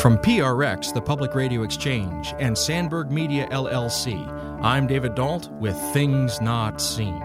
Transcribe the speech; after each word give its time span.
From 0.00 0.16
PRX, 0.16 0.94
the 0.94 1.02
Public 1.02 1.34
Radio 1.34 1.64
Exchange, 1.64 2.32
and 2.38 2.56
Sandberg 2.56 3.10
Media 3.10 3.48
LLC, 3.48 4.24
I'm 4.62 4.86
David 4.86 5.16
Dault 5.16 5.50
with 5.54 5.76
Things 5.92 6.40
Not 6.40 6.80
Seen. 6.80 7.20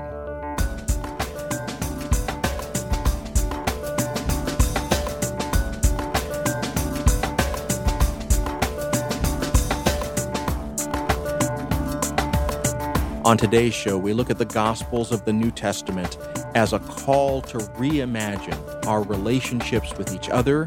On 13.24 13.38
today's 13.38 13.76
show, 13.76 14.00
we 14.00 14.14
look 14.14 14.32
at 14.32 14.40
the 14.40 14.46
Gospels 14.46 15.12
of 15.12 15.26
the 15.26 15.34
New 15.34 15.52
Testament 15.52 16.18
as 16.56 16.74
a 16.74 16.80
call 16.80 17.44
to 17.44 17.60
reimagine 17.60 18.88
our 18.88 19.04
relationships 19.04 19.96
with 19.96 20.12
each 20.12 20.28
other 20.30 20.66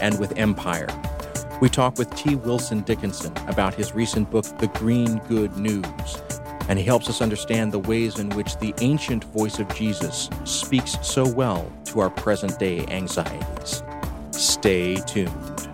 and 0.00 0.18
with 0.18 0.36
empire. 0.36 0.88
We 1.60 1.68
talk 1.68 1.98
with 1.98 2.14
T. 2.16 2.34
Wilson 2.34 2.80
Dickinson 2.80 3.32
about 3.46 3.74
his 3.74 3.94
recent 3.94 4.30
book, 4.30 4.44
The 4.58 4.66
Green 4.66 5.18
Good 5.28 5.56
News, 5.56 6.22
and 6.68 6.78
he 6.78 6.84
helps 6.84 7.08
us 7.08 7.22
understand 7.22 7.72
the 7.72 7.78
ways 7.78 8.18
in 8.18 8.28
which 8.30 8.56
the 8.58 8.74
ancient 8.80 9.24
voice 9.24 9.58
of 9.58 9.72
Jesus 9.74 10.28
speaks 10.44 10.96
so 11.00 11.26
well 11.26 11.70
to 11.86 12.00
our 12.00 12.10
present 12.10 12.58
day 12.58 12.84
anxieties. 12.88 13.82
Stay 14.32 14.96
tuned. 14.96 15.73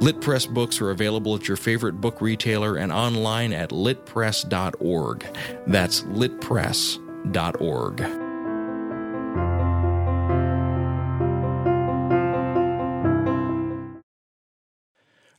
Lit 0.00 0.20
Press 0.20 0.46
books 0.46 0.80
are 0.80 0.90
available 0.90 1.34
at 1.34 1.48
your 1.48 1.56
favorite 1.56 2.00
book 2.00 2.20
retailer 2.20 2.76
and 2.76 2.92
online 2.92 3.52
at 3.52 3.70
litpress.org. 3.70 5.26
That's 5.66 6.02
litpress.org. 6.02 8.25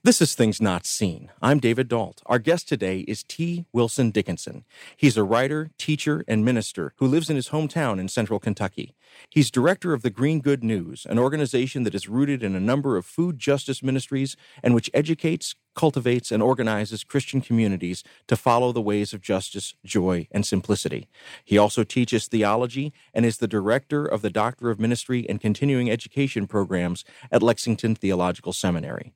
This 0.08 0.22
is 0.22 0.36
Things 0.36 0.62
Not 0.62 0.86
Seen. 0.86 1.32
I'm 1.42 1.60
David 1.60 1.90
Dault. 1.90 2.22
Our 2.28 2.40
guest 2.40 2.70
today 2.70 3.00
is 3.00 3.24
T. 3.24 3.66
Wilson 3.74 4.10
Dickinson. 4.10 4.64
He's 4.96 5.18
a 5.18 5.24
writer, 5.26 5.72
teacher, 5.78 6.24
and 6.30 6.46
minister 6.46 6.94
who 6.96 7.08
lives 7.08 7.30
in 7.30 7.36
his 7.36 7.50
hometown 7.50 8.00
in 8.00 8.08
central 8.08 8.40
Kentucky. 8.40 8.96
He's 9.30 9.52
director 9.52 9.92
of 9.92 10.04
the 10.04 10.10
Green 10.10 10.40
Good 10.40 10.64
News, 10.64 11.06
an 11.10 11.20
organization 11.20 11.84
that 11.84 11.94
is 11.94 12.08
rooted 12.08 12.42
in 12.42 12.56
a 12.56 12.62
number 12.62 12.96
of 12.96 13.06
food 13.06 13.38
justice 13.38 13.84
ministries 13.84 14.38
and 14.64 14.74
which 14.74 14.90
educates, 14.94 15.56
cultivates, 15.76 16.32
and 16.32 16.42
organizes 16.42 17.04
Christian 17.04 17.42
communities 17.42 18.02
to 18.30 18.38
follow 18.38 18.72
the 18.72 18.82
ways 18.82 19.12
of 19.12 19.20
justice, 19.20 19.76
joy, 19.84 20.30
and 20.32 20.46
simplicity. 20.46 21.10
He 21.44 21.58
also 21.58 21.84
teaches 21.84 22.28
theology 22.28 22.94
and 23.14 23.26
is 23.26 23.40
the 23.40 23.46
director 23.46 24.06
of 24.06 24.22
the 24.22 24.30
Doctor 24.30 24.70
of 24.70 24.80
Ministry 24.80 25.26
and 25.28 25.42
Continuing 25.42 25.92
Education 25.92 26.48
programs 26.48 27.04
at 27.30 27.44
Lexington 27.44 27.94
Theological 27.94 28.54
Seminary. 28.54 29.14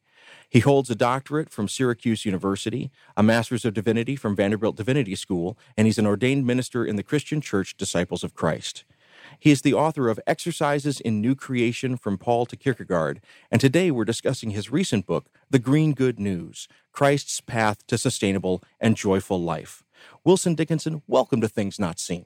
He 0.52 0.60
holds 0.60 0.90
a 0.90 0.96
doctorate 0.96 1.50
from 1.50 1.70
Syracuse 1.70 2.26
University, 2.26 2.92
a 3.16 3.24
master's 3.24 3.64
of 3.64 3.74
divinity 3.74 4.18
from 4.18 4.36
Vanderbilt 4.36 4.76
Divinity 4.76 5.16
School, 5.16 5.58
and 5.78 5.88
he's 5.88 5.98
an 5.98 6.06
ordained 6.06 6.46
minister 6.46 6.84
in 6.84 6.98
the 6.98 7.04
Christian 7.04 7.40
Church 7.40 7.78
Disciples 7.78 8.22
of 8.22 8.34
Christ. 8.34 8.84
He 9.40 9.50
is 9.50 9.62
the 9.62 9.74
author 9.74 10.10
of 10.10 10.20
Exercises 10.28 11.00
in 11.00 11.22
New 11.22 11.36
Creation 11.36 11.96
from 11.96 12.18
Paul 12.18 12.46
to 12.48 12.58
Kierkegaard, 12.58 13.22
and 13.50 13.62
today 13.62 13.92
we're 13.92 14.04
discussing 14.04 14.50
his 14.50 14.70
recent 14.70 15.06
book, 15.06 15.30
The 15.50 15.58
Green 15.58 15.94
Good 15.94 16.20
News 16.20 16.68
Christ's 16.92 17.40
Path 17.40 17.88
to 17.88 17.98
Sustainable 17.98 18.62
and 18.78 18.98
Joyful 18.98 19.42
Life. 19.42 19.86
Wilson 20.26 20.54
Dickinson, 20.56 21.02
welcome 21.08 21.40
to 21.40 21.48
Things 21.48 21.80
Not 21.80 21.98
Seen. 21.98 22.26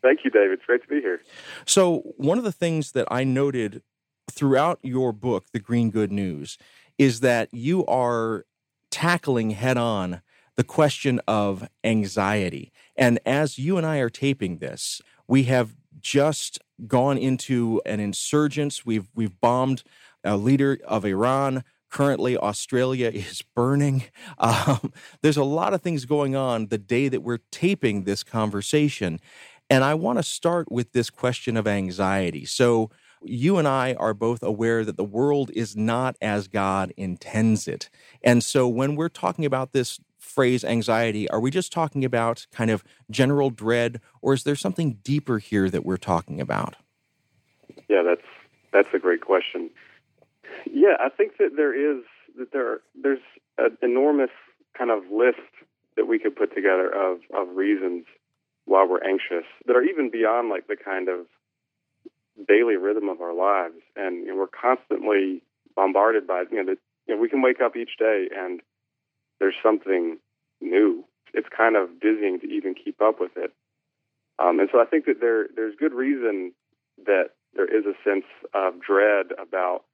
Thank 0.00 0.20
you, 0.24 0.30
David. 0.30 0.52
It's 0.52 0.64
great 0.64 0.80
to 0.80 0.88
be 0.88 1.02
here. 1.02 1.20
So, 1.66 2.14
one 2.16 2.38
of 2.38 2.44
the 2.44 2.52
things 2.52 2.92
that 2.92 3.06
I 3.10 3.24
noted 3.24 3.82
throughout 4.36 4.78
your 4.82 5.12
book, 5.12 5.46
The 5.52 5.58
Green 5.58 5.90
Good 5.90 6.12
News, 6.12 6.58
is 6.98 7.20
that 7.20 7.48
you 7.52 7.84
are 7.86 8.44
tackling 8.90 9.50
head 9.50 9.76
on 9.76 10.22
the 10.56 10.64
question 10.64 11.20
of 11.26 11.68
anxiety. 11.82 12.72
And 12.96 13.18
as 13.26 13.58
you 13.58 13.76
and 13.76 13.86
I 13.86 13.98
are 13.98 14.10
taping 14.10 14.58
this, 14.58 15.02
we 15.26 15.44
have 15.44 15.74
just 16.00 16.58
gone 16.86 17.18
into 17.18 17.80
an 17.84 18.00
insurgence. 18.00 18.84
We've 18.86 19.08
we've 19.14 19.40
bombed 19.40 19.82
a 20.24 20.36
leader 20.36 20.78
of 20.86 21.04
Iran. 21.04 21.64
Currently, 21.90 22.36
Australia 22.36 23.10
is 23.10 23.42
burning. 23.54 24.04
Um, 24.38 24.92
there's 25.22 25.38
a 25.38 25.44
lot 25.44 25.72
of 25.72 25.80
things 25.80 26.04
going 26.04 26.36
on 26.36 26.66
the 26.66 26.78
day 26.78 27.08
that 27.08 27.22
we're 27.22 27.38
taping 27.50 28.04
this 28.04 28.22
conversation. 28.22 29.18
And 29.70 29.82
I 29.82 29.94
want 29.94 30.18
to 30.18 30.22
start 30.22 30.70
with 30.70 30.92
this 30.92 31.08
question 31.08 31.56
of 31.56 31.66
anxiety. 31.66 32.44
So, 32.44 32.90
you 33.22 33.58
and 33.58 33.66
I 33.66 33.94
are 33.94 34.14
both 34.14 34.42
aware 34.42 34.84
that 34.84 34.96
the 34.96 35.04
world 35.04 35.50
is 35.54 35.76
not 35.76 36.16
as 36.20 36.48
God 36.48 36.92
intends 36.96 37.66
it. 37.68 37.90
And 38.22 38.42
so 38.42 38.68
when 38.68 38.96
we're 38.96 39.08
talking 39.08 39.44
about 39.44 39.72
this 39.72 40.00
phrase 40.18 40.64
anxiety, 40.64 41.28
are 41.30 41.40
we 41.40 41.50
just 41.50 41.72
talking 41.72 42.04
about 42.04 42.46
kind 42.52 42.70
of 42.70 42.84
general 43.10 43.50
dread, 43.50 44.00
or 44.20 44.34
is 44.34 44.44
there 44.44 44.56
something 44.56 44.98
deeper 45.02 45.38
here 45.38 45.70
that 45.70 45.84
we're 45.84 45.96
talking 45.96 46.40
about? 46.40 46.76
Yeah, 47.88 48.02
that's 48.02 48.26
that's 48.72 48.94
a 48.94 48.98
great 48.98 49.20
question. 49.20 49.70
Yeah, 50.70 50.96
I 51.00 51.08
think 51.08 51.38
that 51.38 51.56
there 51.56 51.74
is 51.74 52.04
that 52.38 52.52
there 52.52 52.80
there's 53.00 53.20
an 53.58 53.76
enormous 53.82 54.30
kind 54.76 54.90
of 54.90 55.04
list 55.10 55.38
that 55.96 56.06
we 56.06 56.18
could 56.18 56.36
put 56.36 56.54
together 56.54 56.88
of 56.88 57.20
of 57.34 57.56
reasons 57.56 58.04
why 58.66 58.84
we're 58.84 59.02
anxious 59.02 59.46
that 59.66 59.76
are 59.76 59.82
even 59.82 60.10
beyond 60.10 60.50
like 60.50 60.66
the 60.66 60.76
kind 60.76 61.08
of 61.08 61.26
daily 62.46 62.76
rhythm 62.76 63.08
of 63.08 63.20
our 63.20 63.34
lives, 63.34 63.80
and 63.94 64.26
you 64.26 64.28
know, 64.28 64.36
we're 64.36 64.46
constantly 64.46 65.42
bombarded 65.74 66.26
by 66.26 66.44
you 66.50 66.58
know, 66.58 66.74
the, 66.74 66.78
you 67.06 67.14
know 67.14 67.20
we 67.20 67.28
can 67.28 67.42
wake 67.42 67.60
up 67.60 67.76
each 67.76 67.96
day 67.98 68.28
and 68.34 68.60
there's 69.40 69.54
something 69.62 70.18
new. 70.60 71.04
It's 71.34 71.48
kind 71.54 71.76
of 71.76 72.00
dizzying 72.00 72.40
to 72.40 72.46
even 72.46 72.74
keep 72.74 73.00
up 73.02 73.20
with 73.20 73.36
it, 73.36 73.52
um, 74.38 74.60
and 74.60 74.68
so 74.72 74.80
I 74.80 74.84
think 74.84 75.06
that 75.06 75.20
there 75.20 75.48
there's 75.54 75.74
good 75.78 75.94
reason 75.94 76.52
that 77.04 77.30
there 77.54 77.66
is 77.66 77.84
a 77.86 77.94
sense 78.08 78.24
of 78.54 78.80
dread 78.80 79.26
about 79.38 79.84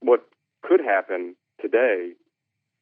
what 0.00 0.26
could 0.62 0.80
happen 0.80 1.36
today 1.60 2.12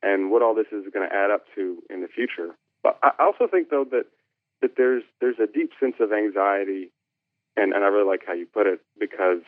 and 0.03 0.31
what 0.31 0.43
all 0.43 0.55
this 0.55 0.67
is 0.73 0.85
going 0.93 1.09
to 1.09 1.15
add 1.15 1.31
up 1.31 1.45
to 1.55 1.83
in 1.89 2.03
the 2.03 2.09
future. 2.09 2.55
But 2.83 2.99
I 3.03 3.11
also 3.21 3.47
think 3.47 3.71
though 3.71 3.87
that 3.91 4.07
that 4.61 4.77
there's 4.77 5.03
there's 5.21 5.39
a 5.43 5.47
deep 5.47 5.71
sense 5.79 5.97
of 6.01 6.13
anxiety 6.13 6.91
and 7.57 7.73
and 7.73 7.85
I 7.85 7.89
really 7.89 8.09
like 8.09 8.23
how 8.27 8.33
you 8.33 8.47
put 8.47 8.67
it 8.67 8.81
because 8.99 9.43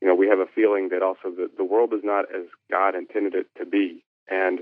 you 0.00 0.08
know 0.08 0.14
we 0.14 0.28
have 0.28 0.38
a 0.38 0.46
feeling 0.46 0.88
that 0.90 1.02
also 1.02 1.30
the, 1.30 1.50
the 1.56 1.64
world 1.64 1.92
is 1.92 2.00
not 2.02 2.26
as 2.34 2.46
God 2.70 2.94
intended 2.94 3.34
it 3.34 3.46
to 3.58 3.66
be, 3.66 4.04
and 4.28 4.60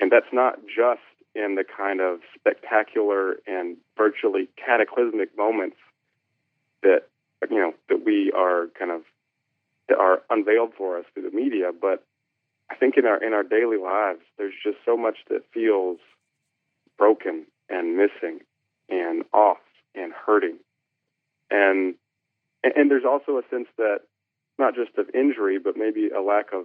and 0.00 0.10
that's 0.10 0.32
not 0.32 0.58
just 0.66 1.00
in 1.34 1.54
the 1.54 1.64
kind 1.64 2.00
of 2.00 2.20
spectacular 2.38 3.36
and 3.46 3.76
virtually 3.96 4.48
cataclysmic 4.56 5.36
moments 5.36 5.76
that 6.82 7.02
you 7.50 7.58
know 7.58 7.72
that 7.88 8.04
we 8.04 8.32
are 8.32 8.66
kind 8.78 8.90
of 8.90 9.02
that 9.88 9.98
are 9.98 10.22
unveiled 10.30 10.72
for 10.76 10.98
us 10.98 11.04
through 11.14 11.30
the 11.30 11.36
media, 11.36 11.70
but 11.78 12.04
I 12.70 12.74
think 12.74 12.96
in 12.96 13.06
our 13.06 13.22
in 13.22 13.32
our 13.32 13.42
daily 13.42 13.78
lives, 13.78 14.20
there's 14.38 14.54
just 14.62 14.78
so 14.84 14.96
much 14.96 15.18
that 15.30 15.42
feels 15.52 15.98
broken 16.98 17.46
and 17.68 17.96
missing 17.96 18.40
and 18.88 19.24
off 19.32 19.58
and 19.94 20.12
hurting 20.12 20.58
and 21.50 21.94
and 22.62 22.90
there's 22.90 23.04
also 23.04 23.38
a 23.38 23.42
sense 23.50 23.68
that 23.76 24.00
not 24.58 24.74
just 24.74 24.96
of 24.98 25.06
injury, 25.14 25.58
but 25.58 25.76
maybe 25.76 26.08
a 26.08 26.20
lack 26.20 26.52
of 26.52 26.64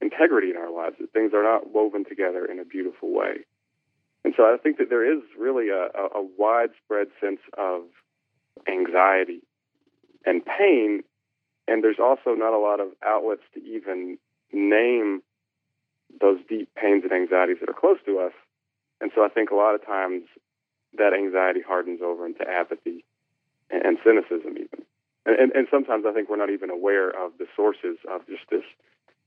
integrity 0.00 0.50
in 0.50 0.56
our 0.56 0.70
lives, 0.70 0.96
that 1.00 1.12
things 1.12 1.32
are 1.34 1.42
not 1.42 1.72
woven 1.72 2.04
together 2.04 2.44
in 2.44 2.58
a 2.58 2.64
beautiful 2.64 3.12
way. 3.12 3.44
And 4.24 4.34
so 4.36 4.42
I 4.42 4.56
think 4.62 4.78
that 4.78 4.90
there 4.90 5.04
is 5.04 5.22
really 5.38 5.68
a, 5.68 5.88
a 5.96 6.22
widespread 6.36 7.08
sense 7.20 7.40
of 7.56 7.82
anxiety 8.68 9.42
and 10.26 10.44
pain, 10.44 11.02
and 11.66 11.82
there's 11.82 12.00
also 12.02 12.34
not 12.34 12.52
a 12.52 12.58
lot 12.58 12.80
of 12.80 12.88
outlets 13.04 13.42
to 13.54 13.62
even 13.62 14.18
name 14.52 15.22
those 16.20 16.38
deep 16.48 16.68
pains 16.74 17.04
and 17.04 17.12
anxieties 17.12 17.58
that 17.60 17.70
are 17.70 17.80
close 17.80 17.98
to 18.04 18.18
us. 18.18 18.32
And 19.00 19.10
so 19.14 19.24
I 19.24 19.28
think 19.28 19.50
a 19.50 19.54
lot 19.54 19.74
of 19.74 19.86
times 19.86 20.24
that 20.98 21.14
anxiety 21.14 21.60
hardens 21.66 22.00
over 22.02 22.26
into 22.26 22.46
apathy 22.46 23.04
and, 23.70 23.98
cynicism, 24.04 24.52
even. 24.52 24.84
And, 25.26 25.36
and, 25.36 25.52
and 25.52 25.66
sometimes 25.70 26.04
I 26.06 26.12
think 26.12 26.28
we're 26.28 26.36
not 26.36 26.50
even 26.50 26.70
aware 26.70 27.08
of 27.10 27.32
the 27.38 27.46
sources 27.54 27.98
of 28.10 28.26
just 28.26 28.42
this 28.50 28.64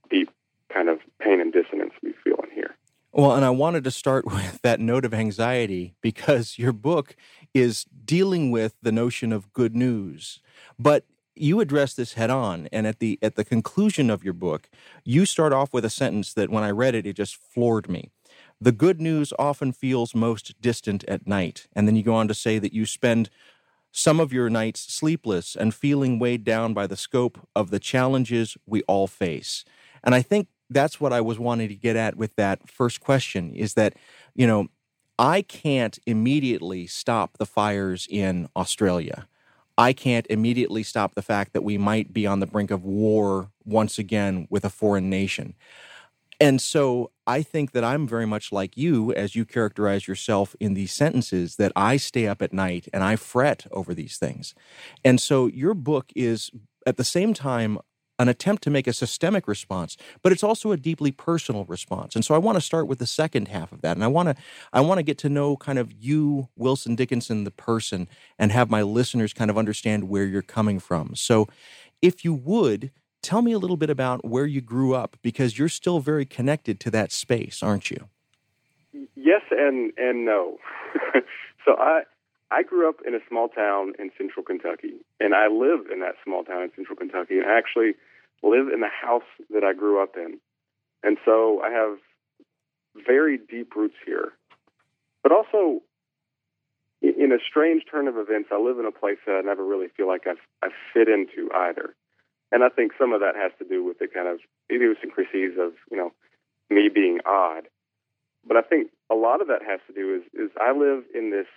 deep 0.09 0.29
kind 0.73 0.89
of 0.89 0.99
pain 1.19 1.39
and 1.39 1.53
dissonance 1.53 1.93
we 2.01 2.13
feel 2.23 2.37
in 2.43 2.51
here. 2.51 2.75
Well, 3.11 3.33
and 3.33 3.45
I 3.45 3.51
wanted 3.51 3.83
to 3.83 3.91
start 3.91 4.25
with 4.31 4.61
that 4.63 4.79
note 4.79 5.05
of 5.05 5.13
anxiety 5.13 5.95
because 6.01 6.57
your 6.57 6.73
book 6.73 7.15
is 7.53 7.85
dealing 8.05 8.51
with 8.51 8.75
the 8.81 8.91
notion 8.91 9.31
of 9.31 9.53
good 9.53 9.75
news. 9.75 10.39
But 10.79 11.05
you 11.35 11.59
address 11.59 11.93
this 11.93 12.13
head 12.13 12.29
on 12.29 12.67
and 12.71 12.85
at 12.85 12.99
the 12.99 13.17
at 13.21 13.35
the 13.35 13.43
conclusion 13.43 14.09
of 14.09 14.23
your 14.23 14.33
book, 14.33 14.69
you 15.03 15.25
start 15.25 15.51
off 15.51 15.73
with 15.73 15.83
a 15.83 15.89
sentence 15.89 16.33
that 16.33 16.49
when 16.49 16.63
I 16.63 16.69
read 16.69 16.93
it 16.95 17.07
it 17.07 17.15
just 17.15 17.35
floored 17.35 17.89
me. 17.89 18.11
The 18.61 18.71
good 18.71 19.01
news 19.01 19.33
often 19.37 19.73
feels 19.73 20.15
most 20.15 20.61
distant 20.61 21.03
at 21.05 21.27
night. 21.27 21.67
And 21.73 21.87
then 21.87 21.95
you 21.95 22.03
go 22.03 22.15
on 22.15 22.27
to 22.27 22.33
say 22.33 22.59
that 22.59 22.73
you 22.73 22.85
spend 22.85 23.29
some 23.93 24.19
of 24.19 24.33
your 24.33 24.49
nights 24.49 24.81
sleepless 24.91 25.55
and 25.55 25.73
feeling 25.73 26.17
weighed 26.17 26.43
down 26.43 26.73
by 26.73 26.87
the 26.87 26.97
scope 26.97 27.47
of 27.55 27.69
the 27.69 27.79
challenges 27.79 28.57
we 28.65 28.81
all 28.83 29.07
face. 29.07 29.63
And 30.03 30.15
I 30.15 30.21
think 30.21 30.47
that's 30.69 30.99
what 30.99 31.13
I 31.13 31.21
was 31.21 31.37
wanting 31.37 31.69
to 31.69 31.75
get 31.75 31.95
at 31.95 32.17
with 32.17 32.35
that 32.35 32.67
first 32.67 32.99
question 32.99 33.53
is 33.53 33.75
that, 33.75 33.93
you 34.33 34.47
know, 34.47 34.67
I 35.19 35.43
can't 35.43 35.99
immediately 36.07 36.87
stop 36.87 37.37
the 37.37 37.45
fires 37.45 38.07
in 38.09 38.49
Australia. 38.55 39.27
I 39.77 39.93
can't 39.93 40.25
immediately 40.27 40.81
stop 40.81 41.13
the 41.13 41.21
fact 41.21 41.53
that 41.53 41.63
we 41.63 41.77
might 41.77 42.11
be 42.11 42.25
on 42.25 42.39
the 42.39 42.47
brink 42.47 42.71
of 42.71 42.83
war 42.83 43.51
once 43.63 43.99
again 43.99 44.47
with 44.49 44.65
a 44.65 44.69
foreign 44.71 45.09
nation. 45.09 45.53
And 46.43 46.61
so 46.61 47.09
I 47.25 47.41
think 47.41 47.71
that 47.71 47.85
I'm 47.85 48.05
very 48.05 48.25
much 48.25 48.51
like 48.51 48.75
you, 48.75 49.13
as 49.13 49.33
you 49.33 49.45
characterize 49.45 50.09
yourself 50.09 50.57
in 50.59 50.73
these 50.73 50.91
sentences, 50.91 51.55
that 51.55 51.71
I 51.73 51.95
stay 51.95 52.27
up 52.27 52.41
at 52.41 52.51
night 52.51 52.89
and 52.91 53.01
I 53.01 53.15
fret 53.15 53.65
over 53.71 53.93
these 53.93 54.17
things. 54.17 54.53
And 55.05 55.21
so 55.21 55.47
your 55.47 55.73
book 55.73 56.11
is 56.17 56.51
at 56.85 56.97
the 56.97 57.05
same 57.05 57.33
time 57.33 57.77
an 58.19 58.27
attempt 58.27 58.61
to 58.63 58.69
make 58.69 58.87
a 58.87 58.93
systemic 58.93 59.47
response, 59.47 59.95
but 60.21 60.33
it's 60.33 60.43
also 60.43 60.73
a 60.73 60.77
deeply 60.77 61.11
personal 61.13 61.63
response. 61.63 62.13
And 62.13 62.25
so 62.25 62.35
I 62.35 62.39
want 62.39 62.57
to 62.57 62.61
start 62.61 62.89
with 62.89 62.99
the 62.99 63.07
second 63.07 63.47
half 63.47 63.71
of 63.71 63.79
that. 63.81 63.95
And 63.95 64.03
I 64.03 64.07
want 64.07 64.27
to 64.27 64.35
I 64.73 64.81
want 64.81 64.97
to 64.97 65.03
get 65.03 65.17
to 65.19 65.29
know 65.29 65.55
kind 65.55 65.79
of 65.79 65.93
you, 65.93 66.49
Wilson 66.57 66.95
Dickinson, 66.95 67.45
the 67.45 67.51
person, 67.51 68.09
and 68.37 68.51
have 68.51 68.69
my 68.69 68.81
listeners 68.81 69.31
kind 69.31 69.49
of 69.49 69.57
understand 69.57 70.09
where 70.09 70.25
you're 70.25 70.41
coming 70.41 70.81
from. 70.81 71.15
So 71.15 71.47
if 72.01 72.25
you 72.25 72.33
would, 72.33 72.91
Tell 73.23 73.41
me 73.41 73.53
a 73.53 73.57
little 73.57 73.77
bit 73.77 73.89
about 73.89 74.25
where 74.25 74.45
you 74.45 74.59
grew 74.59 74.93
up 74.93 75.15
because 75.21 75.57
you're 75.57 75.69
still 75.69 76.01
very 76.01 76.25
connected 76.25 76.77
to 76.81 76.91
that 76.91 77.13
space, 77.13 77.63
aren't 77.63 77.89
you? 77.89 78.09
Yes 79.15 79.41
and 79.49 79.93
and 79.97 80.25
no. 80.25 80.57
so 81.65 81.75
I 81.79 82.01
I 82.51 82.63
grew 82.63 82.87
up 82.89 82.97
in 83.07 83.15
a 83.15 83.19
small 83.29 83.47
town 83.47 83.93
in 83.97 84.11
central 84.17 84.43
Kentucky, 84.43 84.95
and 85.21 85.33
I 85.33 85.47
live 85.47 85.89
in 85.91 86.01
that 86.01 86.15
small 86.21 86.43
town 86.43 86.63
in 86.63 86.71
central 86.75 86.97
Kentucky, 86.97 87.39
and 87.39 87.47
I 87.47 87.57
actually 87.57 87.93
live 88.43 88.67
in 88.67 88.81
the 88.81 88.89
house 88.89 89.23
that 89.49 89.63
I 89.63 89.73
grew 89.73 90.03
up 90.03 90.15
in. 90.17 90.37
And 91.01 91.17
so 91.23 91.61
I 91.63 91.71
have 91.71 91.97
very 93.07 93.37
deep 93.37 93.73
roots 93.73 93.95
here. 94.05 94.33
But 95.23 95.31
also, 95.31 95.81
in 97.01 97.31
a 97.31 97.39
strange 97.49 97.83
turn 97.89 98.09
of 98.09 98.17
events, 98.17 98.49
I 98.51 98.59
live 98.59 98.79
in 98.79 98.85
a 98.85 98.91
place 98.91 99.17
that 99.25 99.35
I 99.35 99.41
never 99.41 99.65
really 99.65 99.87
feel 99.95 100.07
like 100.07 100.27
I've, 100.27 100.43
I 100.61 100.67
fit 100.93 101.07
into 101.07 101.49
either. 101.55 101.95
And 102.53 102.63
I 102.63 102.69
think 102.69 102.91
some 102.99 103.13
of 103.13 103.19
that 103.21 103.35
has 103.35 103.51
to 103.57 103.65
do 103.65 103.83
with 103.83 103.97
the 103.97 104.07
kind 104.07 104.27
of 104.27 104.37
idiosyncrasies 104.71 105.57
of, 105.59 105.73
you 105.89 105.97
know, 105.97 106.13
me 106.69 106.87
being 106.87 107.17
odd. 107.25 107.63
But 108.45 108.57
I 108.57 108.61
think 108.61 108.91
a 109.11 109.15
lot 109.15 109.41
of 109.41 109.47
that 109.47 109.63
has 109.67 109.79
to 109.87 109.93
do 109.93 110.13
is, 110.13 110.21
is 110.39 110.51
I 110.61 110.71
live 110.71 111.03
in 111.15 111.31
this 111.31 111.47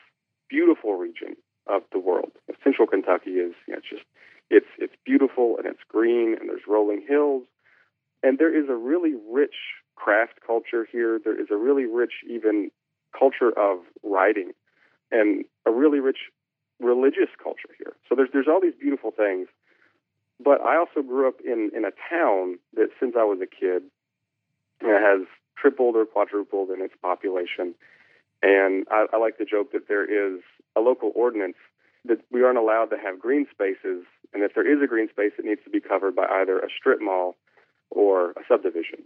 beautiful 0.49 0.95
region 0.95 1.37
of 1.67 1.83
the 1.93 1.99
world. 1.99 2.33
Central 2.65 2.89
Kentucky 2.89 3.33
is, 3.33 3.53
you 3.69 3.75
know, 3.75 3.79
it's 3.79 3.91
just, 3.91 4.05
it's, 4.49 4.73
it's 4.79 4.95
beautiful 5.05 5.57
and 5.59 5.67
it's 5.67 5.85
green 5.87 6.35
and 6.41 6.49
there's 6.49 6.63
rolling 6.67 7.05
hills. 7.07 7.43
And 8.23 8.39
there 8.39 8.57
is 8.57 8.71
a 8.71 8.75
really 8.75 9.13
rich 9.31 9.57
craft 9.97 10.41
culture 10.47 10.89
here. 10.91 11.21
There 11.23 11.39
is 11.39 11.49
a 11.51 11.57
really 11.57 11.85
rich, 11.85 12.25
even 12.27 12.71
culture 13.13 13.51
of 13.51 13.81
writing 14.03 14.53
and 15.13 15.45
a 15.67 15.71
really 15.71 16.01
rich 16.01 16.31
religious 16.81 17.29
culture 17.43 17.69
here. 17.77 17.93
So 18.09 18.15
there's, 18.15 18.31
there's 18.33 18.49
all 18.49 18.63
these 18.63 18.81
beautiful 18.81 19.11
things 19.11 19.49
but 20.43 20.61
I 20.61 20.77
also 20.77 21.03
grew 21.03 21.29
up 21.29 21.37
in, 21.45 21.71
in 21.75 21.85
a 21.85 21.93
town 22.11 22.59
that, 22.75 22.89
since 23.01 23.15
I 23.19 23.25
was 23.25 23.39
a 23.43 23.47
kid, 23.47 23.83
has 24.83 25.27
tripled 25.57 25.97
or 25.97 26.05
quadrupled 26.05 26.71
in 26.71 26.83
its 26.83 26.95
population. 27.01 27.75
And 28.43 28.87
I, 28.91 29.07
I 29.13 29.17
like 29.17 29.39
to 29.39 29.45
joke 29.45 29.73
that 29.73 29.89
there 29.89 30.05
is 30.05 30.41
a 30.77 30.81
local 30.81 31.13
ordinance 31.15 31.57
that 32.05 32.21
we 32.31 32.43
aren't 32.43 32.59
allowed 32.59 32.87
to 32.87 32.97
have 33.03 33.19
green 33.19 33.47
spaces. 33.51 34.05
And 34.33 34.43
if 34.43 34.55
there 34.55 34.71
is 34.71 34.83
a 34.83 34.87
green 34.87 35.09
space, 35.09 35.33
it 35.39 35.45
needs 35.45 35.63
to 35.65 35.71
be 35.71 35.81
covered 35.81 36.15
by 36.15 36.27
either 36.27 36.59
a 36.59 36.69
strip 36.77 37.01
mall 37.01 37.37
or 37.91 38.31
a 38.33 38.43
subdivision. 38.49 39.03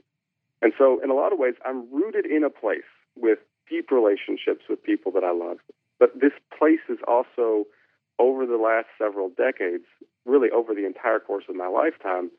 And 0.63 0.73
so, 0.77 1.01
in 1.03 1.11
a 1.11 1.15
lot 1.15 1.33
of 1.33 1.39
ways, 1.39 1.55
I'm 1.65 1.91
rooted 1.91 2.27
in 2.27 2.45
a 2.45 2.51
place 2.51 2.89
with 3.17 3.39
deep 3.69 3.91
relationships 3.91 4.65
with 4.69 4.83
people 4.83 5.13
that 5.13 5.25
I 5.25 5.33
love. 5.33 5.59
But 5.99 6.21
this 6.21 6.33
place 6.57 6.85
is 6.89 6.99
also, 7.07 7.65
over 8.21 8.45
the 8.45 8.59
last 8.59 8.87
several 8.99 9.31
decades, 9.31 9.85
really 10.27 10.51
over 10.51 10.75
the 10.75 10.85
entire 10.85 11.19
course 11.19 11.45
of 11.49 11.57
my 11.57 11.67
lifetime, 11.67 12.31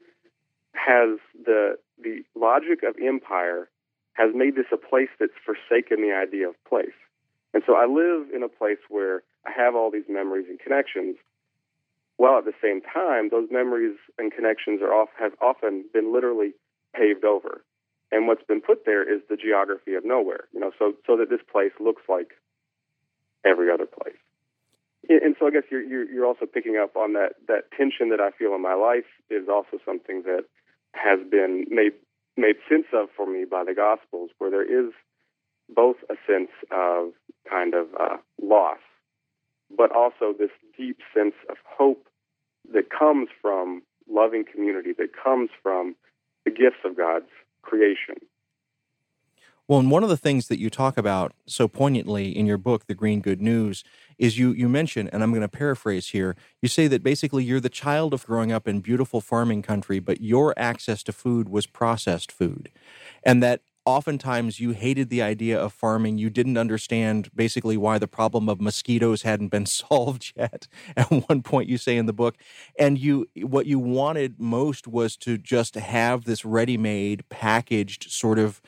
has 0.74 1.18
the 1.44 1.78
the 2.02 2.22
logic 2.36 2.84
of 2.88 2.96
empire 3.04 3.68
has 4.14 4.30
made 4.34 4.56
this 4.56 4.70
a 4.72 4.78
place 4.78 5.10
that's 5.20 5.38
forsaken 5.46 6.02
the 6.02 6.14
idea 6.14 6.48
of 6.48 6.56
place. 6.68 6.98
And 7.54 7.64
so 7.66 7.76
I 7.76 7.86
live 7.86 8.30
in 8.34 8.44
a 8.44 8.48
place 8.48 8.80
where 8.90 9.24
I 9.46 9.52
have 9.52 9.76
all 9.76 9.92
these 9.92 10.08
memories 10.08 10.46
and 10.50 10.60
connections, 10.60 11.18
while 12.18 12.38
at 12.38 12.46
the 12.46 12.54
same 12.62 12.82
time 12.82 13.30
those 13.30 13.50
memories 13.52 13.98
and 14.18 14.32
connections 14.32 14.82
are 14.82 14.94
off 14.94 15.10
have 15.20 15.34
often 15.42 15.86
been 15.94 16.14
literally 16.14 16.54
paved 16.96 17.26
over. 17.26 17.64
And 18.12 18.28
what's 18.28 18.44
been 18.44 18.62
put 18.62 18.86
there 18.86 19.04
is 19.04 19.22
the 19.30 19.38
geography 19.38 19.96
of 19.96 20.06
nowhere, 20.06 20.46
you 20.54 20.60
know, 20.60 20.72
so 20.78 20.94
so 21.08 21.18
that 21.18 21.30
this 21.30 21.42
place 21.52 21.74
looks 21.80 22.04
like 22.08 22.38
every 23.44 23.72
other 23.72 23.88
place 23.88 24.22
and 25.24 25.36
so 25.40 25.48
I 25.48 25.52
guess 25.52 25.64
you're, 25.72 25.84
you're, 25.84 26.10
you're 26.10 26.26
also 26.26 26.46
picking 26.46 26.78
up 26.78 26.96
on 26.96 27.14
that 27.14 27.34
that 27.48 27.72
tension 27.76 28.10
that 28.10 28.20
I 28.20 28.32
feel 28.32 28.54
in 28.56 28.62
my 28.62 28.74
life 28.74 29.10
is 29.30 29.48
also 29.50 29.78
something 29.86 30.24
that 30.24 30.46
has 30.94 31.20
been 31.30 31.66
made 31.70 31.94
made 32.38 32.56
sense 32.70 32.88
of 32.94 33.10
for 33.16 33.26
me 33.26 33.46
by 33.50 33.64
the 33.64 33.74
Gospels, 33.74 34.30
where 34.38 34.52
there 34.52 34.64
is 34.64 34.94
both 35.74 35.98
a 36.10 36.16
sense 36.28 36.52
of 36.72 37.12
kind 37.50 37.74
of 37.74 37.88
uh, 38.00 38.18
loss, 38.42 38.80
but 39.76 39.92
also 39.96 40.34
this 40.38 40.52
deep 40.78 41.00
sense 41.16 41.36
of 41.50 41.58
hope 41.66 42.08
that 42.74 42.90
comes 42.90 43.30
from 43.42 43.82
loving 44.10 44.44
community, 44.44 44.92
that 44.98 45.10
comes 45.16 45.50
from 45.62 45.96
the 46.46 46.52
gifts 46.52 46.84
of 46.86 46.98
God's 46.98 47.30
creation. 47.62 48.16
Well, 49.72 49.80
and 49.80 49.90
one 49.90 50.04
of 50.04 50.10
the 50.10 50.18
things 50.18 50.50
that 50.50 50.60
you 50.60 50.70
talk 50.70 50.98
about 50.98 51.32
so 51.46 51.70
poignantly 51.70 52.38
in 52.38 52.46
your 52.46 52.58
book, 52.58 52.88
The 52.88 52.94
Green 52.94 53.22
Good 53.22 53.42
News, 53.42 53.86
is 54.18 54.38
you 54.38 54.52
you 54.52 54.68
mention, 54.68 55.08
and 55.08 55.24
I'm 55.24 55.32
going 55.32 55.44
to 55.44 55.48
paraphrase 55.48 56.10
here. 56.10 56.36
You 56.62 56.68
say 56.68 56.88
that 56.88 57.04
basically 57.04 57.46
you're 57.46 57.62
the 57.62 57.70
child 57.70 58.14
of 58.14 58.26
growing 58.26 58.52
up 58.52 58.68
in 58.68 58.82
beautiful 58.82 59.22
farming 59.22 59.62
country, 59.62 60.00
but 60.00 60.20
your 60.20 60.54
access 60.58 61.04
to 61.04 61.14
food 61.14 61.48
was 61.48 61.68
processed 61.68 62.34
food, 62.34 62.70
and 63.24 63.42
that 63.44 63.62
oftentimes 63.86 64.60
you 64.60 64.72
hated 64.72 65.10
the 65.10 65.22
idea 65.22 65.60
of 65.60 65.74
farming. 65.74 66.18
You 66.18 66.30
didn't 66.30 66.58
understand 66.58 67.30
basically 67.36 67.78
why 67.78 67.98
the 67.98 68.08
problem 68.08 68.48
of 68.48 68.62
mosquitoes 68.62 69.24
hadn't 69.24 69.50
been 69.50 69.66
solved 69.82 70.34
yet. 70.36 70.68
At 70.96 71.10
one 71.30 71.42
point, 71.42 71.70
you 71.70 71.78
say 71.78 71.98
in 71.98 72.06
the 72.06 72.14
book, 72.14 72.36
and 72.78 72.98
you 72.98 73.28
what 73.42 73.66
you 73.66 73.80
wanted 73.80 74.40
most 74.40 74.88
was 74.88 75.18
to 75.18 75.38
just 75.38 75.76
have 75.76 76.26
this 76.26 76.46
ready-made, 76.46 77.28
packaged 77.30 78.12
sort 78.12 78.40
of 78.40 78.62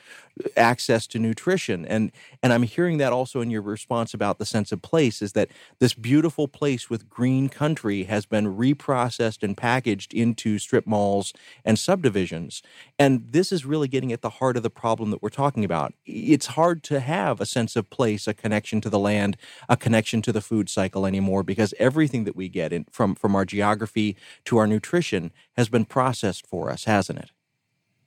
access 0.56 1.06
to 1.06 1.18
nutrition. 1.18 1.84
And 1.86 2.10
and 2.42 2.52
I'm 2.52 2.64
hearing 2.64 2.98
that 2.98 3.12
also 3.12 3.40
in 3.40 3.50
your 3.50 3.62
response 3.62 4.12
about 4.14 4.38
the 4.38 4.44
sense 4.44 4.72
of 4.72 4.82
place 4.82 5.22
is 5.22 5.32
that 5.32 5.48
this 5.78 5.94
beautiful 5.94 6.48
place 6.48 6.90
with 6.90 7.08
green 7.08 7.48
country 7.48 8.04
has 8.04 8.26
been 8.26 8.56
reprocessed 8.56 9.42
and 9.42 9.56
packaged 9.56 10.12
into 10.12 10.58
strip 10.58 10.86
malls 10.86 11.32
and 11.64 11.78
subdivisions. 11.78 12.62
And 12.98 13.26
this 13.30 13.52
is 13.52 13.64
really 13.64 13.88
getting 13.88 14.12
at 14.12 14.22
the 14.22 14.30
heart 14.30 14.56
of 14.56 14.62
the 14.62 14.70
problem 14.70 15.10
that 15.10 15.22
we're 15.22 15.28
talking 15.28 15.64
about. 15.64 15.94
It's 16.04 16.46
hard 16.46 16.82
to 16.84 17.00
have 17.00 17.40
a 17.40 17.46
sense 17.46 17.76
of 17.76 17.90
place 17.90 18.26
a 18.26 18.34
connection 18.34 18.80
to 18.82 18.90
the 18.90 18.98
land 18.98 19.36
a 19.68 19.76
connection 19.76 20.20
to 20.22 20.32
the 20.32 20.40
food 20.40 20.68
cycle 20.68 21.06
anymore 21.06 21.42
because 21.42 21.74
everything 21.78 22.24
that 22.24 22.36
we 22.36 22.48
get 22.48 22.72
in, 22.72 22.84
from 22.90 23.14
from 23.14 23.36
our 23.36 23.44
geography 23.44 24.16
to 24.44 24.56
our 24.58 24.66
nutrition 24.66 25.32
has 25.56 25.68
been 25.68 25.84
processed 25.84 26.46
for 26.46 26.70
us 26.70 26.84
hasn't 26.84 27.18
it? 27.18 27.30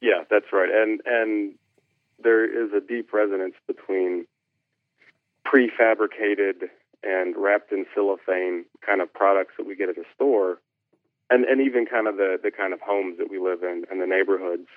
Yeah 0.02 0.24
that's 0.30 0.52
right. 0.52 0.70
And 0.70 1.02
and 1.06 1.56
there 2.28 2.44
is 2.44 2.72
a 2.74 2.86
deep 2.86 3.14
resonance 3.14 3.56
between 3.68 4.26
prefabricated 5.48 6.68
and 7.04 7.36
wrapped 7.38 7.72
in 7.72 7.86
cellophane 7.96 8.66
kind 8.86 9.02
of 9.02 9.14
products 9.14 9.54
that 9.58 9.66
we 9.66 9.76
get 9.76 9.88
at 9.88 9.98
a 9.98 10.04
store 10.14 10.60
and 11.30 11.46
and 11.46 11.62
even 11.62 11.86
kind 11.86 12.08
of 12.08 12.18
the 12.18 12.38
the 12.42 12.52
kind 12.52 12.74
of 12.74 12.80
homes 12.82 13.18
that 13.18 13.30
we 13.32 13.40
live 13.40 13.64
in 13.64 13.84
and 13.90 14.02
the 14.02 14.08
neighborhoods 14.08 14.68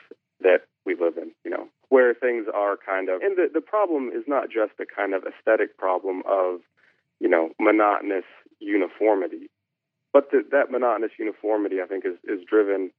that 0.41 0.63
we 0.87 0.95
live 0.95 1.17
in 1.17 1.33
you 1.45 1.51
know 1.51 1.67
where 1.89 2.15
things 2.15 2.47
are 2.55 2.77
kind 2.77 3.09
of 3.09 3.21
and 3.23 3.37
the 3.37 3.49
the 3.53 3.61
problem 3.61 4.11
is 4.15 4.25
not 4.29 4.49
just 4.49 4.79
a 4.79 4.87
kind 4.87 5.13
of 5.13 5.25
aesthetic 5.25 5.77
problem 5.77 6.23
of 6.29 6.61
you 7.21 7.29
know, 7.29 7.51
monotonous 7.61 8.25
uniformity. 8.59 9.51
But 10.13 10.31
the, 10.33 10.43
that 10.51 10.71
monotonous 10.71 11.13
uniformity, 11.19 11.77
I 11.83 11.87
think, 11.87 12.05
is, 12.05 12.17
is 12.25 12.45
driven 12.49 12.91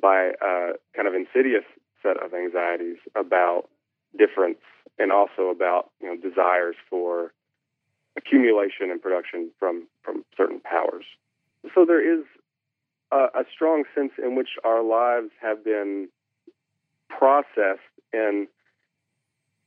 by 0.00 0.32
a 0.40 0.72
kind 0.94 1.08
of 1.08 1.14
insidious 1.14 1.64
set 2.02 2.22
of 2.22 2.32
anxieties 2.34 2.98
about 3.16 3.68
difference 4.16 4.58
and 4.98 5.12
also 5.12 5.48
about 5.48 5.90
you 6.00 6.08
know 6.08 6.16
desires 6.16 6.76
for 6.88 7.32
accumulation 8.16 8.90
and 8.90 9.00
production 9.00 9.50
from 9.58 9.86
from 10.02 10.24
certain 10.36 10.60
powers. 10.60 11.04
So 11.74 11.84
there 11.84 12.02
is 12.02 12.24
a, 13.10 13.40
a 13.40 13.44
strong 13.52 13.84
sense 13.94 14.12
in 14.22 14.36
which 14.36 14.50
our 14.64 14.82
lives 14.82 15.30
have 15.40 15.64
been 15.64 16.08
processed 17.08 17.80
and 18.12 18.48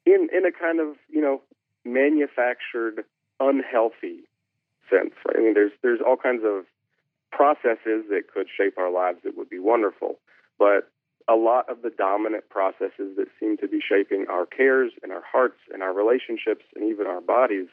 in 0.06 0.30
in 0.34 0.46
a 0.46 0.52
kind 0.52 0.80
of 0.80 0.96
you 1.10 1.22
know 1.22 1.42
manufactured 1.84 3.04
unhealthy 3.40 4.22
sense. 4.90 5.14
Right? 5.26 5.38
I 5.38 5.40
mean, 5.42 5.54
there's 5.54 5.72
there's 5.82 6.02
all 6.06 6.18
kinds 6.18 6.44
of 6.46 6.66
processes 7.32 8.06
that 8.10 8.24
could 8.34 8.48
shape 8.56 8.78
our 8.78 8.92
lives 8.92 9.20
that 9.24 9.38
would 9.38 9.50
be 9.50 9.60
wonderful, 9.60 10.20
but 10.58 10.90
a 11.28 11.36
lot 11.36 11.70
of 11.70 11.82
the 11.82 11.90
dominant 11.90 12.50
processes 12.50 13.16
that 13.18 13.28
seem 13.40 13.58
to 13.58 13.68
be 13.68 13.80
shaping 13.80 14.26
our 14.30 14.46
cares 14.46 14.92
and 15.02 15.12
our 15.12 15.24
hearts 15.30 15.58
and 15.74 15.82
our 15.82 15.94
relationships 15.94 16.66
and 16.76 16.90
even 16.90 17.08
our 17.08 17.22
bodies 17.22 17.68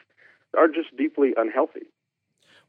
are 0.57 0.67
just 0.67 0.95
deeply 0.97 1.33
unhealthy. 1.37 1.87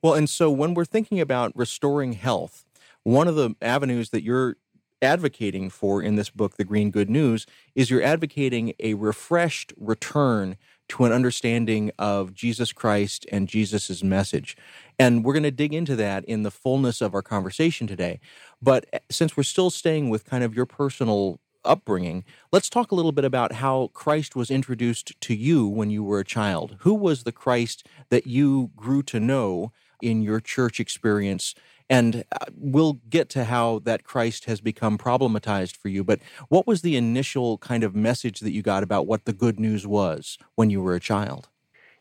Well, 0.02 0.14
and 0.14 0.28
so 0.28 0.50
when 0.50 0.74
we're 0.74 0.84
thinking 0.84 1.20
about 1.20 1.52
restoring 1.54 2.12
health, 2.12 2.64
one 3.02 3.28
of 3.28 3.36
the 3.36 3.54
avenues 3.62 4.10
that 4.10 4.22
you're 4.22 4.56
advocating 5.00 5.70
for 5.70 6.02
in 6.02 6.16
this 6.16 6.30
book, 6.30 6.56
The 6.56 6.64
Green 6.64 6.90
Good 6.90 7.10
News, 7.10 7.46
is 7.74 7.90
you're 7.90 8.02
advocating 8.02 8.74
a 8.80 8.94
refreshed 8.94 9.72
return 9.76 10.56
to 10.88 11.04
an 11.04 11.12
understanding 11.12 11.90
of 11.98 12.34
Jesus 12.34 12.72
Christ 12.72 13.26
and 13.32 13.48
Jesus' 13.48 14.02
message. 14.02 14.56
And 14.98 15.24
we're 15.24 15.32
going 15.32 15.42
to 15.44 15.50
dig 15.50 15.74
into 15.74 15.96
that 15.96 16.24
in 16.24 16.42
the 16.42 16.50
fullness 16.50 17.00
of 17.00 17.14
our 17.14 17.22
conversation 17.22 17.86
today. 17.86 18.20
But 18.62 18.86
eh, 18.92 18.98
since 19.10 19.36
we're 19.36 19.44
still 19.44 19.70
staying 19.70 20.10
with 20.10 20.24
kind 20.24 20.44
of 20.44 20.54
your 20.54 20.66
personal 20.66 21.40
upbringing, 21.64 22.24
let's 22.52 22.68
talk 22.68 22.92
a 22.92 22.94
little 22.94 23.12
bit 23.12 23.24
about 23.24 23.52
how 23.52 23.90
Christ 23.94 24.36
was 24.36 24.50
introduced 24.50 25.18
to 25.22 25.34
you 25.34 25.66
when 25.66 25.90
you 25.90 26.04
were 26.04 26.20
a 26.20 26.24
child. 26.24 26.76
Who 26.80 26.94
was 26.94 27.22
the 27.22 27.32
Christ 27.32 27.86
that 28.10 28.26
you 28.26 28.70
grew 28.76 29.02
to 29.04 29.18
know 29.18 29.72
in 30.02 30.22
your 30.22 30.40
church 30.40 30.80
experience 30.80 31.54
and 31.90 32.24
uh, 32.32 32.46
we'll 32.56 32.94
get 33.08 33.28
to 33.30 33.44
how 33.44 33.80
that 33.80 34.04
Christ 34.04 34.46
has 34.46 34.60
become 34.60 34.96
problematized 34.96 35.76
for 35.76 35.88
you. 35.88 36.02
But 36.02 36.20
what 36.48 36.66
was 36.66 36.82
the 36.82 36.96
initial 36.96 37.58
kind 37.58 37.84
of 37.84 37.94
message 37.94 38.40
that 38.40 38.52
you 38.52 38.62
got 38.62 38.82
about 38.82 39.06
what 39.06 39.24
the 39.24 39.32
good 39.32 39.60
news 39.60 39.86
was 39.86 40.38
when 40.54 40.70
you 40.70 40.82
were 40.82 40.94
a 40.94 41.00
child? 41.00 41.48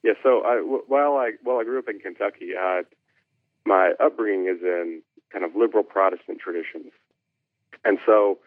Yeah, 0.04 0.14
so 0.22 0.42
I, 0.46 0.56
while 0.88 1.16
I 1.16 1.32
while 1.44 1.60
I 1.60 1.64
grew 1.64 1.80
up 1.80 1.88
in 1.88 2.00
Kentucky, 2.00 2.52
my 3.66 3.94
upbringing 4.04 4.48
is 4.48 4.62
in 4.62 5.02
kind 5.32 5.46
of 5.46 5.56
liberal 5.56 5.84
Protestant 5.84 6.40
traditions, 6.40 6.92
and 7.86 8.00
so 8.06 8.40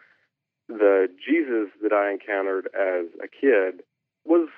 the 0.67 1.07
Jesus 1.17 1.69
that 1.81 1.93
I 1.93 2.11
encountered 2.11 2.67
as 2.75 3.07
a 3.23 3.27
kid 3.27 3.81
was 4.25 4.49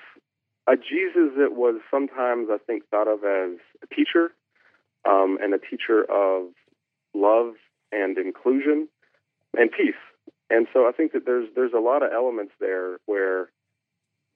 a 0.68 0.76
Jesus 0.76 1.32
that 1.38 1.52
was 1.52 1.80
sometimes 1.90 2.48
I 2.50 2.58
think 2.58 2.82
thought 2.90 3.08
of 3.08 3.24
as 3.24 3.58
a 3.82 3.94
teacher 3.94 4.32
um, 5.08 5.38
and 5.40 5.54
a 5.54 5.58
teacher 5.58 6.04
of 6.04 6.48
love 7.14 7.54
and 7.92 8.18
inclusion 8.18 8.88
and 9.56 9.70
peace. 9.70 9.94
And 10.48 10.66
so 10.72 10.88
I 10.88 10.92
think 10.92 11.12
that 11.12 11.26
there's 11.26 11.48
there's 11.54 11.72
a 11.72 11.80
lot 11.80 12.02
of 12.02 12.12
elements 12.12 12.52
there 12.60 12.98
where 13.06 13.50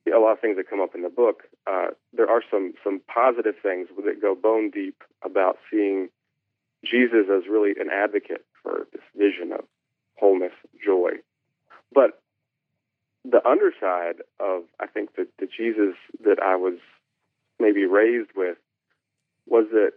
a 0.07 0.19
lot 0.19 0.33
of 0.33 0.41
things 0.41 0.57
that 0.57 0.69
come 0.69 0.81
up 0.81 0.95
in 0.95 1.03
the 1.03 1.09
book. 1.09 1.45
Uh, 1.67 1.89
there 2.13 2.29
are 2.29 2.43
some 2.51 2.75
some 2.85 3.01
positive 3.13 3.55
things 3.63 3.89
that 4.05 4.21
go 4.21 4.35
bone 4.35 4.71
deep 4.71 5.03
about 5.25 5.59
seeing 5.71 6.09
Jesus 6.85 7.27
as 7.35 7.49
really 7.51 7.73
an 7.81 7.89
advocate 7.93 8.45
for 8.63 8.87
this 8.93 9.03
vision 9.17 9.53
of 9.53 9.65
wholeness, 10.19 10.53
joy. 10.85 11.13
But 11.93 12.23
the 13.25 13.47
underside 13.47 14.23
of 14.39 14.65
I 14.79 14.87
think 14.87 15.17
that 15.17 15.29
the 15.39 15.47
Jesus 15.47 15.97
that 16.23 16.39
I 16.43 16.57
was 16.57 16.79
maybe 17.59 17.85
raised 17.87 18.31
with 18.37 18.59
was 19.47 19.67
that 19.73 19.93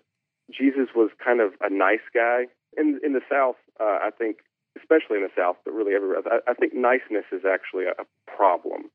Jesus 0.51 0.87
was 0.95 1.09
kind 1.23 1.41
of 1.41 1.51
a 1.61 1.69
nice 1.69 2.05
guy 2.13 2.45
in 2.77 2.99
in 3.03 3.13
the 3.13 3.21
South, 3.29 3.57
uh, 3.79 3.99
I 4.01 4.09
think, 4.17 4.37
especially 4.77 5.17
in 5.17 5.23
the 5.23 5.35
South, 5.35 5.57
but 5.65 5.73
really 5.73 5.93
everywhere, 5.93 6.21
I, 6.25 6.51
I 6.51 6.53
think 6.53 6.73
niceness 6.73 7.25
is 7.31 7.43
actually 7.45 7.85
a, 7.85 8.05
problem. 8.27 8.91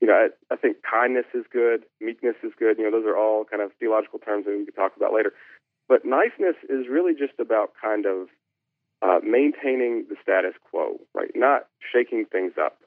You 0.00 0.08
know, 0.08 0.14
I, 0.14 0.54
I 0.54 0.56
think 0.56 0.78
kindness 0.82 1.26
is 1.32 1.44
good, 1.52 1.84
meekness 2.00 2.34
is 2.42 2.50
good. 2.58 2.76
You 2.76 2.84
know, 2.84 2.90
those 2.90 3.06
are 3.06 3.16
all 3.16 3.44
kind 3.44 3.62
of 3.62 3.70
theological 3.78 4.18
terms 4.18 4.46
that 4.46 4.58
we 4.58 4.64
could 4.64 4.74
talk 4.74 4.96
about 4.96 5.14
later. 5.14 5.32
But 5.88 6.04
niceness 6.04 6.56
is 6.68 6.88
really 6.90 7.14
just 7.14 7.38
about 7.38 7.70
kind 7.80 8.04
of 8.04 8.26
uh, 9.00 9.20
maintaining 9.22 10.06
the 10.08 10.16
status 10.20 10.54
quo, 10.68 10.98
right? 11.14 11.30
Not 11.36 11.66
shaking 11.92 12.24
things 12.24 12.54
up. 12.60 12.78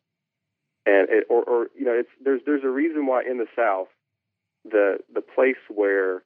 And 0.85 1.07
it, 1.09 1.23
or, 1.29 1.43
or 1.43 1.67
you 1.77 1.85
know, 1.85 1.93
it's 1.93 2.09
there's 2.21 2.41
there's 2.45 2.63
a 2.63 2.69
reason 2.69 3.05
why 3.05 3.23
in 3.23 3.37
the 3.37 3.47
South, 3.55 3.87
the 4.65 4.97
the 5.13 5.21
place 5.21 5.61
where 5.69 6.23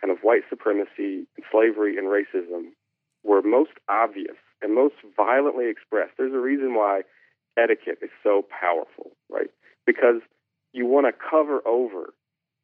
kind 0.00 0.10
of 0.10 0.22
white 0.22 0.42
supremacy 0.48 1.26
and 1.36 1.44
slavery 1.50 1.96
and 1.96 2.06
racism 2.06 2.72
were 3.24 3.42
most 3.42 3.72
obvious 3.88 4.36
and 4.62 4.74
most 4.74 4.94
violently 5.16 5.68
expressed. 5.68 6.12
There's 6.16 6.34
a 6.34 6.38
reason 6.38 6.74
why 6.74 7.02
etiquette 7.58 7.98
is 8.02 8.10
so 8.22 8.44
powerful, 8.48 9.12
right? 9.30 9.50
Because 9.86 10.20
you 10.72 10.86
want 10.86 11.06
to 11.06 11.12
cover 11.12 11.60
over 11.66 12.12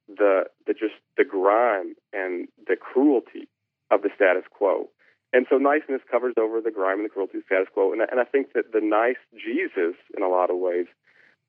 the 0.08 0.44
the 0.66 0.74
just 0.74 0.94
the 1.16 1.24
grime 1.24 1.94
and 2.12 2.48
the 2.66 2.76
cruelty 2.76 3.48
of 3.90 4.02
the 4.02 4.10
status 4.14 4.44
quo. 4.50 4.88
And 5.32 5.46
so 5.48 5.58
niceness 5.58 6.02
covers 6.10 6.34
over 6.36 6.60
the 6.60 6.72
grime 6.72 6.98
and 6.98 7.04
the 7.04 7.12
cruelty 7.12 7.38
of 7.38 7.44
the 7.44 7.54
status 7.54 7.68
quo. 7.72 7.92
And, 7.92 8.02
and 8.02 8.18
I 8.18 8.24
think 8.24 8.52
that 8.54 8.72
the 8.72 8.80
nice 8.82 9.20
Jesus, 9.32 9.94
in 10.16 10.24
a 10.24 10.28
lot 10.28 10.50
of 10.50 10.58
ways, 10.58 10.86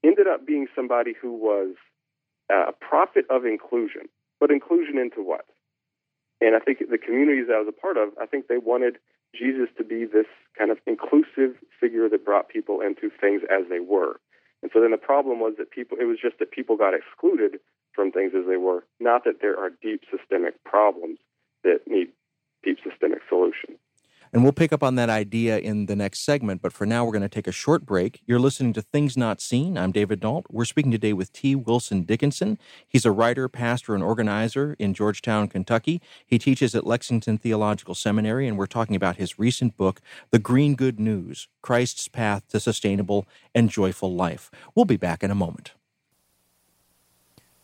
ended 0.03 0.27
up 0.27 0.45
being 0.45 0.67
somebody 0.75 1.13
who 1.19 1.33
was 1.33 1.73
uh, 2.53 2.69
a 2.69 2.73
prophet 2.73 3.25
of 3.29 3.45
inclusion. 3.45 4.03
But 4.39 4.51
inclusion 4.51 4.97
into 4.97 5.21
what? 5.27 5.45
And 6.41 6.55
I 6.55 6.59
think 6.59 6.79
the 6.79 6.97
communities 6.97 7.47
I 7.53 7.59
was 7.59 7.69
a 7.69 7.81
part 7.81 7.97
of, 7.97 8.09
I 8.19 8.25
think 8.25 8.47
they 8.47 8.57
wanted 8.57 8.97
Jesus 9.37 9.69
to 9.77 9.83
be 9.83 10.05
this 10.05 10.25
kind 10.57 10.71
of 10.71 10.77
inclusive 10.87 11.55
figure 11.79 12.09
that 12.09 12.25
brought 12.25 12.49
people 12.49 12.81
into 12.81 13.09
things 13.21 13.43
as 13.49 13.69
they 13.69 13.79
were. 13.79 14.19
And 14.61 14.71
so 14.73 14.81
then 14.81 14.91
the 14.91 14.97
problem 14.97 15.39
was 15.39 15.53
that 15.57 15.71
people, 15.71 15.97
it 16.01 16.05
was 16.05 16.17
just 16.21 16.39
that 16.39 16.51
people 16.51 16.75
got 16.75 16.93
excluded 16.93 17.59
from 17.93 18.11
things 18.11 18.33
as 18.35 18.45
they 18.47 18.57
were, 18.57 18.83
not 18.99 19.23
that 19.25 19.41
there 19.41 19.57
are 19.57 19.69
deep 19.81 20.01
systemic 20.09 20.61
problems 20.63 21.19
that 21.63 21.79
need 21.87 22.09
deep 22.63 22.77
systemic 22.83 23.19
solutions. 23.29 23.77
And 24.33 24.43
we'll 24.43 24.53
pick 24.53 24.71
up 24.71 24.81
on 24.81 24.95
that 24.95 25.09
idea 25.09 25.57
in 25.57 25.87
the 25.87 25.95
next 25.95 26.23
segment. 26.23 26.61
But 26.61 26.71
for 26.71 26.85
now, 26.85 27.03
we're 27.03 27.11
going 27.11 27.21
to 27.21 27.27
take 27.27 27.47
a 27.47 27.51
short 27.51 27.85
break. 27.85 28.21
You're 28.25 28.39
listening 28.39 28.71
to 28.73 28.81
Things 28.81 29.17
Not 29.17 29.41
Seen. 29.41 29.77
I'm 29.77 29.91
David 29.91 30.21
Dault. 30.21 30.45
We're 30.49 30.63
speaking 30.63 30.91
today 30.91 31.11
with 31.11 31.33
T. 31.33 31.53
Wilson 31.53 32.03
Dickinson. 32.03 32.57
He's 32.87 33.05
a 33.05 33.11
writer, 33.11 33.49
pastor, 33.49 33.93
and 33.93 34.01
organizer 34.01 34.77
in 34.79 34.93
Georgetown, 34.93 35.49
Kentucky. 35.49 36.01
He 36.25 36.39
teaches 36.39 36.73
at 36.73 36.87
Lexington 36.87 37.39
Theological 37.39 37.93
Seminary, 37.93 38.47
and 38.47 38.57
we're 38.57 38.67
talking 38.67 38.95
about 38.95 39.17
his 39.17 39.37
recent 39.37 39.75
book, 39.75 39.99
The 40.29 40.39
Green 40.39 40.75
Good 40.75 40.97
News 40.97 41.49
Christ's 41.61 42.07
Path 42.07 42.47
to 42.49 42.59
Sustainable 42.61 43.27
and 43.53 43.69
Joyful 43.69 44.15
Life. 44.15 44.49
We'll 44.73 44.85
be 44.85 44.95
back 44.95 45.23
in 45.23 45.31
a 45.31 45.35
moment. 45.35 45.73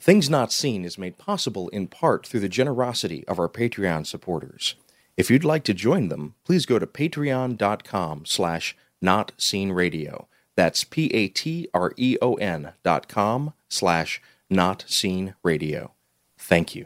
Things 0.01 0.29
Not 0.29 0.51
Seen 0.51 0.83
is 0.83 0.97
made 0.97 1.17
possible 1.17 1.69
in 1.69 1.87
part 1.87 2.27
through 2.27 2.41
the 2.41 2.49
generosity 2.49 3.25
of 3.25 3.39
our 3.39 3.47
Patreon 3.47 4.05
supporters. 4.05 4.75
If 5.17 5.31
you'd 5.31 5.43
like 5.43 5.63
to 5.63 5.73
join 5.73 6.09
them, 6.09 6.35
please 6.45 6.67
go 6.67 6.77
to 6.77 6.85
patreon.com 6.85 8.25
slash 8.25 8.77
notseenradio. 9.03 10.27
That's 10.55 10.83
P-A-T-R-E-O-N 10.83 12.73
dot 12.83 13.07
com 13.07 13.53
slash 13.67 14.21
notseenradio. 14.51 15.91
Thank 16.37 16.75
you. 16.75 16.85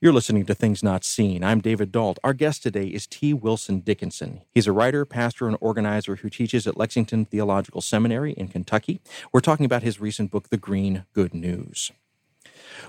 You're 0.00 0.12
listening 0.12 0.46
to 0.46 0.54
Things 0.54 0.84
Not 0.84 1.04
Seen. 1.04 1.42
I'm 1.42 1.60
David 1.60 1.90
Dault. 1.90 2.20
Our 2.22 2.32
guest 2.32 2.62
today 2.62 2.86
is 2.86 3.08
T. 3.08 3.34
Wilson 3.34 3.80
Dickinson. 3.80 4.42
He's 4.54 4.68
a 4.68 4.72
writer, 4.72 5.04
pastor, 5.04 5.48
and 5.48 5.56
organizer 5.60 6.16
who 6.16 6.30
teaches 6.30 6.68
at 6.68 6.76
Lexington 6.76 7.24
Theological 7.24 7.80
Seminary 7.80 8.32
in 8.32 8.46
Kentucky. 8.46 9.00
We're 9.32 9.40
talking 9.40 9.66
about 9.66 9.82
his 9.82 10.00
recent 10.00 10.30
book, 10.30 10.50
The 10.50 10.56
Green 10.56 11.04
Good 11.12 11.34
News. 11.34 11.90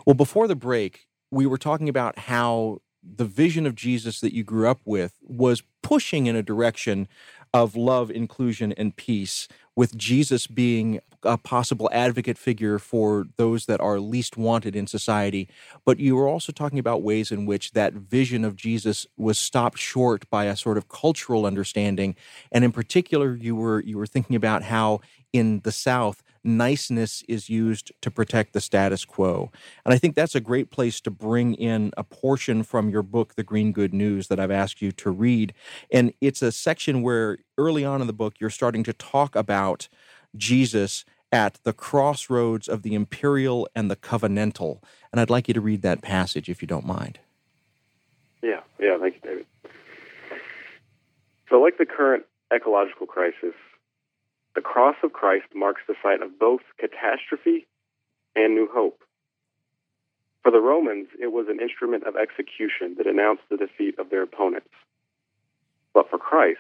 Well, 0.05 0.13
before 0.13 0.47
the 0.47 0.55
break, 0.55 1.07
we 1.31 1.45
were 1.45 1.57
talking 1.57 1.89
about 1.89 2.17
how 2.19 2.79
the 3.03 3.25
vision 3.25 3.65
of 3.65 3.75
Jesus 3.75 4.19
that 4.21 4.33
you 4.33 4.43
grew 4.43 4.67
up 4.67 4.81
with 4.85 5.13
was 5.21 5.63
pushing 5.81 6.27
in 6.27 6.35
a 6.35 6.43
direction 6.43 7.07
of 7.53 7.75
love, 7.75 8.11
inclusion, 8.11 8.73
and 8.73 8.95
peace, 8.95 9.47
with 9.75 9.97
Jesus 9.97 10.45
being 10.45 10.99
a 11.23 11.37
possible 11.37 11.89
advocate 11.91 12.37
figure 12.37 12.79
for 12.79 13.25
those 13.37 13.65
that 13.65 13.81
are 13.81 13.99
least 13.99 14.37
wanted 14.37 14.75
in 14.75 14.87
society. 14.87 15.49
But 15.83 15.99
you 15.99 16.15
were 16.15 16.27
also 16.27 16.51
talking 16.51 16.79
about 16.79 17.01
ways 17.01 17.31
in 17.31 17.45
which 17.45 17.71
that 17.71 17.93
vision 17.93 18.45
of 18.45 18.55
Jesus 18.55 19.07
was 19.17 19.39
stopped 19.39 19.79
short 19.79 20.29
by 20.29 20.45
a 20.45 20.55
sort 20.55 20.77
of 20.77 20.89
cultural 20.89 21.45
understanding. 21.45 22.15
And 22.51 22.63
in 22.63 22.71
particular, 22.71 23.35
you 23.35 23.55
were 23.55 23.81
you 23.81 23.97
were 23.97 24.07
thinking 24.07 24.35
about 24.35 24.63
how 24.63 25.01
in 25.33 25.61
the 25.61 25.71
South 25.71 26.21
niceness 26.43 27.23
is 27.27 27.49
used 27.49 27.91
to 28.01 28.11
protect 28.11 28.53
the 28.53 28.61
status 28.61 29.05
quo. 29.05 29.51
And 29.85 29.93
I 29.93 29.97
think 29.97 30.15
that's 30.15 30.35
a 30.35 30.39
great 30.39 30.71
place 30.71 31.01
to 31.01 31.11
bring 31.11 31.53
in 31.55 31.91
a 31.97 32.03
portion 32.03 32.63
from 32.63 32.89
your 32.89 33.03
book, 33.03 33.35
The 33.35 33.43
Green 33.43 33.71
Good 33.71 33.93
News, 33.93 34.27
that 34.27 34.39
I've 34.39 34.51
asked 34.51 34.81
you 34.81 34.91
to 34.93 35.11
read. 35.11 35.53
And 35.91 36.13
it's 36.21 36.41
a 36.41 36.51
section 36.51 37.01
where 37.01 37.39
early 37.57 37.85
on 37.85 38.01
in 38.01 38.07
the 38.07 38.13
book, 38.13 38.35
you're 38.39 38.49
starting 38.49 38.83
to 38.83 38.93
talk 38.93 39.35
about 39.35 39.89
Jesus 40.35 41.05
at 41.31 41.59
the 41.63 41.73
crossroads 41.73 42.67
of 42.67 42.81
the 42.81 42.95
imperial 42.95 43.67
and 43.75 43.89
the 43.89 43.95
covenantal. 43.95 44.81
And 45.11 45.19
I'd 45.19 45.29
like 45.29 45.47
you 45.47 45.53
to 45.53 45.61
read 45.61 45.81
that 45.83 46.01
passage 46.01 46.49
if 46.49 46.61
you 46.61 46.67
don't 46.67 46.85
mind. 46.85 47.19
Yeah, 48.41 48.61
yeah, 48.79 48.97
thank 48.99 49.15
you, 49.15 49.21
David. 49.21 49.45
So, 51.49 51.59
like 51.59 51.77
the 51.77 51.85
current 51.85 52.25
ecological 52.53 53.07
crisis, 53.07 53.53
the 54.59 54.63
cross 54.63 54.97
of 55.03 55.13
Christ 55.13 55.45
marks 55.55 55.83
the 55.87 55.95
site 56.03 56.21
of 56.21 56.37
both 56.37 56.59
catastrophe 56.77 57.65
and 58.35 58.55
new 58.55 58.67
hope. 58.69 58.99
For 60.43 60.51
the 60.51 60.59
Romans, 60.59 61.07
it 61.17 61.31
was 61.31 61.45
an 61.47 61.61
instrument 61.61 62.03
of 62.03 62.17
execution 62.17 62.95
that 62.97 63.07
announced 63.07 63.43
the 63.49 63.55
defeat 63.55 63.97
of 63.97 64.09
their 64.09 64.21
opponents. 64.21 64.67
But 65.93 66.09
for 66.09 66.17
Christ, 66.17 66.59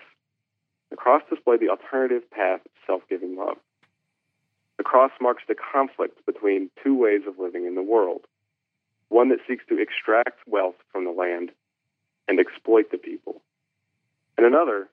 the 0.89 0.95
cross 0.95 1.23
displayed 1.29 1.59
the 1.59 1.67
alternative 1.67 2.23
path 2.31 2.61
of 2.65 2.71
self 2.87 3.01
giving 3.09 3.35
love. 3.35 3.57
The 4.77 4.85
cross 4.85 5.11
marks 5.19 5.43
the 5.49 5.55
conflict 5.55 6.25
between 6.25 6.69
two 6.81 6.95
ways 6.95 7.23
of 7.27 7.37
living 7.37 7.65
in 7.65 7.75
the 7.75 7.83
world 7.83 8.21
one 9.09 9.27
that 9.27 9.39
seeks 9.45 9.65
to 9.67 9.77
extract 9.77 10.39
wealth 10.47 10.75
from 10.93 11.03
the 11.03 11.11
land 11.11 11.51
and 12.29 12.39
exploit 12.39 12.91
the 12.91 12.97
people, 12.97 13.41
and 14.37 14.45
another 14.45 14.87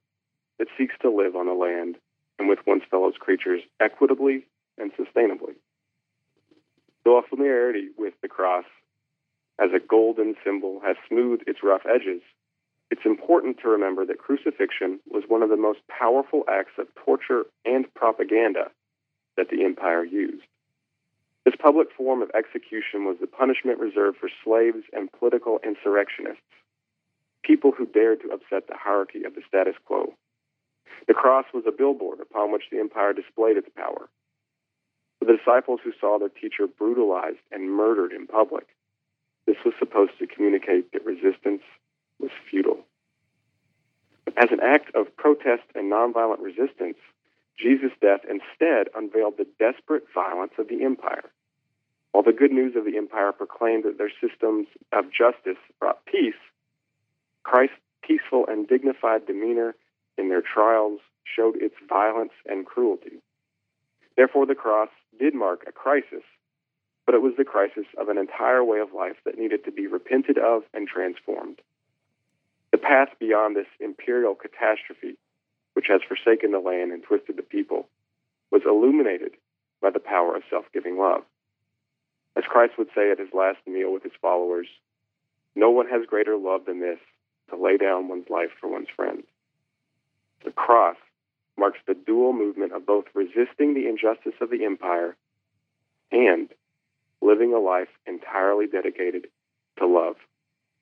that 0.58 0.66
seeks 0.76 0.96
to 1.02 1.08
live 1.08 1.36
on 1.36 1.46
the 1.46 1.52
land 1.52 1.98
and 2.38 2.48
with 2.48 2.58
one's 2.66 2.82
fellow 2.90 3.10
creatures 3.12 3.62
equitably 3.80 4.46
and 4.78 4.92
sustainably. 4.92 5.54
Though 7.04 7.18
a 7.18 7.22
familiarity 7.22 7.88
with 7.96 8.14
the 8.20 8.28
cross 8.28 8.64
as 9.58 9.70
a 9.74 9.80
golden 9.80 10.34
symbol 10.44 10.80
has 10.84 10.96
smoothed 11.08 11.44
its 11.46 11.60
rough 11.62 11.86
edges, 11.86 12.20
it's 12.90 13.04
important 13.04 13.58
to 13.60 13.68
remember 13.68 14.04
that 14.06 14.18
crucifixion 14.18 15.00
was 15.08 15.24
one 15.28 15.42
of 15.42 15.48
the 15.48 15.56
most 15.56 15.80
powerful 15.88 16.44
acts 16.48 16.78
of 16.78 16.88
torture 16.94 17.44
and 17.64 17.92
propaganda 17.94 18.70
that 19.36 19.48
the 19.50 19.64
empire 19.64 20.04
used. 20.04 20.44
This 21.44 21.54
public 21.60 21.88
form 21.96 22.22
of 22.22 22.30
execution 22.34 23.04
was 23.04 23.18
the 23.20 23.26
punishment 23.26 23.78
reserved 23.78 24.18
for 24.18 24.28
slaves 24.44 24.84
and 24.92 25.10
political 25.12 25.60
insurrectionists, 25.64 26.42
people 27.42 27.70
who 27.70 27.86
dared 27.86 28.20
to 28.22 28.30
upset 28.30 28.66
the 28.66 28.76
hierarchy 28.76 29.24
of 29.24 29.34
the 29.34 29.42
status 29.46 29.76
quo. 29.84 30.14
The 31.06 31.14
cross 31.14 31.46
was 31.52 31.64
a 31.66 31.72
billboard 31.72 32.20
upon 32.20 32.52
which 32.52 32.70
the 32.70 32.78
empire 32.78 33.12
displayed 33.12 33.56
its 33.56 33.68
power. 33.76 34.08
For 35.18 35.24
the 35.24 35.36
disciples 35.36 35.80
who 35.82 35.92
saw 36.00 36.18
their 36.18 36.28
teacher 36.28 36.66
brutalized 36.66 37.38
and 37.50 37.70
murdered 37.70 38.12
in 38.12 38.26
public, 38.26 38.66
this 39.46 39.56
was 39.64 39.74
supposed 39.78 40.18
to 40.18 40.26
communicate 40.26 40.92
that 40.92 41.04
resistance 41.04 41.62
was 42.18 42.30
futile. 42.50 42.84
As 44.36 44.50
an 44.50 44.60
act 44.60 44.94
of 44.94 45.16
protest 45.16 45.62
and 45.74 45.90
nonviolent 45.90 46.42
resistance, 46.42 46.98
Jesus' 47.58 47.92
death 48.02 48.20
instead 48.28 48.88
unveiled 48.94 49.38
the 49.38 49.46
desperate 49.58 50.04
violence 50.12 50.52
of 50.58 50.68
the 50.68 50.84
empire. 50.84 51.30
While 52.12 52.24
the 52.24 52.32
good 52.32 52.52
news 52.52 52.76
of 52.76 52.84
the 52.84 52.96
empire 52.96 53.32
proclaimed 53.32 53.84
that 53.84 53.98
their 53.98 54.12
systems 54.20 54.66
of 54.92 55.10
justice 55.10 55.60
brought 55.78 56.04
peace, 56.06 56.34
Christ's 57.44 57.76
peaceful 58.02 58.46
and 58.46 58.68
dignified 58.68 59.26
demeanor 59.26 59.74
in 60.18 60.28
their 60.28 60.42
trials 60.42 61.00
showed 61.24 61.56
its 61.56 61.74
violence 61.88 62.32
and 62.46 62.66
cruelty. 62.66 63.22
Therefore, 64.16 64.46
the 64.46 64.54
cross 64.54 64.88
did 65.18 65.34
mark 65.34 65.64
a 65.66 65.72
crisis, 65.72 66.22
but 67.04 67.14
it 67.14 67.22
was 67.22 67.34
the 67.36 67.44
crisis 67.44 67.86
of 67.98 68.08
an 68.08 68.18
entire 68.18 68.64
way 68.64 68.80
of 68.80 68.94
life 68.94 69.16
that 69.24 69.38
needed 69.38 69.64
to 69.64 69.72
be 69.72 69.86
repented 69.86 70.38
of 70.38 70.62
and 70.72 70.88
transformed. 70.88 71.60
The 72.72 72.78
path 72.78 73.10
beyond 73.20 73.56
this 73.56 73.66
imperial 73.80 74.34
catastrophe, 74.34 75.16
which 75.74 75.86
has 75.88 76.00
forsaken 76.06 76.52
the 76.52 76.58
land 76.58 76.92
and 76.92 77.02
twisted 77.02 77.36
the 77.36 77.42
people, 77.42 77.88
was 78.50 78.62
illuminated 78.64 79.32
by 79.80 79.90
the 79.90 80.00
power 80.00 80.34
of 80.34 80.42
self 80.50 80.64
giving 80.72 80.98
love. 80.98 81.22
As 82.36 82.44
Christ 82.44 82.74
would 82.78 82.88
say 82.94 83.10
at 83.10 83.18
his 83.18 83.32
last 83.32 83.58
meal 83.66 83.92
with 83.92 84.02
his 84.02 84.12
followers, 84.20 84.66
no 85.54 85.70
one 85.70 85.88
has 85.88 86.06
greater 86.06 86.36
love 86.36 86.66
than 86.66 86.80
this 86.80 86.98
to 87.50 87.56
lay 87.56 87.76
down 87.76 88.08
one's 88.08 88.28
life 88.28 88.50
for 88.60 88.68
one's 88.68 88.88
friends. 88.94 89.24
The 90.44 90.50
cross 90.52 90.96
marks 91.58 91.78
the 91.86 91.94
dual 91.94 92.32
movement 92.32 92.72
of 92.72 92.86
both 92.86 93.06
resisting 93.14 93.74
the 93.74 93.88
injustice 93.88 94.34
of 94.40 94.50
the 94.50 94.64
empire 94.64 95.16
and 96.12 96.48
living 97.22 97.52
a 97.52 97.58
life 97.58 97.88
entirely 98.06 98.66
dedicated 98.66 99.28
to 99.78 99.86
love, 99.86 100.16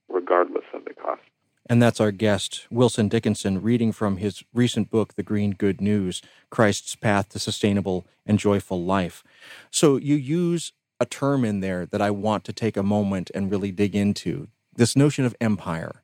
regardless 0.08 0.64
of 0.74 0.84
the 0.84 0.94
cost. 0.94 1.22
And 1.66 1.82
that's 1.82 2.00
our 2.00 2.10
guest, 2.10 2.66
Wilson 2.70 3.08
Dickinson, 3.08 3.62
reading 3.62 3.90
from 3.92 4.18
his 4.18 4.44
recent 4.52 4.90
book, 4.90 5.14
The 5.14 5.22
Green 5.22 5.52
Good 5.52 5.80
News 5.80 6.20
Christ's 6.50 6.94
Path 6.94 7.30
to 7.30 7.38
Sustainable 7.38 8.06
and 8.26 8.38
Joyful 8.38 8.84
Life. 8.84 9.24
So 9.70 9.96
you 9.96 10.14
use 10.14 10.72
a 11.00 11.06
term 11.06 11.44
in 11.44 11.60
there 11.60 11.86
that 11.86 12.02
I 12.02 12.10
want 12.10 12.44
to 12.44 12.52
take 12.52 12.76
a 12.76 12.82
moment 12.82 13.30
and 13.34 13.50
really 13.50 13.72
dig 13.72 13.96
into 13.96 14.48
this 14.76 14.94
notion 14.94 15.24
of 15.24 15.34
empire. 15.40 16.02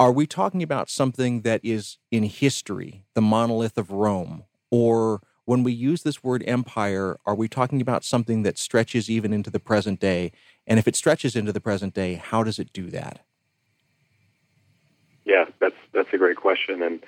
Are 0.00 0.10
we 0.10 0.26
talking 0.26 0.62
about 0.62 0.90
something 0.90 1.42
that 1.42 1.60
is 1.62 1.98
in 2.10 2.24
history, 2.24 3.04
the 3.14 3.20
monolith 3.20 3.78
of 3.78 3.92
Rome? 3.92 4.44
Or 4.70 5.20
when 5.44 5.62
we 5.62 5.72
use 5.72 6.02
this 6.02 6.24
word 6.24 6.42
empire, 6.46 7.18
are 7.24 7.34
we 7.34 7.48
talking 7.48 7.80
about 7.80 8.04
something 8.04 8.42
that 8.42 8.58
stretches 8.58 9.08
even 9.08 9.32
into 9.32 9.50
the 9.50 9.60
present 9.60 10.00
day? 10.00 10.32
And 10.66 10.80
if 10.80 10.88
it 10.88 10.96
stretches 10.96 11.36
into 11.36 11.52
the 11.52 11.60
present 11.60 11.94
day, 11.94 12.14
how 12.14 12.42
does 12.42 12.58
it 12.58 12.72
do 12.72 12.90
that? 12.90 13.24
Yeah, 15.24 15.44
that's 15.60 15.76
that's 15.92 16.12
a 16.12 16.18
great 16.18 16.36
question, 16.36 16.82
and 16.82 17.00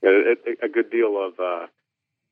you 0.00 0.08
know, 0.08 0.32
it, 0.46 0.58
a 0.62 0.68
good 0.68 0.90
deal 0.90 1.20
of 1.20 1.40
uh, 1.40 1.66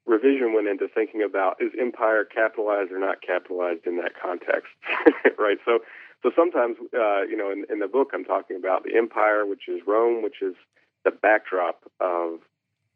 revision 0.06 0.54
went 0.54 0.68
into 0.68 0.86
thinking 0.86 1.22
about 1.22 1.56
is 1.60 1.72
empire 1.80 2.24
capitalized 2.24 2.92
or 2.92 2.98
not 3.00 3.22
capitalized 3.22 3.86
in 3.86 3.96
that 3.96 4.12
context, 4.20 4.70
right? 5.38 5.58
So 5.64 5.80
so 6.22 6.30
sometimes, 6.34 6.76
uh, 6.94 7.22
you 7.22 7.36
know, 7.36 7.50
in, 7.50 7.64
in 7.70 7.78
the 7.78 7.88
book, 7.88 8.10
I'm 8.12 8.24
talking 8.24 8.56
about 8.56 8.84
the 8.84 8.96
empire, 8.96 9.46
which 9.46 9.68
is 9.68 9.80
Rome, 9.86 10.22
which 10.22 10.42
is 10.42 10.54
the 11.04 11.10
backdrop 11.10 11.84
of 12.00 12.40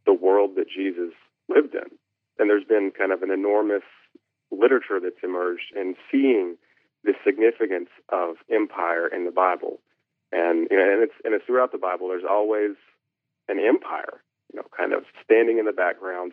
the 0.06 0.14
world 0.14 0.56
that 0.56 0.66
Jesus 0.68 1.12
lived 1.48 1.74
in. 1.74 1.90
And 2.38 2.48
there's 2.48 2.64
been 2.64 2.90
kind 2.96 3.12
of 3.12 3.22
an 3.22 3.30
enormous 3.30 3.82
literature 4.50 4.98
that's 5.02 5.22
emerged 5.22 5.72
in 5.76 5.94
seeing 6.10 6.56
the 7.04 7.12
significance 7.24 7.88
of 8.10 8.36
empire 8.50 9.06
in 9.06 9.24
the 9.24 9.30
Bible. 9.30 9.80
And 10.32 10.68
you 10.70 10.76
know, 10.76 10.92
and 10.92 11.02
it's 11.02 11.14
and 11.24 11.34
it's 11.34 11.44
throughout 11.44 11.72
the 11.72 11.78
Bible. 11.78 12.08
There's 12.08 12.28
always 12.28 12.76
an 13.48 13.58
empire, 13.58 14.22
you 14.52 14.58
know, 14.58 14.66
kind 14.76 14.92
of 14.92 15.04
standing 15.24 15.58
in 15.58 15.64
the 15.64 15.72
background, 15.72 16.32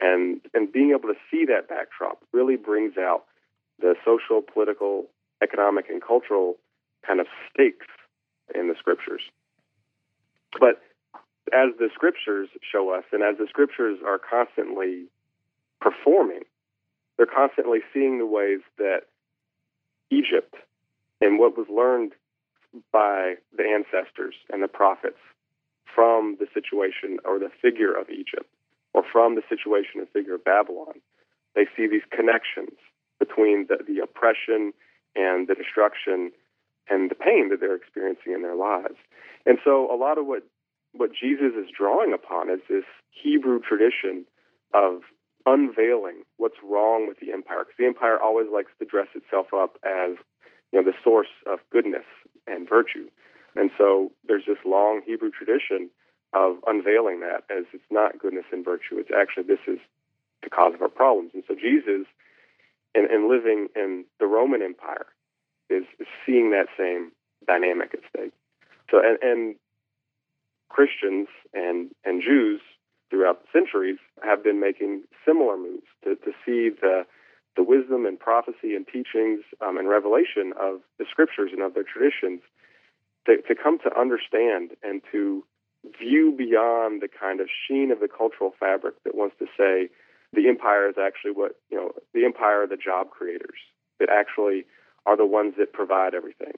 and 0.00 0.40
and 0.52 0.70
being 0.70 0.90
able 0.90 1.08
to 1.08 1.18
see 1.30 1.46
that 1.46 1.68
backdrop 1.68 2.22
really 2.32 2.56
brings 2.56 2.98
out 2.98 3.24
the 3.78 3.94
social, 4.04 4.42
political, 4.42 5.06
economic 5.42 5.88
and 5.88 6.02
cultural 6.02 6.56
kind 7.06 7.20
of 7.20 7.26
stakes 7.52 7.86
in 8.54 8.68
the 8.68 8.74
scriptures. 8.78 9.22
But 10.58 10.82
as 11.52 11.70
the 11.78 11.88
scriptures 11.94 12.48
show 12.60 12.90
us, 12.94 13.04
and 13.12 13.22
as 13.22 13.38
the 13.38 13.46
scriptures 13.48 13.98
are 14.04 14.18
constantly 14.18 15.06
performing, 15.80 16.42
they're 17.16 17.26
constantly 17.26 17.80
seeing 17.92 18.18
the 18.18 18.26
ways 18.26 18.60
that 18.78 19.02
Egypt 20.10 20.54
and 21.20 21.38
what 21.38 21.56
was 21.56 21.66
learned 21.68 22.12
by 22.92 23.34
the 23.56 23.64
ancestors 23.64 24.34
and 24.50 24.62
the 24.62 24.68
prophets 24.68 25.18
from 25.94 26.36
the 26.38 26.46
situation 26.54 27.18
or 27.24 27.38
the 27.38 27.50
figure 27.60 27.92
of 27.92 28.08
Egypt 28.10 28.46
or 28.94 29.02
from 29.12 29.34
the 29.34 29.42
situation 29.48 30.00
and 30.00 30.08
figure 30.08 30.34
of 30.34 30.44
Babylon, 30.44 31.00
they 31.54 31.66
see 31.76 31.86
these 31.86 32.06
connections 32.10 32.78
between 33.18 33.66
the, 33.68 33.78
the 33.86 34.02
oppression 34.02 34.72
and 35.16 35.48
the 35.48 35.54
destruction 35.54 36.32
and 36.88 37.10
the 37.10 37.14
pain 37.14 37.48
that 37.50 37.60
they're 37.60 37.76
experiencing 37.76 38.32
in 38.32 38.42
their 38.42 38.56
lives. 38.56 38.96
And 39.46 39.58
so 39.64 39.92
a 39.92 39.96
lot 39.96 40.18
of 40.18 40.26
what 40.26 40.42
what 40.92 41.10
Jesus 41.12 41.54
is 41.56 41.70
drawing 41.70 42.12
upon 42.12 42.50
is 42.50 42.60
this 42.68 42.84
Hebrew 43.10 43.60
tradition 43.60 44.24
of 44.74 45.02
unveiling 45.46 46.22
what's 46.36 46.58
wrong 46.64 47.06
with 47.06 47.20
the 47.20 47.32
empire. 47.32 47.60
Because 47.60 47.78
the 47.78 47.86
empire 47.86 48.18
always 48.20 48.48
likes 48.52 48.72
to 48.78 48.84
dress 48.84 49.06
itself 49.14 49.54
up 49.54 49.78
as 49.84 50.16
you 50.72 50.80
know 50.80 50.84
the 50.84 50.96
source 51.02 51.30
of 51.46 51.60
goodness 51.70 52.06
and 52.46 52.68
virtue. 52.68 53.08
And 53.56 53.70
so 53.76 54.12
there's 54.26 54.46
this 54.46 54.58
long 54.64 55.02
Hebrew 55.06 55.30
tradition 55.30 55.90
of 56.32 56.56
unveiling 56.66 57.20
that 57.20 57.42
as 57.50 57.64
it's 57.72 57.90
not 57.90 58.18
goodness 58.18 58.44
and 58.52 58.64
virtue. 58.64 58.98
It's 58.98 59.10
actually 59.10 59.44
this 59.44 59.66
is 59.66 59.78
the 60.42 60.50
cause 60.50 60.74
of 60.74 60.82
our 60.82 60.88
problems. 60.88 61.32
And 61.34 61.42
so 61.46 61.54
Jesus 61.54 62.06
and, 62.94 63.10
and 63.10 63.28
living 63.28 63.68
in 63.76 64.04
the 64.18 64.26
Roman 64.26 64.62
Empire 64.62 65.06
is, 65.68 65.84
is 65.98 66.06
seeing 66.26 66.50
that 66.50 66.66
same 66.78 67.12
dynamic 67.46 67.94
at 67.94 68.00
stake. 68.08 68.32
So, 68.90 68.98
and, 68.98 69.18
and 69.22 69.54
Christians 70.68 71.28
and, 71.54 71.90
and 72.04 72.22
Jews 72.22 72.60
throughout 73.10 73.42
the 73.42 73.48
centuries 73.52 73.98
have 74.22 74.42
been 74.42 74.60
making 74.60 75.02
similar 75.26 75.56
moves 75.56 75.86
to, 76.04 76.14
to 76.16 76.32
see 76.44 76.70
the, 76.70 77.04
the 77.56 77.62
wisdom 77.62 78.06
and 78.06 78.18
prophecy 78.18 78.74
and 78.74 78.86
teachings 78.86 79.40
um, 79.60 79.76
and 79.76 79.88
revelation 79.88 80.52
of 80.60 80.80
the 80.98 81.04
scriptures 81.10 81.50
and 81.52 81.62
of 81.62 81.74
their 81.74 81.84
traditions 81.84 82.40
to, 83.26 83.36
to 83.42 83.54
come 83.54 83.78
to 83.80 83.98
understand 83.98 84.70
and 84.82 85.02
to 85.10 85.44
view 85.98 86.34
beyond 86.36 87.02
the 87.02 87.08
kind 87.08 87.40
of 87.40 87.48
sheen 87.48 87.90
of 87.90 88.00
the 88.00 88.08
cultural 88.08 88.52
fabric 88.58 88.94
that 89.04 89.14
wants 89.14 89.34
to 89.38 89.46
say 89.58 89.88
the 90.32 90.48
empire 90.48 90.88
is 90.88 90.96
actually 91.00 91.32
what 91.32 91.52
you 91.70 91.76
know 91.76 91.92
the 92.14 92.24
empire 92.24 92.62
are 92.62 92.66
the 92.66 92.76
job 92.76 93.10
creators 93.10 93.58
that 93.98 94.08
actually 94.08 94.64
are 95.06 95.16
the 95.16 95.26
ones 95.26 95.54
that 95.58 95.72
provide 95.72 96.14
everything. 96.14 96.52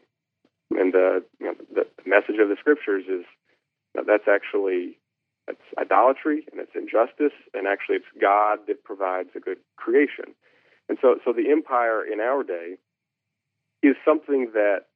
And 0.70 0.92
the 0.92 1.24
you 1.40 1.46
know 1.46 1.54
the 1.74 1.86
message 2.06 2.40
of 2.40 2.48
the 2.48 2.56
scriptures 2.58 3.04
is 3.08 3.24
that 3.94 4.04
that's 4.06 4.28
actually 4.28 4.98
it's 5.48 5.60
idolatry 5.78 6.46
and 6.52 6.60
it's 6.60 6.74
injustice 6.74 7.36
and 7.52 7.66
actually 7.66 7.96
it's 7.96 8.20
God 8.20 8.60
that 8.68 8.84
provides 8.84 9.30
a 9.36 9.40
good 9.40 9.58
creation. 9.76 10.34
And 10.88 10.98
so 11.00 11.16
so 11.24 11.32
the 11.32 11.50
empire 11.50 12.04
in 12.04 12.20
our 12.20 12.42
day 12.42 12.76
is 13.82 13.96
something 14.04 14.50
that 14.54 14.86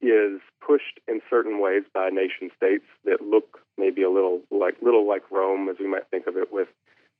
is 0.00 0.40
pushed 0.64 1.00
in 1.08 1.20
certain 1.28 1.60
ways 1.60 1.82
by 1.92 2.08
nation 2.08 2.50
states 2.56 2.86
that 3.04 3.20
look 3.20 3.60
maybe 3.76 4.02
a 4.02 4.10
little 4.10 4.40
like 4.50 4.76
little 4.80 5.06
like 5.06 5.22
Rome, 5.30 5.68
as 5.68 5.76
we 5.78 5.86
might 5.86 6.08
think 6.10 6.26
of 6.26 6.36
it, 6.36 6.52
with 6.52 6.68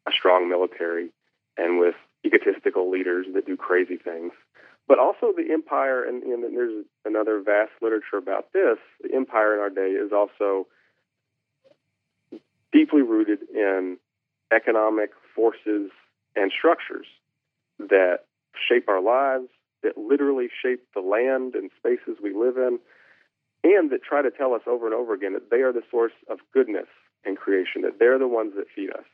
a 0.08 0.12
strong 0.12 0.48
military 0.48 1.10
and 1.56 1.78
with 1.78 1.94
egotistical 2.24 2.90
leaders 2.90 3.26
that 3.34 3.46
do 3.46 3.56
crazy 3.56 3.96
things. 3.96 4.32
But 4.88 4.98
also 4.98 5.32
the 5.36 5.52
empire, 5.52 6.04
and, 6.04 6.22
and 6.22 6.42
there's 6.56 6.84
another 7.04 7.40
vast 7.40 7.70
literature 7.80 8.16
about 8.16 8.52
this. 8.52 8.78
The 9.02 9.14
empire 9.14 9.54
in 9.54 9.60
our 9.60 9.70
day 9.70 9.92
is 9.92 10.12
also 10.12 10.66
deeply 12.72 13.02
rooted 13.02 13.40
in 13.54 13.98
economic 14.52 15.10
forces 15.34 15.90
and 16.34 16.50
structures 16.56 17.06
that 17.78 18.20
shape 18.68 18.88
our 18.88 19.02
lives, 19.02 19.48
that 19.82 19.96
literally 19.96 20.48
shape 20.62 20.82
the 20.94 21.00
land 21.00 21.54
and 21.54 21.70
spaces 21.78 22.18
we 22.22 22.34
live 22.34 22.56
in, 22.56 22.78
and 23.62 23.90
that 23.90 24.02
try 24.02 24.22
to 24.22 24.30
tell 24.30 24.54
us 24.54 24.62
over 24.66 24.86
and 24.86 24.94
over 24.94 25.14
again 25.14 25.34
that 25.34 25.50
they 25.50 25.62
are 25.62 25.72
the 25.72 25.82
source 25.90 26.12
of 26.28 26.38
goodness 26.52 26.88
in 27.24 27.36
creation, 27.36 27.82
that 27.82 27.98
they're 27.98 28.18
the 28.18 28.28
ones 28.28 28.52
that 28.56 28.66
feed 28.74 28.90
us, 28.90 29.04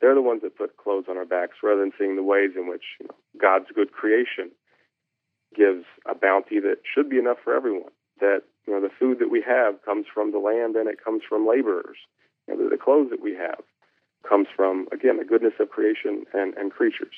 they're 0.00 0.14
the 0.14 0.22
ones 0.22 0.42
that 0.42 0.56
put 0.56 0.76
clothes 0.76 1.06
on 1.08 1.16
our 1.16 1.24
backs, 1.24 1.58
rather 1.62 1.80
than 1.80 1.92
seeing 1.98 2.16
the 2.16 2.22
ways 2.22 2.50
in 2.56 2.68
which 2.68 2.84
you 3.00 3.06
know, 3.06 3.14
God's 3.40 3.66
good 3.74 3.92
creation 3.92 4.50
gives 5.54 5.84
a 6.08 6.14
bounty 6.14 6.60
that 6.60 6.78
should 6.82 7.08
be 7.08 7.18
enough 7.18 7.38
for 7.42 7.54
everyone. 7.54 7.92
That 8.20 8.42
you 8.66 8.72
know 8.72 8.80
the 8.80 8.92
food 8.98 9.18
that 9.20 9.30
we 9.30 9.42
have 9.46 9.82
comes 9.84 10.06
from 10.12 10.32
the 10.32 10.38
land 10.38 10.76
and 10.76 10.88
it 10.88 11.02
comes 11.02 11.22
from 11.28 11.46
laborers. 11.46 11.98
You 12.48 12.56
know, 12.56 12.70
the 12.70 12.78
clothes 12.78 13.10
that 13.10 13.22
we 13.22 13.34
have 13.34 13.60
comes 14.28 14.48
from 14.54 14.88
again 14.92 15.18
the 15.18 15.24
goodness 15.24 15.54
of 15.60 15.70
creation 15.70 16.24
and, 16.32 16.54
and 16.54 16.72
creatures. 16.72 17.14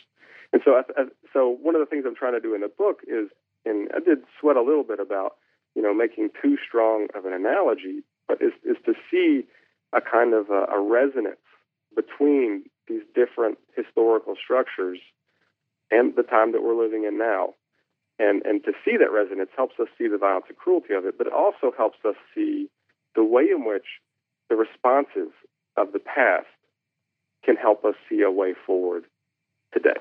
And 0.52 0.62
so, 0.64 0.72
I, 0.72 0.82
I, 0.96 1.04
so 1.32 1.56
one 1.60 1.74
of 1.74 1.80
the 1.80 1.86
things 1.86 2.04
I'm 2.06 2.16
trying 2.16 2.32
to 2.32 2.40
do 2.40 2.54
in 2.54 2.62
the 2.62 2.72
book 2.72 3.00
is, 3.06 3.28
and 3.66 3.90
I 3.94 4.00
did 4.00 4.24
sweat 4.40 4.56
a 4.56 4.62
little 4.62 4.82
bit 4.82 4.98
about, 4.98 5.36
you 5.74 5.82
know, 5.82 5.92
making 5.92 6.30
too 6.40 6.56
strong 6.66 7.08
of 7.14 7.26
an 7.26 7.34
analogy, 7.34 8.02
but 8.26 8.40
is 8.40 8.52
is 8.64 8.76
to 8.86 8.94
see 9.10 9.44
a 9.94 10.00
kind 10.00 10.34
of 10.34 10.50
a, 10.50 10.64
a 10.72 10.80
resonance 10.80 11.38
between 11.98 12.62
these 12.86 13.02
different 13.12 13.58
historical 13.74 14.34
structures 14.42 15.00
and 15.90 16.14
the 16.14 16.22
time 16.22 16.52
that 16.52 16.62
we're 16.62 16.80
living 16.80 17.04
in 17.04 17.18
now. 17.18 17.54
And 18.20 18.42
and 18.44 18.62
to 18.64 18.72
see 18.84 18.96
that 18.96 19.10
resonance 19.12 19.50
helps 19.56 19.74
us 19.80 19.88
see 19.98 20.06
the 20.06 20.18
violence 20.18 20.46
and 20.48 20.56
cruelty 20.56 20.94
of 20.94 21.04
it, 21.04 21.18
but 21.18 21.26
it 21.26 21.32
also 21.32 21.72
helps 21.76 21.98
us 22.06 22.14
see 22.34 22.68
the 23.14 23.24
way 23.24 23.44
in 23.50 23.64
which 23.64 23.86
the 24.48 24.56
responses 24.56 25.32
of 25.76 25.92
the 25.92 25.98
past 25.98 26.46
can 27.44 27.56
help 27.56 27.84
us 27.84 27.94
see 28.08 28.22
a 28.22 28.30
way 28.30 28.54
forward 28.66 29.04
today. 29.72 30.00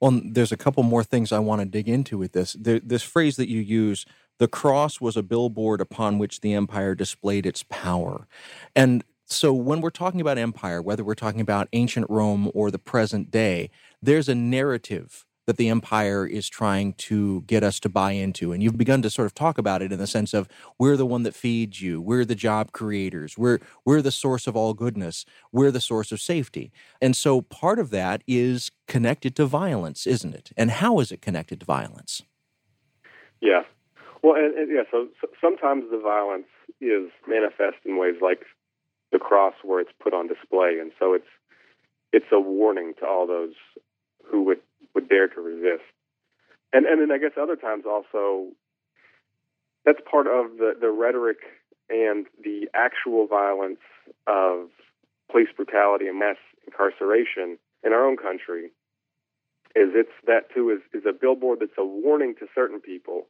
Well, 0.00 0.20
there's 0.24 0.52
a 0.52 0.56
couple 0.56 0.82
more 0.82 1.02
things 1.02 1.32
I 1.32 1.38
want 1.38 1.60
to 1.60 1.66
dig 1.66 1.88
into 1.88 2.18
with 2.18 2.32
this. 2.32 2.54
This 2.60 3.02
phrase 3.02 3.36
that 3.36 3.48
you 3.48 3.60
use, 3.60 4.04
the 4.38 4.48
cross 4.48 5.00
was 5.00 5.16
a 5.16 5.22
billboard 5.22 5.80
upon 5.80 6.18
which 6.18 6.40
the 6.40 6.52
empire 6.52 6.94
displayed 6.94 7.46
its 7.46 7.62
power. 7.64 8.28
And 8.74 9.04
so 9.26 9.52
when 9.52 9.80
we're 9.80 9.90
talking 9.90 10.20
about 10.20 10.38
empire, 10.38 10.80
whether 10.80 11.04
we're 11.04 11.14
talking 11.14 11.40
about 11.40 11.68
ancient 11.72 12.06
Rome 12.08 12.50
or 12.54 12.70
the 12.70 12.78
present 12.78 13.30
day, 13.30 13.70
there's 14.00 14.28
a 14.28 14.34
narrative 14.34 15.24
that 15.46 15.56
the 15.56 15.68
empire 15.68 16.26
is 16.26 16.48
trying 16.48 16.92
to 16.94 17.42
get 17.42 17.62
us 17.62 17.78
to 17.80 17.88
buy 17.88 18.12
into. 18.12 18.52
And 18.52 18.62
you've 18.62 18.76
begun 18.76 19.02
to 19.02 19.10
sort 19.10 19.26
of 19.26 19.34
talk 19.34 19.58
about 19.58 19.80
it 19.80 19.92
in 19.92 19.98
the 19.98 20.06
sense 20.06 20.34
of 20.34 20.48
we're 20.78 20.96
the 20.96 21.06
one 21.06 21.22
that 21.22 21.34
feeds 21.34 21.80
you, 21.80 22.00
we're 22.00 22.24
the 22.24 22.34
job 22.34 22.72
creators, 22.72 23.38
we're 23.38 23.60
we're 23.84 24.02
the 24.02 24.10
source 24.10 24.46
of 24.46 24.56
all 24.56 24.74
goodness, 24.74 25.24
we're 25.52 25.70
the 25.70 25.80
source 25.80 26.10
of 26.10 26.20
safety. 26.20 26.72
And 27.00 27.16
so 27.16 27.42
part 27.42 27.78
of 27.78 27.90
that 27.90 28.22
is 28.26 28.70
connected 28.88 29.36
to 29.36 29.46
violence, 29.46 30.06
isn't 30.06 30.34
it? 30.34 30.50
And 30.56 30.70
how 30.70 30.98
is 30.98 31.12
it 31.12 31.22
connected 31.22 31.60
to 31.60 31.66
violence? 31.66 32.22
Yeah. 33.40 33.62
Well, 34.22 34.34
and, 34.34 34.54
and 34.54 34.68
yeah, 34.68 34.82
so, 34.90 35.08
so 35.20 35.28
sometimes 35.40 35.84
the 35.90 35.98
violence 35.98 36.48
is 36.80 37.10
manifest 37.28 37.76
in 37.84 37.96
ways 37.98 38.16
like 38.20 38.40
the 39.12 39.18
cross 39.18 39.54
where 39.62 39.80
it's 39.80 39.92
put 40.02 40.14
on 40.14 40.28
display 40.28 40.78
and 40.80 40.92
so 40.98 41.14
it's 41.14 41.28
it's 42.12 42.26
a 42.32 42.40
warning 42.40 42.94
to 43.00 43.06
all 43.06 43.26
those 43.26 43.54
who 44.24 44.44
would 44.44 44.60
would 44.94 45.08
dare 45.08 45.28
to 45.28 45.40
resist. 45.40 45.84
And 46.72 46.86
and 46.86 47.00
then 47.00 47.10
I 47.12 47.18
guess 47.18 47.36
other 47.40 47.56
times 47.56 47.84
also 47.86 48.52
that's 49.84 50.00
part 50.10 50.26
of 50.26 50.58
the, 50.58 50.74
the 50.80 50.90
rhetoric 50.90 51.38
and 51.88 52.26
the 52.42 52.68
actual 52.74 53.26
violence 53.26 53.78
of 54.26 54.68
police 55.30 55.48
brutality 55.54 56.08
and 56.08 56.18
mass 56.18 56.36
incarceration 56.66 57.58
in 57.84 57.92
our 57.92 58.04
own 58.04 58.16
country 58.16 58.72
is 59.76 59.90
it's 59.94 60.10
that 60.26 60.52
too 60.54 60.70
is, 60.70 60.80
is 60.92 61.06
a 61.08 61.12
billboard 61.12 61.60
that's 61.60 61.78
a 61.78 61.84
warning 61.84 62.34
to 62.40 62.46
certain 62.54 62.80
people, 62.80 63.26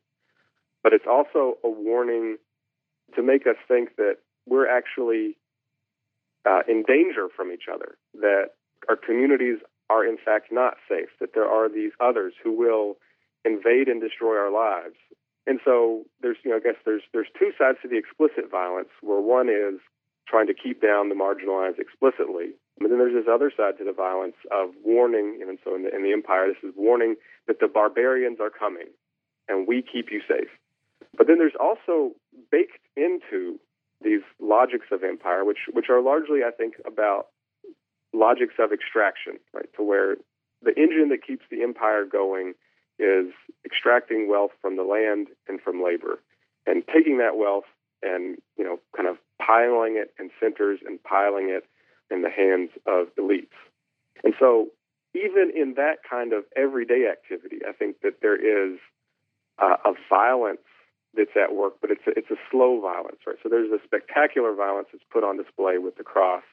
but 0.83 0.93
it's 0.93 1.07
also 1.11 1.59
a 1.65 1.69
warning 1.69 2.37
to 3.15 3.23
make 3.23 3.47
us 3.47 3.57
think 3.69 3.97
that 3.97 4.17
we're 4.47 4.69
actually 4.69 5.37
uh, 6.49 6.61
in 6.69 6.85
danger 6.87 7.29
from 7.35 7.51
each 7.53 7.65
other, 7.73 7.97
that 8.15 8.51
our 8.89 8.97
communities 8.97 9.59
are 9.91 10.05
in 10.05 10.17
fact 10.23 10.53
not 10.53 10.75
safe, 10.89 11.09
that 11.21 11.35
there 11.35 11.49
are 11.49 11.69
these 11.69 11.93
others 12.01 12.35
who 12.43 12.53
will 12.53 12.97
invade 13.45 13.89
and 13.89 14.01
destroy 14.01 14.37
our 14.37 14.51
lives. 14.51 14.97
And 15.47 15.61
so 15.65 16.05
there's, 16.21 16.37
you 16.45 16.51
know, 16.51 16.57
I 16.57 16.61
guess 16.61 16.75
there's 16.85 17.03
there's 17.13 17.29
two 17.39 17.53
sides 17.59 17.79
to 17.83 17.89
the 17.89 17.97
explicit 17.97 18.51
violence, 18.51 18.89
where 19.01 19.21
one 19.21 19.49
is 19.49 19.79
trying 20.27 20.49
to 20.49 20.55
keep 20.55 20.83
down 20.83 21.09
the 21.09 21.15
marginalized 21.15 21.79
explicitly, 21.79 22.51
but 22.81 22.89
then 22.89 22.99
there's 22.99 23.15
this 23.15 23.33
other 23.33 23.53
side 23.57 23.79
to 23.79 23.85
the 23.85 23.93
violence 23.93 24.35
of 24.51 24.71
warning, 24.85 25.39
and 25.41 25.59
so 25.63 25.77
in 25.77 25.85
the, 25.85 25.95
in 25.95 26.03
the 26.03 26.13
empire, 26.13 26.49
this 26.49 26.69
is 26.69 26.75
warning 26.77 27.15
that 27.47 27.61
the 27.61 27.69
barbarians 27.69 28.39
are 28.41 28.51
coming, 28.51 28.89
and 29.49 29.69
we 29.69 29.83
keep 29.83 30.11
you 30.11 30.21
safe. 30.27 30.51
But 31.17 31.29
then 31.29 31.39
there's 31.39 31.57
also 31.61 32.13
baked 32.51 32.83
into 32.97 33.61
these 34.03 34.23
logics 34.41 34.87
of 34.93 35.03
empire, 35.03 35.45
which 35.45 35.69
which 35.73 35.89
are 35.91 36.03
largely, 36.03 36.41
I 36.47 36.51
think, 36.51 36.75
about 36.87 37.29
logics 38.13 38.55
of 38.59 38.73
extraction, 38.73 39.35
right? 39.53 39.69
To 39.77 39.83
where 39.83 40.17
the 40.63 40.77
engine 40.77 41.09
that 41.11 41.27
keeps 41.27 41.45
the 41.51 41.63
empire 41.63 42.05
going 42.05 42.55
is 42.99 43.33
extracting 43.65 44.29
wealth 44.29 44.53
from 44.61 44.77
the 44.77 44.83
land 44.83 45.29
and 45.49 45.61
from 45.61 45.83
labor, 45.83 46.21
and 46.67 46.83
taking 46.93 47.19
that 47.19 47.37
wealth 47.37 47.65
and 48.03 48.37
you 48.57 48.65
know 48.65 48.79
kind 48.97 49.09
of 49.09 49.17
piling 49.41 49.97
it 49.97 50.13
in 50.19 50.31
centers 50.41 50.81
and 50.85 51.03
piling 51.03 51.49
it 51.51 51.65
in 52.11 52.23
the 52.23 52.31
hands 52.31 52.71
of 52.87 53.09
elites. 53.19 53.57
And 54.25 54.35
so, 54.39 54.69
even 55.15 55.51
in 55.55 55.75
that 55.75 55.99
kind 56.09 56.33
of 56.33 56.45
everyday 56.57 57.09
activity, 57.11 57.59
I 57.69 57.73
think 57.73 58.01
that 58.03 58.21
there 58.23 58.37
is 58.37 58.79
uh, 59.59 59.77
a 59.85 59.93
violence 60.09 60.61
that's 61.17 61.37
at 61.37 61.55
work, 61.55 61.75
but 61.81 61.91
it's 61.91 62.07
a, 62.07 62.11
it's 62.17 62.31
a 62.31 62.41
slow 62.51 62.81
violence, 62.81 63.19
right? 63.27 63.37
So 63.43 63.49
there's 63.49 63.71
a 63.71 63.83
spectacular 63.85 64.55
violence 64.55 64.89
that's 64.93 65.05
put 65.11 65.25
on 65.25 65.37
display 65.37 65.79
with 65.79 65.97
the 65.97 66.05
cross, 66.05 66.45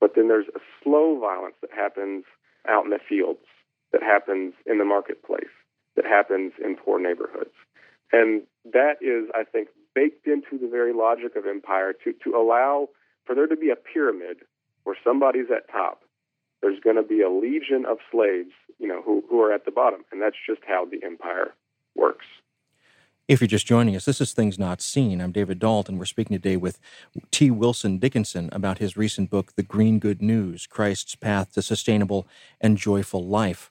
but 0.00 0.14
then 0.14 0.28
there's 0.28 0.48
a 0.54 0.60
slow 0.82 1.18
violence 1.18 1.56
that 1.60 1.70
happens 1.74 2.24
out 2.68 2.84
in 2.84 2.90
the 2.90 3.00
fields, 3.08 3.44
that 3.92 4.02
happens 4.02 4.54
in 4.66 4.78
the 4.78 4.84
marketplace, 4.84 5.52
that 5.96 6.04
happens 6.04 6.52
in 6.62 6.76
poor 6.76 7.00
neighborhoods. 7.00 7.54
And 8.12 8.42
that 8.72 8.96
is, 9.00 9.28
I 9.34 9.44
think, 9.44 9.68
baked 9.94 10.26
into 10.26 10.58
the 10.60 10.68
very 10.68 10.92
logic 10.92 11.36
of 11.36 11.46
empire 11.46 11.92
to, 12.04 12.12
to 12.24 12.36
allow 12.36 12.88
for 13.24 13.34
there 13.34 13.46
to 13.46 13.56
be 13.56 13.70
a 13.70 13.76
pyramid 13.76 14.38
where 14.84 14.96
somebody's 15.04 15.50
at 15.54 15.70
top. 15.70 16.02
There's 16.62 16.80
going 16.80 16.96
to 16.96 17.02
be 17.02 17.20
a 17.20 17.30
legion 17.30 17.84
of 17.86 17.98
slaves, 18.10 18.52
you 18.78 18.88
know, 18.88 19.02
who, 19.02 19.22
who 19.28 19.40
are 19.42 19.52
at 19.52 19.64
the 19.64 19.70
bottom. 19.70 20.04
And 20.10 20.20
that's 20.20 20.36
just 20.46 20.60
how 20.66 20.86
the 20.86 21.04
empire 21.04 21.54
works. 21.94 22.26
If 23.28 23.42
you're 23.42 23.48
just 23.48 23.66
joining 23.66 23.94
us, 23.94 24.06
this 24.06 24.22
is 24.22 24.32
Things 24.32 24.58
Not 24.58 24.80
Seen. 24.80 25.20
I'm 25.20 25.32
David 25.32 25.58
Dault. 25.58 25.90
We're 25.90 26.06
speaking 26.06 26.34
today 26.34 26.56
with 26.56 26.80
T. 27.30 27.50
Wilson 27.50 27.98
Dickinson 27.98 28.48
about 28.52 28.78
his 28.78 28.96
recent 28.96 29.28
book, 29.28 29.54
The 29.54 29.62
Green 29.62 29.98
Good 29.98 30.22
News 30.22 30.66
Christ's 30.66 31.14
Path 31.14 31.52
to 31.52 31.60
Sustainable 31.60 32.26
and 32.58 32.78
Joyful 32.78 33.22
Life. 33.22 33.70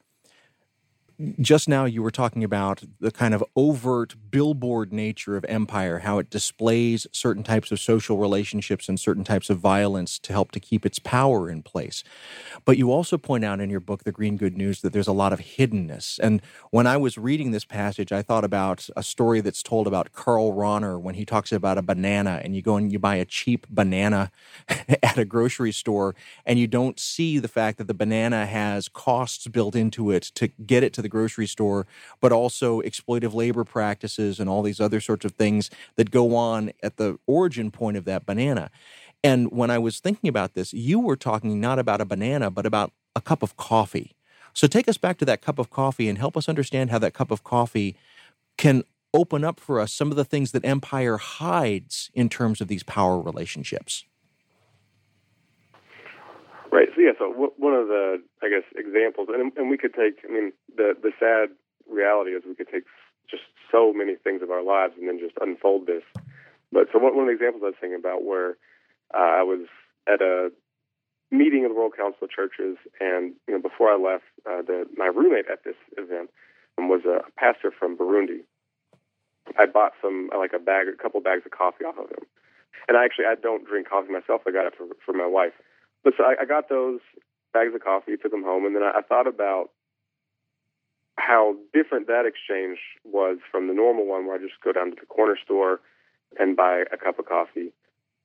Just 1.40 1.68
now 1.68 1.86
you 1.86 2.04
were 2.04 2.12
talking 2.12 2.44
about 2.44 2.84
the 3.00 3.12
kind 3.12 3.34
of 3.34 3.44
overt 3.56 4.16
billboard 4.30 4.94
nature 4.94 5.36
of 5.36 5.44
empire, 5.46 6.00
how 6.00 6.20
it 6.20 6.30
displays 6.30 7.08
certain 7.12 7.44
types 7.44 7.72
of 7.72 7.80
social 7.80 8.18
relationships 8.18 8.88
and 8.88 9.00
certain 9.00 9.24
types 9.24 9.50
of 9.50 9.58
violence 9.58 10.20
to 10.20 10.32
help 10.32 10.52
to 10.52 10.60
keep 10.60 10.86
its 10.86 11.00
power 11.00 11.50
in 11.50 11.64
place. 11.64 12.04
But 12.66 12.78
you 12.78 12.92
also 12.92 13.18
point 13.18 13.44
out 13.44 13.60
in 13.60 13.72
your 13.72 13.80
book, 13.80 14.04
The 14.04 14.12
Green 14.12 14.38
Good 14.38 14.56
News, 14.56 14.82
that 14.82 14.94
there's 14.94 15.08
a 15.08 15.14
lot 15.14 15.34
of 15.34 15.40
hiddenness. 15.40 16.20
And 16.20 16.42
when 16.70 16.86
I 16.86 16.98
was 16.98 17.18
reading 17.18 17.50
this 17.50 17.66
passage, 17.66 18.12
I 18.12 18.22
thought 18.22 18.44
about 18.44 18.88
a 18.96 19.02
story 19.02 19.42
that's 19.42 19.64
told 19.64 19.88
about 19.88 20.14
Karl 20.14 20.54
Rahner 20.54 21.02
when 21.02 21.16
he 21.16 21.26
talks 21.26 21.52
about 21.52 21.80
a 21.80 21.82
banana 21.82 22.42
and 22.44 22.56
you 22.56 22.62
go 22.62 22.76
and 22.76 22.92
you 22.92 23.00
buy 23.00 23.16
a 23.16 23.26
cheap 23.26 23.66
banana 23.70 24.32
at 25.02 25.18
a 25.18 25.26
grocery 25.26 25.72
store 25.72 26.16
and 26.46 26.60
you 26.60 26.68
don't 26.68 27.00
see 27.00 27.40
the 27.40 27.48
fact 27.48 27.80
that 27.80 27.88
the 27.88 27.94
banana 27.96 28.46
has 28.46 28.88
costs 28.88 29.48
built 29.48 29.76
into 29.76 30.12
it 30.12 30.22
to 30.36 30.48
get 30.48 30.84
it 30.84 30.94
to 30.94 31.02
the 31.02 31.07
grocery 31.08 31.48
store, 31.48 31.86
but 32.20 32.32
also 32.32 32.82
exploitive 32.82 33.34
labor 33.34 33.64
practices 33.64 34.40
and 34.40 34.50
all 34.50 34.62
these 34.62 34.80
other 34.80 35.00
sorts 35.00 35.26
of 35.26 35.32
things 35.34 35.70
that 35.96 36.12
go 36.12 36.36
on 36.36 36.72
at 36.82 36.98
the 36.98 37.18
origin 37.28 37.72
point 37.72 37.98
of 37.98 38.06
that 38.06 38.26
banana. 38.26 38.70
And 39.24 39.52
when 39.52 39.72
I 39.72 39.78
was 39.78 40.00
thinking 40.00 40.28
about 40.28 40.54
this, 40.54 40.74
you 40.74 41.00
were 41.00 41.16
talking 41.16 41.60
not 41.60 41.80
about 41.80 42.02
a 42.02 42.06
banana, 42.06 42.52
but 42.52 42.66
about 42.66 42.92
a 43.16 43.22
cup 43.22 43.42
of 43.42 43.58
coffee. 43.58 44.14
So 44.54 44.68
take 44.68 44.88
us 44.88 44.98
back 44.98 45.18
to 45.20 45.26
that 45.26 45.42
cup 45.42 45.60
of 45.60 45.70
coffee 45.70 46.10
and 46.10 46.18
help 46.18 46.38
us 46.38 46.50
understand 46.50 46.90
how 46.90 47.00
that 47.00 47.14
cup 47.14 47.32
of 47.32 47.44
coffee 47.44 47.96
can 48.58 48.84
open 49.14 49.44
up 49.44 49.60
for 49.60 49.80
us 49.80 49.94
some 49.94 50.12
of 50.12 50.18
the 50.18 50.26
things 50.26 50.52
that 50.52 50.66
empire 50.66 51.18
hides 51.18 52.12
in 52.14 52.30
terms 52.30 52.62
of 52.62 52.68
these 52.68 52.84
power 52.84 53.20
relationships. 53.20 54.06
Right. 56.72 56.90
So 56.96 57.02
yeah. 57.02 57.12
So 57.18 57.32
w- 57.32 57.54
one 57.58 57.74
of 57.74 57.88
the, 57.88 58.22
I 58.44 58.50
guess, 58.50 58.64
examples, 58.76 59.30
and, 59.32 59.52
and 59.58 59.70
we 59.70 59.78
could 59.78 59.94
take. 59.94 60.20
I 60.28 60.32
mean, 60.32 60.52
the 60.76 60.94
the 61.02 61.12
sad 61.20 61.56
reality 61.90 62.32
is 62.32 62.44
we 62.46 62.56
could 62.56 62.70
take 62.70 62.84
just 63.30 63.44
so 63.72 63.94
many 63.94 64.16
things 64.16 64.42
of 64.42 64.52
our 64.52 64.64
lives 64.64 64.94
and 65.00 65.08
then 65.08 65.20
just 65.20 65.36
unfold 65.42 65.88
this. 65.88 66.04
But 66.72 66.88
so 66.92 67.00
one, 67.00 67.16
one 67.16 67.24
of 67.24 67.32
the 67.32 67.36
examples 67.40 67.64
I 67.64 67.72
was 67.72 67.80
thinking 67.80 68.00
about 68.00 68.24
where 68.24 68.58
uh, 69.14 69.40
I 69.40 69.44
was 69.44 69.68
at 70.08 70.22
a 70.22 70.52
meeting 71.32 71.66
of 71.66 71.72
the 71.72 71.76
World 71.76 71.94
Council 71.96 72.24
of 72.24 72.32
Churches, 72.32 72.78
and 73.00 73.34
you 73.48 73.56
know, 73.56 73.62
before 73.62 73.92
I 73.92 73.98
left, 73.98 74.28
uh, 74.46 74.62
the, 74.62 74.86
my 74.96 75.08
roommate 75.08 75.48
at 75.52 75.64
this 75.64 75.76
event 75.98 76.30
was 76.78 77.04
a 77.06 77.24
pastor 77.40 77.72
from 77.72 77.98
Burundi. 77.98 78.44
I 79.58 79.66
bought 79.66 79.94
some 80.02 80.30
like 80.38 80.52
a 80.54 80.60
bag, 80.60 80.88
a 80.88 81.02
couple 81.02 81.20
bags 81.22 81.44
of 81.46 81.52
coffee 81.52 81.86
off 81.86 81.98
of 81.98 82.10
him, 82.10 82.28
and 82.88 82.98
I 82.98 83.06
actually 83.06 83.26
I 83.26 83.36
don't 83.36 83.66
drink 83.68 83.90
coffee 83.90 84.12
myself. 84.12 84.42
I 84.48 84.52
got 84.52 84.68
it 84.68 84.74
for 84.78 84.86
for 85.06 85.14
my 85.14 85.26
wife, 85.28 85.54
but 86.04 86.14
so 86.18 86.24
I, 86.24 86.36
I 86.42 86.46
got 86.46 86.70
those 86.70 87.00
bags 87.54 87.74
of 87.74 87.84
coffee, 87.84 88.18
took 88.18 88.32
them 88.32 88.44
home, 88.44 88.66
and 88.66 88.76
then 88.76 88.84
I, 88.84 89.00
I 89.00 89.02
thought 89.02 89.28
about 89.28 89.70
how 91.18 91.56
different 91.74 92.08
that 92.08 92.26
exchange 92.26 92.78
was 93.04 93.38
from 93.52 93.68
the 93.68 93.74
normal 93.74 94.06
one 94.06 94.26
where 94.26 94.36
I 94.36 94.40
just 94.40 94.62
go 94.64 94.72
down 94.72 94.92
to 94.92 94.98
the 95.00 95.06
corner 95.08 95.38
store 95.44 95.82
and 96.40 96.56
buy 96.56 96.84
a 96.92 96.98
cup 96.98 97.20
of 97.20 97.26
coffee. 97.26 97.74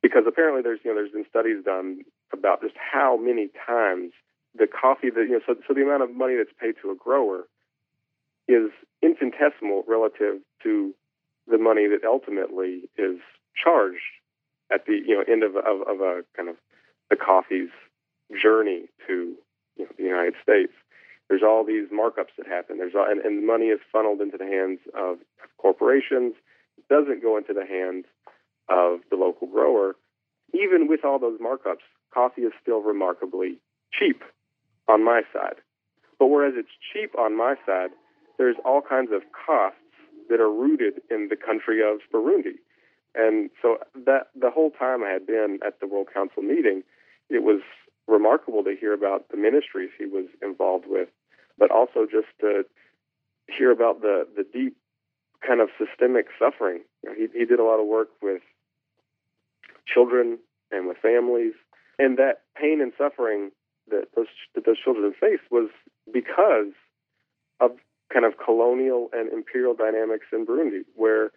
Because 0.02 0.24
apparently 0.26 0.62
there's 0.62 0.80
you 0.85 0.90
know 0.90 0.96
there's 0.96 1.12
been 1.12 1.26
studies 1.28 1.64
done 1.64 2.00
about 2.32 2.61
just 2.61 2.74
how 2.76 3.16
many 3.16 3.48
times 3.66 4.12
the 4.54 4.66
coffee 4.66 5.11
that 5.11 5.22
you 5.22 5.32
know 5.32 5.40
so 5.46 5.54
so 5.66 5.74
the 5.74 5.82
amount 5.82 6.02
of 6.02 6.14
money 6.14 6.35
that's 6.37 6.52
paid 6.61 6.74
to 6.82 6.90
a 6.90 6.94
grower 6.94 7.46
is 8.48 8.70
infinitesimal 9.00 9.85
relative 9.87 10.40
to 10.62 10.92
the 11.46 11.58
money 11.58 11.87
that 11.87 12.06
ultimately 12.06 12.82
is 12.98 13.18
charged 13.54 14.18
at 14.72 14.87
the 14.87 14.98
you 15.06 15.14
know 15.14 15.24
end 15.32 15.44
of 15.44 15.56
of, 15.56 15.87
of 15.87 16.00
a 16.00 16.22
kind 16.37 16.48
of 16.48 16.56
the 17.12 17.16
coffee's 17.16 17.68
journey 18.42 18.88
to 19.07 19.37
you 19.77 19.85
know, 19.85 19.90
the 19.98 20.03
United 20.03 20.33
States. 20.42 20.72
There's 21.29 21.42
all 21.42 21.62
these 21.62 21.88
markups 21.92 22.33
that 22.38 22.46
happen. 22.46 22.79
There's 22.79 22.94
all, 22.96 23.07
and, 23.09 23.20
and 23.20 23.46
money 23.46 23.66
is 23.66 23.81
funneled 23.92 24.22
into 24.22 24.38
the 24.38 24.46
hands 24.46 24.81
of, 24.96 25.18
corporations. 25.59 26.35
It 26.79 26.88
doesn't 26.88 27.22
go 27.22 27.37
into 27.37 27.53
the 27.53 27.66
hands 27.66 28.07
of 28.68 29.01
the 29.11 29.16
local 29.16 29.46
grower. 29.46 29.94
Even 30.55 30.88
with 30.88 31.05
all 31.05 31.20
those 31.20 31.38
markups, 31.38 31.85
coffee 32.12 32.42
is 32.42 32.53
still 32.61 32.81
remarkably 32.81 33.59
cheap 33.92 34.22
on 34.88 35.05
my 35.05 35.22
side. 35.33 35.57
But 36.18 36.27
whereas 36.27 36.55
it's 36.57 36.75
cheap 36.92 37.16
on 37.16 37.37
my 37.37 37.55
side, 37.64 37.90
there's 38.38 38.57
all 38.64 38.83
kinds 38.83 39.11
of 39.12 39.22
costs 39.46 39.79
that 40.29 40.40
are 40.40 40.51
rooted 40.51 40.94
in 41.11 41.29
the 41.29 41.37
country 41.37 41.81
of 41.81 42.01
Burundi. 42.12 42.59
And 43.14 43.51
so 43.61 43.79
that 44.07 44.29
the 44.35 44.51
whole 44.51 44.70
time 44.70 45.05
I 45.05 45.11
had 45.11 45.27
been 45.27 45.61
at 45.64 45.79
the 45.81 45.87
World 45.87 46.09
Council 46.12 46.42
meeting, 46.42 46.83
it 47.32 47.42
was 47.42 47.60
remarkable 48.06 48.62
to 48.64 48.76
hear 48.78 48.92
about 48.92 49.28
the 49.30 49.36
ministries 49.36 49.90
he 49.98 50.06
was 50.06 50.26
involved 50.42 50.84
with, 50.86 51.08
but 51.58 51.70
also 51.70 52.04
just 52.04 52.28
to 52.40 52.64
hear 53.48 53.70
about 53.70 54.02
the, 54.02 54.26
the 54.36 54.44
deep 54.52 54.76
kind 55.46 55.60
of 55.60 55.68
systemic 55.78 56.26
suffering. 56.38 56.80
You 57.02 57.10
know, 57.10 57.16
he, 57.16 57.38
he 57.38 57.44
did 57.44 57.58
a 57.58 57.64
lot 57.64 57.80
of 57.80 57.86
work 57.86 58.08
with 58.20 58.42
children 59.86 60.38
and 60.70 60.86
with 60.86 60.98
families, 60.98 61.54
and 61.98 62.18
that 62.18 62.42
pain 62.56 62.80
and 62.80 62.92
suffering 62.96 63.50
that 63.88 64.08
those 64.14 64.28
that 64.54 64.64
those 64.64 64.78
children 64.82 65.12
faced 65.18 65.50
was 65.50 65.68
because 66.12 66.72
of 67.60 67.72
kind 68.12 68.24
of 68.24 68.34
colonial 68.42 69.08
and 69.12 69.32
imperial 69.32 69.74
dynamics 69.74 70.26
in 70.32 70.46
Burundi, 70.46 70.84
where 70.94 71.32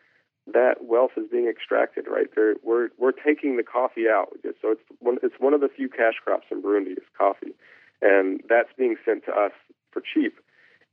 that 0.53 0.83
wealth 0.83 1.11
is 1.17 1.25
being 1.31 1.47
extracted. 1.47 2.05
Right, 2.07 2.27
They're, 2.35 2.55
we're 2.63 2.89
we're 2.97 3.11
taking 3.11 3.57
the 3.57 3.63
coffee 3.63 4.07
out, 4.09 4.29
so 4.61 4.71
it's 4.71 4.81
one 4.99 5.17
it's 5.23 5.35
one 5.39 5.53
of 5.53 5.61
the 5.61 5.69
few 5.69 5.89
cash 5.89 6.15
crops 6.23 6.45
in 6.51 6.61
Burundi 6.61 6.91
is 6.91 7.03
coffee, 7.17 7.53
and 8.01 8.41
that's 8.47 8.69
being 8.77 8.95
sent 9.05 9.25
to 9.25 9.31
us 9.31 9.51
for 9.91 10.01
cheap. 10.01 10.35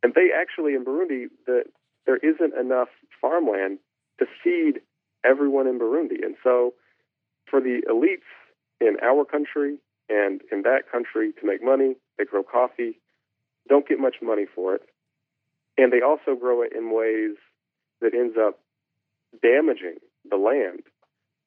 And 0.03 0.15
they 0.15 0.31
actually 0.35 0.75
in 0.75 0.85
Burundi 0.85 1.27
that 1.47 1.65
there 2.07 2.17
isn't 2.17 2.55
enough 2.59 2.89
farmland 3.21 3.79
to 4.19 4.27
feed 4.43 4.81
everyone 5.25 5.67
in 5.67 5.79
Burundi, 5.79 6.25
and 6.25 6.37
so 6.43 6.75
for 7.49 7.61
the 7.61 7.83
elites 7.91 8.29
in 8.81 8.97
our 9.03 9.25
country 9.25 9.77
and 10.09 10.41
in 10.51 10.63
that 10.63 10.91
country 10.91 11.33
to 11.41 11.47
make 11.47 11.63
money, 11.63 11.95
they 12.19 12.25
grow 12.25 12.43
coffee, 12.43 12.99
don't 13.69 13.89
get 13.89 14.01
much 14.01 14.17
money 14.23 14.47
for 14.53 14.75
it, 14.75 14.83
and 15.77 15.93
they 15.93 16.01
also 16.01 16.35
grow 16.39 16.63
it 16.63 16.73
in 16.77 16.93
ways 16.93 17.37
that 18.01 18.15
ends 18.15 18.37
up 18.39 18.59
damaging 19.41 19.97
the 20.29 20.37
land. 20.37 20.83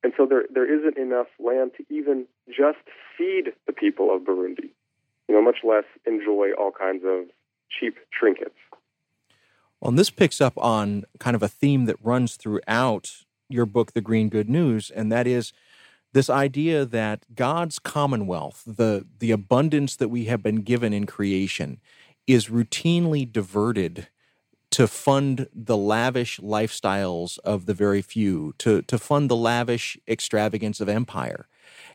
And 0.03 0.13
so 0.17 0.25
there 0.25 0.43
there 0.53 0.71
isn't 0.71 0.97
enough 0.97 1.27
land 1.39 1.71
to 1.77 1.83
even 1.93 2.25
just 2.47 2.77
feed 3.17 3.53
the 3.65 3.73
people 3.73 4.15
of 4.15 4.21
Burundi, 4.21 4.69
you 5.27 5.35
know, 5.35 5.41
much 5.41 5.57
less 5.63 5.85
enjoy 6.05 6.51
all 6.57 6.71
kinds 6.71 7.03
of 7.05 7.25
cheap 7.69 7.95
trinkets. 8.13 8.55
Well, 9.81 9.89
and 9.89 9.99
this 9.99 10.09
picks 10.09 10.41
up 10.41 10.53
on 10.57 11.05
kind 11.19 11.35
of 11.35 11.43
a 11.43 11.47
theme 11.47 11.85
that 11.85 11.97
runs 12.03 12.35
throughout 12.35 13.11
your 13.49 13.65
book, 13.65 13.93
The 13.93 14.01
Green 14.01 14.29
Good 14.29 14.49
News, 14.49 14.89
and 14.89 15.11
that 15.11 15.27
is 15.27 15.53
this 16.13 16.29
idea 16.29 16.85
that 16.85 17.25
God's 17.35 17.77
commonwealth, 17.77 18.63
the 18.65 19.05
the 19.19 19.31
abundance 19.31 19.95
that 19.95 20.09
we 20.09 20.25
have 20.25 20.41
been 20.41 20.61
given 20.61 20.93
in 20.93 21.05
creation, 21.05 21.79
is 22.27 22.47
routinely 22.47 23.29
diverted 23.29 24.07
to 24.75 24.87
fund 24.87 25.47
the 25.53 25.77
lavish 25.77 26.37
lifestyles 26.41 27.39
of 27.45 27.65
the 27.65 27.73
very 27.73 28.01
few, 28.01 28.53
to, 28.57 28.81
to 28.81 28.97
fund 28.97 29.29
the 29.29 29.35
lavish 29.35 29.97
extravagance 30.05 30.81
of 30.81 30.89
empire. 30.89 31.47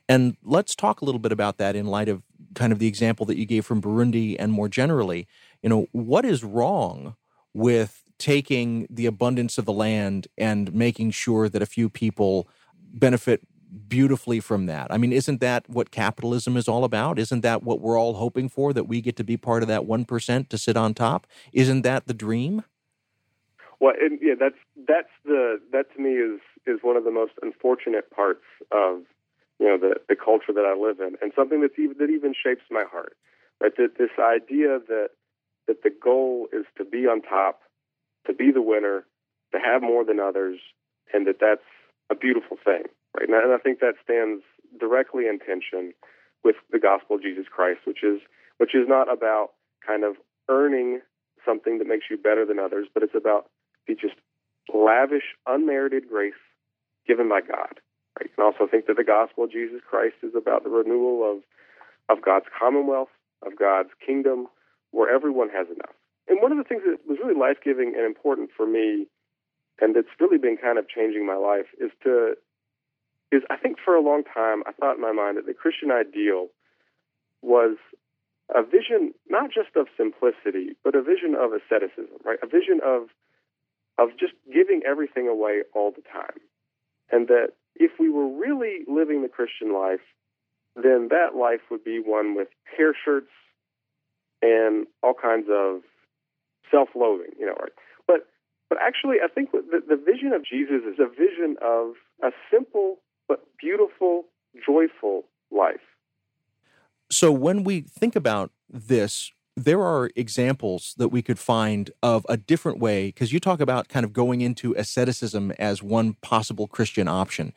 And 0.08 0.38
let's 0.42 0.74
talk 0.74 1.02
a 1.02 1.04
little 1.04 1.18
bit 1.18 1.30
about 1.30 1.58
that 1.58 1.76
in 1.76 1.84
light 1.84 2.08
of 2.08 2.22
kind 2.54 2.72
of 2.72 2.78
the 2.78 2.86
example 2.86 3.26
that 3.26 3.36
you 3.36 3.44
gave 3.44 3.66
from 3.66 3.82
Burundi 3.82 4.34
and 4.38 4.50
more 4.50 4.66
generally. 4.66 5.28
You 5.62 5.68
know, 5.68 5.88
what 5.92 6.24
is 6.24 6.42
wrong 6.42 7.16
with 7.52 8.02
taking 8.16 8.86
the 8.88 9.04
abundance 9.04 9.58
of 9.58 9.66
the 9.66 9.74
land 9.74 10.28
and 10.38 10.72
making 10.72 11.10
sure 11.10 11.50
that 11.50 11.60
a 11.60 11.66
few 11.66 11.90
people 11.90 12.48
benefit 12.94 13.42
beautifully 13.88 14.40
from 14.40 14.64
that. 14.66 14.86
I 14.90 14.96
mean, 14.96 15.12
isn't 15.12 15.42
that 15.42 15.68
what 15.68 15.90
capitalism 15.90 16.56
is 16.56 16.66
all 16.66 16.84
about? 16.84 17.18
Isn't 17.18 17.42
that 17.42 17.62
what 17.62 17.80
we're 17.80 17.98
all 17.98 18.14
hoping 18.14 18.48
for? 18.48 18.72
That 18.72 18.84
we 18.84 19.02
get 19.02 19.16
to 19.16 19.24
be 19.24 19.36
part 19.36 19.62
of 19.62 19.68
that 19.68 19.82
1% 19.82 20.48
to 20.48 20.58
sit 20.58 20.76
on 20.78 20.94
top? 20.94 21.26
Isn't 21.52 21.82
that 21.82 22.06
the 22.06 22.14
dream? 22.14 22.64
Well, 23.80 23.94
and, 23.98 24.18
yeah, 24.20 24.34
that's 24.38 24.60
that's 24.86 25.08
the 25.24 25.58
that 25.72 25.92
to 25.96 26.02
me 26.02 26.10
is 26.10 26.40
is 26.66 26.80
one 26.82 26.96
of 26.96 27.04
the 27.04 27.10
most 27.10 27.32
unfortunate 27.42 28.10
parts 28.10 28.44
of 28.70 29.02
you 29.58 29.66
know 29.66 29.78
the 29.78 29.96
the 30.08 30.16
culture 30.16 30.52
that 30.52 30.66
I 30.68 30.78
live 30.78 31.00
in, 31.00 31.16
and 31.22 31.32
something 31.34 31.60
that's 31.62 31.78
even 31.78 31.96
that 31.98 32.10
even 32.10 32.34
shapes 32.34 32.62
my 32.70 32.84
heart. 32.90 33.16
Right, 33.60 33.72
that 33.76 33.96
this 33.98 34.10
idea 34.18 34.78
that 34.88 35.08
that 35.66 35.82
the 35.82 35.90
goal 35.90 36.48
is 36.52 36.66
to 36.76 36.84
be 36.84 37.06
on 37.06 37.22
top, 37.22 37.60
to 38.26 38.34
be 38.34 38.50
the 38.52 38.62
winner, 38.62 39.06
to 39.52 39.58
have 39.58 39.82
more 39.82 40.04
than 40.04 40.20
others, 40.20 40.60
and 41.14 41.26
that 41.26 41.40
that's 41.40 41.66
a 42.10 42.14
beautiful 42.14 42.58
thing. 42.62 42.84
Right, 43.16 43.28
and 43.28 43.34
I, 43.34 43.42
and 43.42 43.52
I 43.52 43.58
think 43.58 43.80
that 43.80 43.94
stands 44.04 44.42
directly 44.78 45.26
in 45.26 45.38
tension 45.38 45.94
with 46.44 46.56
the 46.70 46.78
gospel 46.78 47.16
of 47.16 47.22
Jesus 47.22 47.46
Christ, 47.50 47.80
which 47.84 48.04
is 48.04 48.20
which 48.58 48.74
is 48.74 48.86
not 48.86 49.10
about 49.10 49.52
kind 49.86 50.04
of 50.04 50.16
earning 50.50 51.00
something 51.46 51.78
that 51.78 51.86
makes 51.86 52.04
you 52.10 52.18
better 52.18 52.44
than 52.44 52.58
others, 52.58 52.88
but 52.92 53.02
it's 53.02 53.14
about 53.16 53.46
be 53.86 53.94
just 53.94 54.14
lavish, 54.72 55.34
unmerited 55.46 56.08
grace 56.08 56.34
given 57.06 57.28
by 57.28 57.40
God. 57.40 57.80
Right? 58.18 58.28
You 58.28 58.34
can 58.36 58.44
also 58.44 58.66
think 58.70 58.86
that 58.86 58.96
the 58.96 59.04
gospel 59.04 59.44
of 59.44 59.52
Jesus 59.52 59.80
Christ 59.88 60.16
is 60.22 60.34
about 60.36 60.64
the 60.64 60.70
renewal 60.70 61.24
of, 61.30 61.42
of 62.14 62.24
God's 62.24 62.46
commonwealth, 62.58 63.08
of 63.42 63.58
God's 63.58 63.90
kingdom, 64.04 64.46
where 64.90 65.12
everyone 65.12 65.48
has 65.50 65.66
enough. 65.68 65.94
and 66.28 66.42
one 66.42 66.52
of 66.52 66.58
the 66.58 66.64
things 66.64 66.82
that 66.84 66.98
was 67.08 67.18
really 67.22 67.38
life 67.38 67.58
giving 67.64 67.94
and 67.96 68.04
important 68.04 68.50
for 68.56 68.66
me, 68.66 69.06
and 69.80 69.94
that's 69.94 70.08
really 70.20 70.38
been 70.38 70.56
kind 70.56 70.78
of 70.78 70.88
changing 70.88 71.26
my 71.26 71.36
life, 71.36 71.66
is 71.80 71.90
to 72.02 72.34
is 73.32 73.42
I 73.48 73.56
think 73.56 73.76
for 73.82 73.94
a 73.94 74.02
long 74.02 74.24
time 74.24 74.62
I 74.66 74.72
thought 74.72 74.96
in 74.96 75.02
my 75.02 75.12
mind 75.12 75.36
that 75.36 75.46
the 75.46 75.54
Christian 75.54 75.90
ideal 75.90 76.48
was 77.42 77.76
a 78.54 78.62
vision 78.62 79.14
not 79.28 79.50
just 79.50 79.76
of 79.76 79.86
simplicity, 79.96 80.74
but 80.82 80.96
a 80.96 81.02
vision 81.02 81.36
of 81.38 81.52
asceticism, 81.52 82.18
right? 82.24 82.38
A 82.42 82.46
vision 82.46 82.80
of 82.84 83.08
of 84.00 84.08
just 84.18 84.32
giving 84.52 84.80
everything 84.88 85.28
away 85.28 85.62
all 85.74 85.92
the 85.94 86.02
time. 86.10 86.40
And 87.12 87.28
that 87.28 87.48
if 87.76 87.92
we 88.00 88.08
were 88.08 88.26
really 88.26 88.80
living 88.88 89.22
the 89.22 89.28
Christian 89.28 89.74
life, 89.74 90.00
then 90.74 91.08
that 91.10 91.36
life 91.36 91.60
would 91.70 91.84
be 91.84 92.00
one 92.04 92.34
with 92.34 92.48
hair 92.76 92.94
shirts 93.04 93.30
and 94.40 94.86
all 95.02 95.14
kinds 95.14 95.48
of 95.52 95.82
self-loathing, 96.70 97.32
you 97.38 97.46
know. 97.46 97.56
But 98.06 98.26
but 98.70 98.78
actually, 98.80 99.16
I 99.22 99.28
think 99.28 99.50
the, 99.52 99.82
the 99.86 99.96
vision 99.96 100.32
of 100.32 100.44
Jesus 100.44 100.82
is 100.90 100.98
a 100.98 101.08
vision 101.08 101.56
of 101.60 101.94
a 102.22 102.30
simple 102.50 102.98
but 103.28 103.44
beautiful, 103.60 104.24
joyful 104.64 105.24
life. 105.50 105.80
So 107.10 107.32
when 107.32 107.64
we 107.64 107.80
think 107.80 108.14
about 108.16 108.52
this, 108.68 109.32
there 109.64 109.82
are 109.82 110.10
examples 110.16 110.94
that 110.96 111.08
we 111.08 111.22
could 111.22 111.38
find 111.38 111.90
of 112.02 112.24
a 112.28 112.36
different 112.36 112.78
way 112.78 113.08
because 113.08 113.32
you 113.32 113.40
talk 113.40 113.60
about 113.60 113.88
kind 113.88 114.04
of 114.04 114.12
going 114.12 114.40
into 114.40 114.74
asceticism 114.74 115.52
as 115.52 115.82
one 115.82 116.14
possible 116.22 116.66
Christian 116.66 117.08
option. 117.08 117.52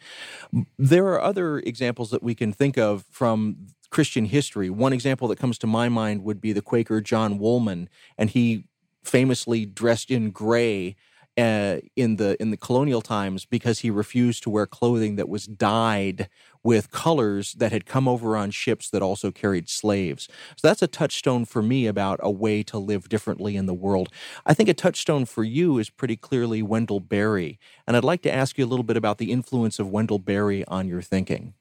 There 0.77 1.07
are 1.07 1.21
other 1.21 1.59
examples 1.59 2.11
that 2.11 2.21
we 2.21 2.35
can 2.35 2.51
think 2.51 2.77
of 2.77 3.05
from 3.09 3.67
Christian 3.89 4.25
history. 4.25 4.69
One 4.69 4.91
example 4.91 5.27
that 5.29 5.39
comes 5.39 5.57
to 5.59 5.67
my 5.67 5.87
mind 5.87 6.23
would 6.23 6.41
be 6.41 6.51
the 6.51 6.61
Quaker 6.61 6.99
John 6.99 7.37
Woolman, 7.37 7.89
and 8.17 8.29
he 8.29 8.65
famously 9.03 9.65
dressed 9.65 10.11
in 10.11 10.31
gray 10.31 10.95
uh, 11.37 11.77
in 11.95 12.17
the 12.17 12.39
in 12.41 12.51
the 12.51 12.57
colonial 12.57 13.01
times 13.01 13.45
because 13.45 13.79
he 13.79 13.89
refused 13.89 14.43
to 14.43 14.49
wear 14.49 14.67
clothing 14.67 15.15
that 15.15 15.27
was 15.27 15.45
dyed 15.45 16.29
with 16.63 16.91
colors 16.91 17.53
that 17.53 17.71
had 17.71 17.85
come 17.85 18.07
over 18.07 18.37
on 18.37 18.51
ships 18.51 18.89
that 18.89 19.01
also 19.01 19.31
carried 19.31 19.67
slaves. 19.67 20.29
So 20.55 20.67
that's 20.67 20.81
a 20.81 20.87
touchstone 20.87 21.45
for 21.45 21.61
me 21.61 21.87
about 21.87 22.19
a 22.21 22.31
way 22.31 22.63
to 22.63 22.77
live 22.77 23.09
differently 23.09 23.55
in 23.55 23.65
the 23.65 23.73
world. 23.73 24.09
I 24.45 24.53
think 24.53 24.69
a 24.69 24.73
touchstone 24.73 25.25
for 25.25 25.43
you 25.43 25.77
is 25.77 25.89
pretty 25.89 26.15
clearly 26.15 26.61
Wendell 26.61 26.99
Berry, 26.99 27.59
and 27.87 27.97
I'd 27.97 28.03
like 28.03 28.21
to 28.23 28.33
ask 28.33 28.57
you 28.57 28.65
a 28.65 28.67
little 28.67 28.83
bit 28.83 28.97
about 28.97 29.17
the 29.17 29.31
influence 29.31 29.79
of 29.79 29.89
Wendell 29.89 30.19
Berry 30.19 30.63
on 30.65 30.87
your 30.87 31.01
thinking. 31.01 31.53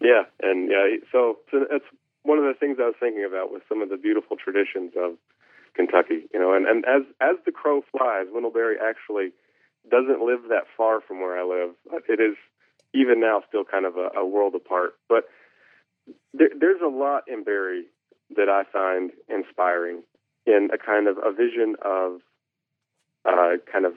Yeah, 0.00 0.24
and 0.40 0.68
yeah, 0.68 0.96
so, 1.12 1.38
so 1.50 1.64
that's 1.70 1.84
one 2.24 2.38
of 2.38 2.44
the 2.44 2.54
things 2.58 2.78
I 2.80 2.86
was 2.86 2.96
thinking 2.98 3.24
about 3.24 3.52
with 3.52 3.62
some 3.68 3.82
of 3.82 3.88
the 3.88 3.96
beautiful 3.96 4.36
traditions 4.36 4.92
of 4.96 5.12
Kentucky. 5.74 6.28
You 6.32 6.40
know, 6.40 6.54
and, 6.54 6.66
and 6.66 6.84
as 6.84 7.02
as 7.20 7.36
the 7.44 7.52
crow 7.52 7.82
flies, 7.90 8.26
Wendell 8.32 8.50
Berry 8.50 8.76
actually 8.82 9.32
doesn't 9.90 10.24
live 10.24 10.48
that 10.48 10.64
far 10.76 11.00
from 11.00 11.20
where 11.20 11.38
I 11.38 11.44
live. 11.44 11.74
It 12.08 12.20
is 12.20 12.36
even 12.94 13.20
now 13.20 13.42
still 13.48 13.64
kind 13.64 13.86
of 13.86 13.96
a, 13.96 14.10
a 14.18 14.26
world 14.26 14.54
apart. 14.54 14.94
But 15.08 15.24
there, 16.34 16.50
there's 16.58 16.80
a 16.82 16.88
lot 16.88 17.24
in 17.26 17.42
Berry 17.44 17.84
that 18.36 18.48
I 18.48 18.64
find 18.70 19.10
inspiring 19.28 20.02
in 20.46 20.68
a 20.72 20.78
kind 20.78 21.08
of 21.08 21.18
a 21.18 21.32
vision 21.32 21.76
of 21.84 22.20
uh, 23.24 23.56
kind 23.70 23.86
of 23.86 23.94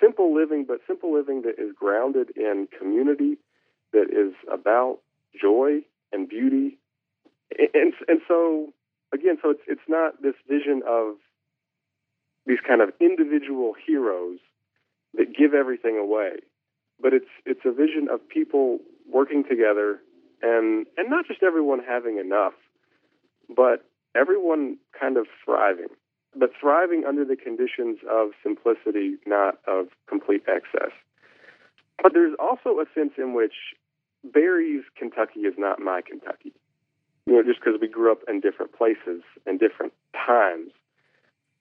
simple 0.00 0.34
living, 0.34 0.64
but 0.66 0.80
simple 0.86 1.14
living 1.14 1.42
that 1.42 1.58
is 1.58 1.72
grounded 1.74 2.30
in 2.36 2.68
community, 2.78 3.38
that 3.92 4.06
is 4.10 4.34
about 4.52 4.98
joy 5.40 5.80
and 6.12 6.28
beauty. 6.28 6.78
And, 7.74 7.92
and 8.08 8.20
so 8.26 8.72
again, 9.14 9.38
so 9.40 9.50
it's 9.50 9.62
it's 9.66 9.88
not 9.88 10.20
this 10.20 10.34
vision 10.48 10.82
of 10.86 11.14
these 12.46 12.58
kind 12.66 12.82
of 12.82 12.90
individual 13.00 13.74
heroes 13.86 14.38
that 15.14 15.34
give 15.36 15.54
everything 15.54 15.96
away, 15.96 16.42
but 17.00 17.14
it's 17.14 17.30
it's 17.46 17.64
a 17.64 17.72
vision 17.72 18.08
of 18.12 18.28
people 18.28 18.80
working 19.10 19.44
together 19.48 20.00
and 20.42 20.86
and 20.96 21.08
not 21.08 21.26
just 21.26 21.42
everyone 21.42 21.80
having 21.86 22.18
enough, 22.18 22.54
but 23.48 23.84
everyone 24.16 24.76
kind 24.98 25.16
of 25.16 25.26
thriving, 25.44 25.88
but 26.36 26.50
thriving 26.60 27.04
under 27.06 27.24
the 27.24 27.36
conditions 27.36 27.98
of 28.10 28.30
simplicity, 28.42 29.16
not 29.26 29.58
of 29.66 29.86
complete 30.08 30.42
excess. 30.48 30.92
But 32.02 32.12
there's 32.12 32.34
also 32.40 32.80
a 32.80 32.86
sense 32.92 33.12
in 33.16 33.34
which 33.34 33.54
Berry's 34.24 34.82
Kentucky 34.98 35.40
is 35.40 35.54
not 35.56 35.78
my 35.78 36.00
Kentucky 36.02 36.52
you 37.26 37.34
know, 37.34 37.42
just 37.42 37.60
because 37.60 37.80
we 37.80 37.88
grew 37.88 38.12
up 38.12 38.20
in 38.28 38.40
different 38.40 38.72
places 38.72 39.22
and 39.46 39.58
different 39.58 39.92
times. 40.14 40.70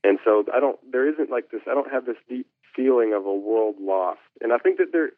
And 0.04 0.19
so 0.23 0.43
I 0.54 0.60
don't, 0.60 0.80
there 0.91 1.08
isn't 1.08 1.30
like 1.30 1.52
this, 1.52 1.62
I 1.69 1.73
don't 1.73 1.91
have 1.91 2.06
this 2.06 2.17
deep 2.28 2.47
feeling 2.76 3.13
of 3.13 3.26
a 3.26 3.34
world 3.34 3.76
lost. 3.80 4.19
And 4.41 4.52
I 4.52 4.58
think 4.58 4.78
that 4.78 4.91
there, 4.91 5.12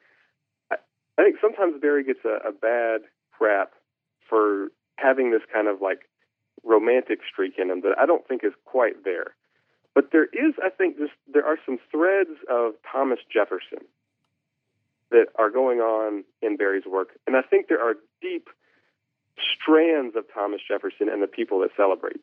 I, 0.72 0.76
I 1.18 1.24
think 1.24 1.38
sometimes 1.42 1.82
Berry 1.82 2.04
gets 2.04 2.24
a, 2.26 2.48
a 2.48 2.52
bad 2.52 3.02
rap 3.40 3.74
for 4.30 4.70
having 4.98 5.32
this 5.32 5.42
kind 5.52 5.68
of 5.68 5.82
like 5.82 6.08
romantic 6.64 7.20
streak 7.32 7.54
in 7.58 7.70
him 7.70 7.82
that 7.82 7.98
I 7.98 8.06
don't 8.06 8.28
think 8.28 8.44
is 8.44 8.54
quite 8.66 9.04
there. 9.04 9.36
But 9.94 10.12
there 10.12 10.26
is, 10.26 10.54
I 10.62 10.70
think, 10.70 10.98
just 10.98 11.14
there 11.32 11.46
are 11.46 11.58
some 11.66 11.80
threads 11.90 12.32
of 12.50 12.74
Thomas 12.92 13.20
Jefferson 13.32 13.88
that 15.10 15.28
are 15.36 15.50
going 15.50 15.80
on 15.80 16.26
in 16.42 16.58
Berry's 16.58 16.86
work, 16.86 17.10
and 17.26 17.38
I 17.38 17.42
think 17.42 17.68
there 17.70 17.82
are 17.82 17.94
deep 18.22 18.50
strands 19.38 20.16
of 20.16 20.26
Thomas 20.34 20.62
Jefferson 20.68 21.10
and 21.10 21.22
the 21.22 21.28
people 21.28 21.60
that 21.60 21.72
celebrate 21.76 22.20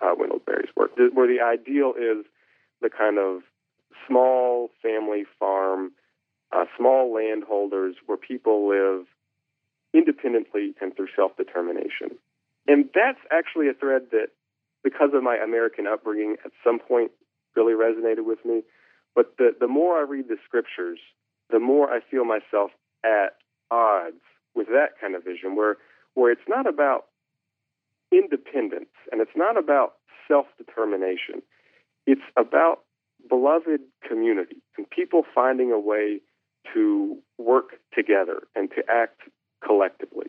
uh, 0.00 0.14
Wendell 0.18 0.40
Berry's 0.44 0.70
work, 0.76 0.90
where 1.12 1.28
the 1.28 1.42
ideal 1.42 1.94
is 1.96 2.24
the 2.80 2.90
kind 2.90 3.18
of 3.18 3.42
small 4.08 4.70
family 4.82 5.24
farm, 5.38 5.92
uh, 6.52 6.64
small 6.76 7.12
landholders 7.14 7.96
where 8.06 8.18
people 8.18 8.68
live 8.68 9.06
independently 9.92 10.74
and 10.80 10.94
through 10.96 11.08
self 11.14 11.36
determination. 11.36 12.18
And 12.66 12.88
that's 12.94 13.20
actually 13.30 13.68
a 13.68 13.74
thread 13.74 14.02
that, 14.12 14.28
because 14.82 15.10
of 15.14 15.22
my 15.22 15.36
American 15.36 15.86
upbringing, 15.86 16.36
at 16.44 16.52
some 16.62 16.78
point 16.78 17.10
really 17.54 17.74
resonated 17.74 18.24
with 18.24 18.44
me. 18.44 18.62
But 19.14 19.36
the, 19.38 19.50
the 19.58 19.68
more 19.68 19.98
I 19.98 20.02
read 20.02 20.28
the 20.28 20.36
scriptures, 20.44 20.98
the 21.50 21.60
more 21.60 21.90
I 21.90 22.00
feel 22.10 22.24
myself 22.24 22.70
at 23.04 23.36
odds 23.70 24.20
with 24.54 24.68
that 24.68 24.98
kind 25.00 25.14
of 25.14 25.24
vision, 25.24 25.56
where 25.56 25.76
where 26.14 26.32
it's 26.32 26.48
not 26.48 26.66
about 26.66 27.06
independence 28.12 28.90
and 29.10 29.20
it's 29.20 29.36
not 29.36 29.56
about 29.56 29.94
self 30.28 30.46
determination. 30.58 31.42
It's 32.06 32.22
about 32.36 32.80
beloved 33.28 33.80
community 34.06 34.56
and 34.76 34.88
people 34.90 35.22
finding 35.34 35.72
a 35.72 35.78
way 35.78 36.20
to 36.72 37.18
work 37.38 37.74
together 37.94 38.42
and 38.54 38.70
to 38.70 38.82
act 38.88 39.22
collectively. 39.64 40.26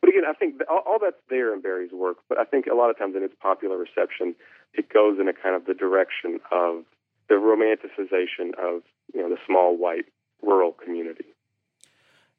But 0.00 0.10
again, 0.10 0.24
I 0.28 0.32
think 0.32 0.60
all, 0.68 0.98
that's 1.00 1.20
there 1.28 1.52
in 1.52 1.60
Berry's 1.60 1.92
work, 1.92 2.16
but 2.28 2.38
I 2.38 2.44
think 2.44 2.66
a 2.66 2.74
lot 2.74 2.90
of 2.90 2.98
times 2.98 3.14
in 3.16 3.22
its 3.22 3.34
popular 3.40 3.76
reception, 3.76 4.34
it 4.72 4.88
goes 4.92 5.18
in 5.20 5.28
a 5.28 5.32
kind 5.32 5.54
of 5.54 5.66
the 5.66 5.74
direction 5.74 6.40
of 6.50 6.84
the 7.28 7.34
romanticization 7.34 8.52
of 8.58 8.82
you 9.12 9.20
know 9.20 9.28
the 9.28 9.38
small 9.46 9.76
white 9.76 10.06
rural 10.42 10.72
community. 10.72 11.33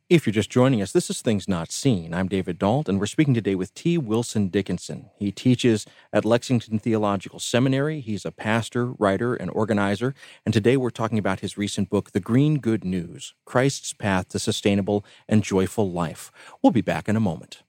If 0.08 0.28
you're 0.28 0.34
just 0.34 0.52
joining 0.52 0.84
us, 0.84 0.92
this 0.92 1.10
is 1.10 1.24
Things 1.24 1.48
Not 1.48 1.72
Seen. 1.72 2.14
I'm 2.14 2.28
David 2.28 2.60
Dault, 2.60 2.88
and 2.88 3.00
we're 3.00 3.08
speaking 3.08 3.34
today 3.34 3.56
with 3.56 3.74
T. 3.74 3.98
Wilson 3.98 4.50
Dickinson. 4.50 5.10
He 5.18 5.32
teaches 5.32 5.88
at 6.14 6.24
Lexington 6.24 6.78
Theological 6.78 7.40
Seminary. 7.40 8.02
He's 8.02 8.24
a 8.24 8.32
pastor, 8.32 8.92
writer, 9.00 9.34
and 9.34 9.50
organizer. 9.50 10.14
And 10.46 10.54
today 10.54 10.78
we're 10.78 10.92
talking 10.92 11.18
about 11.18 11.40
his 11.40 11.58
recent 11.58 11.90
book, 11.90 12.12
The 12.12 12.20
Green 12.20 12.60
Good 12.60 12.84
News 12.84 13.34
Christ's 13.46 13.94
Path 13.94 14.30
to 14.30 14.38
Sustainable 14.38 15.04
and 15.28 15.44
Joyful 15.44 15.90
Life. 15.90 16.32
We'll 16.62 16.70
be 16.70 16.82
back 16.82 17.10
in 17.10 17.16
a 17.16 17.20
moment. 17.20 17.64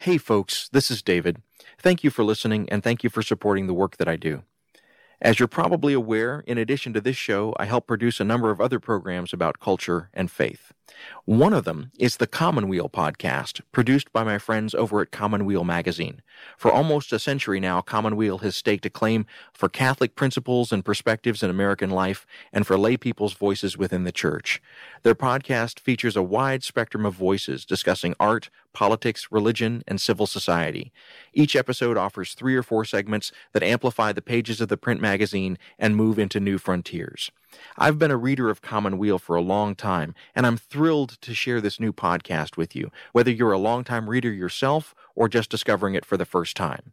Hey, 0.00 0.18
folks, 0.18 0.68
this 0.70 0.90
is 0.90 1.00
David. 1.00 1.42
Thank 1.78 2.02
you 2.02 2.10
for 2.10 2.24
listening, 2.24 2.68
and 2.70 2.82
thank 2.82 3.04
you 3.04 3.08
for 3.08 3.22
supporting 3.22 3.68
the 3.68 3.72
work 3.72 3.98
that 3.98 4.08
I 4.08 4.16
do. 4.16 4.42
As 5.22 5.38
you're 5.38 5.46
probably 5.46 5.92
aware, 5.92 6.42
in 6.44 6.58
addition 6.58 6.92
to 6.94 7.00
this 7.00 7.16
show, 7.16 7.54
I 7.56 7.66
help 7.66 7.86
produce 7.86 8.18
a 8.18 8.24
number 8.24 8.50
of 8.50 8.60
other 8.60 8.80
programs 8.80 9.32
about 9.32 9.60
culture 9.60 10.10
and 10.12 10.28
faith. 10.28 10.72
One 11.24 11.52
of 11.52 11.64
them 11.64 11.90
is 11.98 12.16
the 12.16 12.26
Commonweal 12.28 12.88
podcast, 12.88 13.60
produced 13.72 14.12
by 14.12 14.22
my 14.22 14.38
friends 14.38 14.74
over 14.74 15.00
at 15.00 15.10
Commonweal 15.10 15.64
Magazine. 15.64 16.22
For 16.56 16.70
almost 16.70 17.12
a 17.12 17.18
century 17.18 17.58
now, 17.58 17.80
Commonweal 17.80 18.38
has 18.38 18.54
staked 18.54 18.86
a 18.86 18.90
claim 18.90 19.26
for 19.52 19.68
Catholic 19.68 20.14
principles 20.14 20.72
and 20.72 20.84
perspectives 20.84 21.42
in 21.42 21.50
American 21.50 21.90
life 21.90 22.26
and 22.52 22.66
for 22.66 22.78
lay 22.78 22.96
people's 22.96 23.34
voices 23.34 23.76
within 23.76 24.04
the 24.04 24.12
church. 24.12 24.62
Their 25.02 25.16
podcast 25.16 25.80
features 25.80 26.16
a 26.16 26.22
wide 26.22 26.62
spectrum 26.62 27.04
of 27.04 27.14
voices 27.14 27.64
discussing 27.64 28.14
art, 28.20 28.48
politics, 28.72 29.28
religion, 29.30 29.82
and 29.88 30.00
civil 30.00 30.26
society. 30.26 30.92
Each 31.32 31.56
episode 31.56 31.96
offers 31.96 32.34
three 32.34 32.54
or 32.54 32.62
four 32.62 32.84
segments 32.84 33.32
that 33.52 33.62
amplify 33.62 34.12
the 34.12 34.22
pages 34.22 34.60
of 34.60 34.68
the 34.68 34.76
print 34.76 35.00
magazine 35.00 35.58
and 35.78 35.96
move 35.96 36.18
into 36.18 36.38
new 36.38 36.58
frontiers. 36.58 37.32
I've 37.76 37.98
been 37.98 38.10
a 38.10 38.16
reader 38.16 38.50
of 38.50 38.62
Commonweal 38.62 39.18
for 39.18 39.36
a 39.36 39.42
long 39.42 39.74
time, 39.74 40.14
and 40.34 40.46
I'm 40.46 40.56
thrilled 40.56 41.20
to 41.20 41.34
share 41.34 41.60
this 41.60 41.80
new 41.80 41.92
podcast 41.92 42.56
with 42.56 42.74
you, 42.74 42.90
whether 43.12 43.30
you're 43.30 43.52
a 43.52 43.58
longtime 43.58 44.08
reader 44.08 44.32
yourself 44.32 44.94
or 45.14 45.28
just 45.28 45.50
discovering 45.50 45.94
it 45.94 46.04
for 46.04 46.16
the 46.16 46.24
first 46.24 46.56
time. 46.56 46.92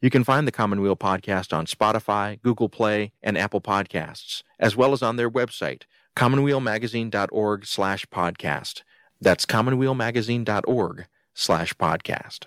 You 0.00 0.10
can 0.10 0.24
find 0.24 0.46
the 0.46 0.52
Commonweal 0.52 0.96
podcast 0.96 1.56
on 1.56 1.66
Spotify, 1.66 2.40
Google 2.42 2.68
Play, 2.68 3.12
and 3.22 3.38
Apple 3.38 3.60
Podcasts, 3.60 4.42
as 4.58 4.76
well 4.76 4.92
as 4.92 5.02
on 5.02 5.16
their 5.16 5.30
website, 5.30 5.82
commonwealmagazine.org 6.16 7.66
slash 7.66 8.06
podcast. 8.06 8.82
That's 9.20 9.46
commonwealmagazine.org 9.46 11.06
slash 11.34 11.74
podcast. 11.74 12.46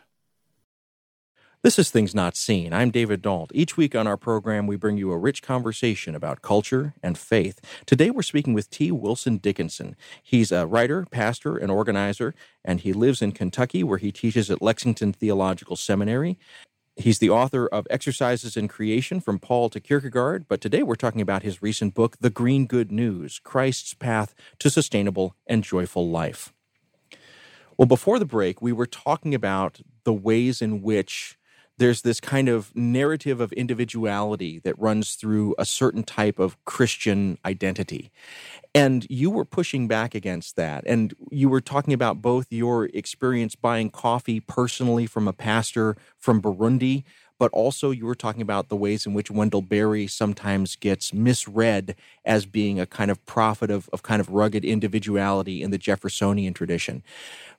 This 1.62 1.78
is 1.78 1.92
Things 1.92 2.16
Not 2.16 2.38
Seen. 2.38 2.72
I'm 2.72 2.90
David 2.90 3.22
Dault. 3.22 3.52
Each 3.54 3.76
week 3.76 3.94
on 3.94 4.08
our 4.08 4.16
program, 4.16 4.66
we 4.66 4.78
bring 4.78 4.96
you 4.96 5.12
a 5.12 5.18
rich 5.18 5.42
conversation 5.42 6.16
about 6.16 6.42
culture 6.42 6.94
and 7.04 7.18
faith. 7.18 7.60
Today, 7.86 8.12
we're 8.12 8.22
speaking 8.22 8.54
with 8.54 8.70
T. 8.70 8.94
Wilson 8.94 9.36
Dickinson. 9.40 9.98
He's 10.24 10.54
a 10.54 10.66
writer, 10.66 11.06
pastor, 11.12 11.58
and 11.58 11.70
organizer, 11.70 12.34
and 12.64 12.80
he 12.80 12.94
lives 12.94 13.22
in 13.22 13.34
Kentucky, 13.34 13.84
where 13.84 13.98
he 13.98 14.10
teaches 14.10 14.50
at 14.50 14.62
Lexington 14.62 15.12
Theological 15.12 15.76
Seminary. 15.76 16.40
He's 16.96 17.20
the 17.20 17.30
author 17.30 17.68
of 17.68 17.86
Exercises 17.90 18.56
in 18.56 18.70
Creation 18.70 19.20
from 19.20 19.38
Paul 19.38 19.70
to 19.72 19.82
Kierkegaard, 19.82 20.48
but 20.48 20.62
today 20.62 20.82
we're 20.82 20.96
talking 20.96 21.20
about 21.20 21.44
his 21.44 21.62
recent 21.62 21.94
book, 21.94 22.16
The 22.22 22.30
Green 22.30 22.68
Good 22.68 22.90
News 22.90 23.38
Christ's 23.44 23.94
Path 23.94 24.34
to 24.60 24.70
Sustainable 24.70 25.36
and 25.46 25.66
Joyful 25.66 26.10
Life. 26.10 26.54
Well, 27.78 27.86
before 27.86 28.18
the 28.18 28.24
break, 28.24 28.62
we 28.62 28.72
were 28.72 28.88
talking 28.88 29.36
about 29.36 29.82
the 30.06 30.14
ways 30.14 30.62
in 30.62 30.82
which 30.82 31.36
there's 31.80 32.02
this 32.02 32.20
kind 32.20 32.50
of 32.50 32.76
narrative 32.76 33.40
of 33.42 33.52
individuality 33.54 34.60
that 34.60 34.78
runs 34.78 35.16
through 35.16 35.56
a 35.58 35.66
certain 35.66 36.04
type 36.04 36.38
of 36.38 36.64
Christian 36.66 37.38
identity. 37.46 38.12
And 38.76 39.08
you 39.10 39.32
were 39.32 39.46
pushing 39.46 39.88
back 39.88 40.14
against 40.14 40.58
that. 40.58 40.84
And 40.86 41.14
you 41.32 41.50
were 41.50 41.62
talking 41.62 41.94
about 41.94 42.22
both 42.22 42.48
your 42.52 42.86
experience 42.94 43.56
buying 43.56 43.90
coffee 43.90 44.42
personally 44.42 45.08
from 45.08 45.28
a 45.28 45.34
pastor 45.34 45.96
from 46.18 46.42
Burundi, 46.42 47.04
but 47.40 47.52
also 47.54 47.92
you 47.92 48.06
were 48.06 48.16
talking 48.16 48.42
about 48.42 48.70
the 48.70 48.76
ways 48.76 49.06
in 49.06 49.14
which 49.14 49.32
Wendell 49.32 49.64
Berry 49.64 50.06
sometimes 50.06 50.76
gets 50.76 51.14
misread 51.14 51.96
as 52.26 52.46
being 52.46 52.80
a 52.80 52.86
kind 52.86 53.10
of 53.10 53.26
prophet 53.26 53.72
of, 53.72 53.90
of 53.92 54.04
kind 54.04 54.20
of 54.22 54.30
rugged 54.30 54.64
individuality 54.66 55.64
in 55.64 55.72
the 55.72 55.78
Jeffersonian 55.80 56.54
tradition. 56.54 57.02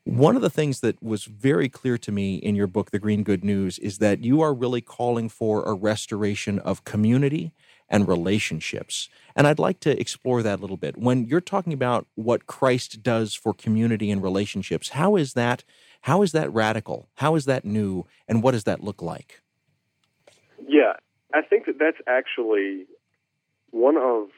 One 0.04 0.36
of 0.36 0.42
the 0.42 0.50
things 0.50 0.80
that 0.80 1.02
was 1.02 1.24
very 1.24 1.68
clear 1.68 1.98
to 1.98 2.12
me 2.12 2.36
in 2.36 2.54
your 2.54 2.66
book, 2.66 2.90
The 2.90 2.98
Green 2.98 3.22
Good 3.22 3.44
News, 3.44 3.78
is 3.78 3.98
that 3.98 4.22
you 4.24 4.40
are 4.40 4.54
really 4.54 4.80
calling 4.80 5.28
for 5.28 5.62
a 5.64 5.74
restoration 5.74 6.58
of 6.58 6.84
community 6.84 7.52
and 7.88 8.06
relationships. 8.06 9.08
And 9.34 9.46
I'd 9.46 9.58
like 9.58 9.80
to 9.80 9.98
explore 10.00 10.42
that 10.42 10.58
a 10.58 10.62
little 10.62 10.76
bit. 10.76 10.96
When 10.96 11.24
you're 11.26 11.40
talking 11.40 11.72
about 11.72 12.06
what 12.14 12.46
Christ 12.46 13.02
does 13.02 13.34
for 13.34 13.52
community 13.52 14.10
and 14.10 14.22
relationships, 14.22 14.90
how 14.90 15.16
is 15.16 15.34
that 15.34 15.64
how 16.04 16.22
is 16.22 16.32
that 16.32 16.52
radical? 16.52 17.08
How 17.16 17.34
is 17.34 17.44
that 17.44 17.64
new? 17.64 18.06
And 18.26 18.42
what 18.42 18.52
does 18.52 18.64
that 18.64 18.82
look 18.82 19.02
like? 19.02 19.39
Yeah, 20.70 20.94
I 21.34 21.42
think 21.42 21.66
that 21.66 21.80
that's 21.80 21.98
actually 22.06 22.86
one 23.72 23.96
of 23.96 24.28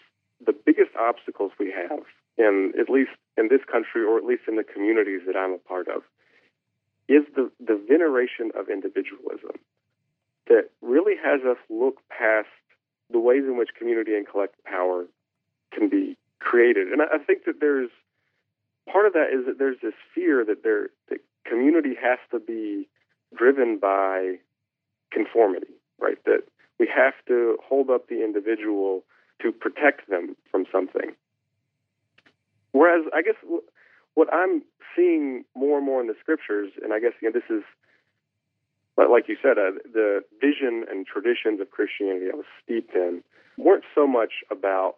the 0.45 0.55
biggest 0.55 0.91
obstacles 0.99 1.53
we 1.61 1.71
have 1.71 2.01
in 2.39 2.73
at 2.81 2.89
least 2.89 3.11
in 3.37 3.49
this 3.49 3.61
country 3.71 4.03
or 4.03 4.17
at 4.17 4.25
least 4.25 4.43
in 4.49 4.57
the 4.57 4.65
communities 4.65 5.21
that 5.27 5.37
I'm 5.37 5.53
a 5.53 5.59
part 5.59 5.89
of 5.89 6.03
is 7.07 7.25
the, 7.37 7.51
the 7.61 7.77
veneration 7.77 8.51
of 8.59 8.71
individualism 8.71 9.61
that 10.47 10.71
really 10.81 11.15
has 11.23 11.43
us 11.43 11.59
look 11.69 11.99
past 12.09 12.49
the 13.11 13.19
ways 13.21 13.45
in 13.45 13.59
which 13.59 13.69
community 13.79 14.17
and 14.17 14.27
collective 14.27 14.65
power 14.65 15.05
can 15.71 15.91
be 15.91 16.17
created. 16.41 16.89
And 16.89 17.03
I, 17.03 17.17
I 17.17 17.19
think 17.19 17.45
that 17.45 17.61
there's 17.61 17.91
part 18.91 19.07
of 19.07 19.13
that 19.13 19.29
is 19.33 19.45
that 19.47 19.59
there's 19.59 19.79
this 19.83 19.95
fear 20.15 20.45
that 20.47 20.65
there 20.65 20.89
that 21.11 21.19
community 21.45 21.95
has 22.03 22.19
to 22.31 22.41
be 22.41 22.89
driven 23.37 23.79
by 23.79 24.37
conformity, 25.13 25.75
right? 26.03 26.19
That 26.25 26.43
we 26.79 26.91
have 26.95 27.15
to 27.29 27.57
hold 27.65 27.89
up 27.91 28.09
the 28.09 28.25
individual 28.25 29.05
to 29.41 29.53
protect 29.53 30.11
them 30.11 30.37
from 30.51 30.67
something. 30.71 31.13
Whereas 32.73 33.05
I 33.15 33.23
guess 33.23 33.37
what 34.15 34.33
I'm 34.33 34.63
seeing 34.97 35.45
more 35.55 35.79
and 35.79 35.87
more 35.87 36.01
in 36.01 36.07
the 36.07 36.17
scriptures, 36.21 36.73
and 36.83 36.93
I 36.93 37.01
guess 37.01 37.13
you 37.21 37.31
know, 37.31 37.33
this 37.33 37.49
is, 37.57 37.63
like 38.97 39.29
you 39.29 39.37
said, 39.41 39.59
uh, 39.59 39.79
the 39.93 40.23
vision 40.41 40.85
and 40.91 41.07
traditions 41.07 41.61
of 41.61 41.71
Christianity 41.71 42.27
I 42.33 42.37
was 42.37 42.47
steeped 42.65 42.95
in 42.95 43.23
weren't 43.57 43.85
so 43.95 44.07
much 44.07 44.33
about 44.51 44.97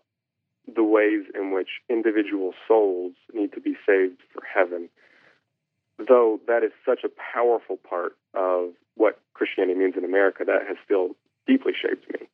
the 0.73 0.85
ways 0.85 1.25
in 1.35 1.53
which 1.53 1.69
individual 1.91 2.53
souls 2.67 3.13
need 3.33 3.53
to 3.53 3.61
be 3.61 3.75
saved 3.87 4.21
for 4.33 4.43
heaven, 4.43 4.89
though 6.09 6.41
that 6.47 6.63
is 6.65 6.73
such 6.87 7.01
a 7.05 7.11
powerful 7.35 7.77
part 7.77 8.17
of 8.35 8.71
what 8.97 9.21
Christianity 9.35 9.79
means 9.79 9.95
in 9.97 10.05
America. 10.05 10.45
That 10.45 10.67
has 10.67 10.77
still 10.85 11.17
deeply 11.47 11.73
shaped 11.73 12.09
me. 12.13 12.27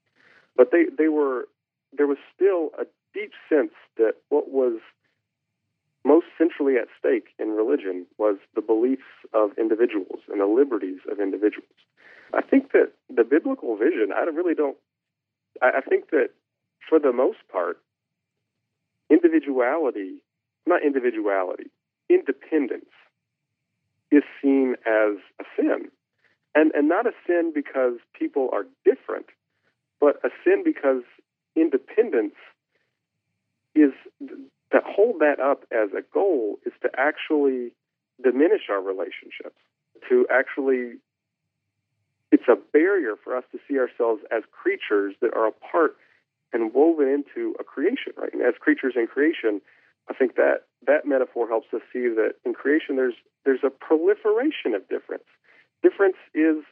But 0.57 0.71
they, 0.73 0.85
they 0.97 1.09
were 1.09 1.49
there 1.97 2.07
was 2.07 2.19
still 2.35 2.71
a 2.79 2.85
deep 3.15 3.33
sense 3.49 3.73
that 3.97 4.15
what 4.29 4.51
was 4.51 4.79
most 6.05 6.27
centrally 6.39 6.77
at 6.77 6.89
stake 6.99 7.29
in 7.39 7.51
religion 7.51 8.07
was 8.19 8.37
the 8.55 8.63
beliefs 8.63 9.11
of 9.35 9.51
individuals 9.59 10.21
and 10.29 10.41
the 10.41 10.47
liberties 10.47 11.01
of 11.11 11.21
individuals. 11.21 11.69
I 12.33 12.43
think 12.43 12.73
that 12.73 12.93
the 13.15 13.25
biblical 13.25 13.77
vision, 13.77 14.11
I 14.15 14.23
really 14.31 14.55
don't, 14.55 14.77
I 15.61 15.81
think 15.81 16.11
that 16.11 16.31
for 16.89 16.99
the 16.99 17.13
most 17.13 17.39
part, 17.51 17.79
individuality, 19.11 20.23
not 20.67 20.83
individuality, 20.85 21.71
independence 22.09 22.91
is 24.11 24.23
seen 24.43 24.75
as 24.87 25.17
a 25.41 25.45
sin. 25.57 25.91
And, 26.55 26.73
and 26.75 26.89
not 26.89 27.07
a 27.07 27.13
sin 27.27 27.53
because 27.55 27.95
people 28.19 28.51
are 28.53 28.65
different, 28.85 29.27
but 30.01 30.17
a 30.25 30.31
sin 30.45 30.63
because 30.65 31.03
independence 31.55 32.35
is 33.75 33.93
to 34.21 34.81
hold 34.85 35.21
that 35.21 35.39
up 35.41 35.65
as 35.73 35.91
a 35.93 36.03
goal 36.13 36.59
is 36.67 36.73
to 36.83 36.91
actually 36.97 37.73
diminish 38.23 38.63
our 38.69 38.83
relationships, 38.83 39.59
to 40.09 40.27
actually, 40.31 40.99
it's 42.33 42.49
a 42.49 42.57
barrier 42.73 43.15
for 43.23 43.37
us 43.37 43.45
to 43.53 43.59
see 43.69 43.79
ourselves 43.79 44.23
as 44.31 44.43
creatures 44.51 45.15
that 45.21 45.35
are 45.35 45.47
a 45.47 45.53
part 45.53 45.97
and 46.53 46.75
woven 46.75 47.09
into 47.09 47.55
a 47.61 47.65
creation, 47.65 48.13
right? 48.17 48.33
And 48.33 48.43
as 48.43 48.55
creatures 48.59 48.95
in 48.97 49.07
creation, 49.07 49.61
I 50.09 50.15
think 50.15 50.37
that 50.37 50.67
that 50.87 51.07
metaphor 51.07 51.49
helps 51.49 51.69
us 51.73 51.83
see 51.93 52.09
that 52.09 52.35
in 52.45 52.55
creation 52.55 52.97
there's 52.97 53.15
there's 53.45 53.65
a 53.65 53.71
proliferation 53.71 54.75
of 54.75 54.89
difference. 54.89 55.25
Difference 55.83 56.17
is 56.35 56.65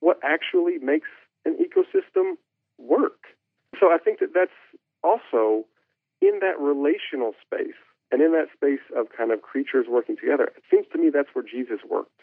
what 0.00 0.18
actually 0.22 0.78
makes 0.78 1.08
an 1.44 1.56
ecosystem 1.56 2.34
work. 2.78 3.26
So 3.78 3.86
I 3.92 3.98
think 3.98 4.20
that 4.20 4.34
that's 4.34 4.50
also 5.02 5.64
in 6.20 6.40
that 6.40 6.58
relational 6.58 7.32
space 7.44 7.78
and 8.10 8.22
in 8.22 8.32
that 8.32 8.48
space 8.54 8.84
of 8.96 9.06
kind 9.16 9.32
of 9.32 9.42
creatures 9.42 9.86
working 9.88 10.16
together, 10.16 10.44
it 10.56 10.62
seems 10.70 10.86
to 10.92 10.98
me 10.98 11.10
that's 11.12 11.28
where 11.34 11.44
Jesus 11.44 11.80
worked. 11.88 12.22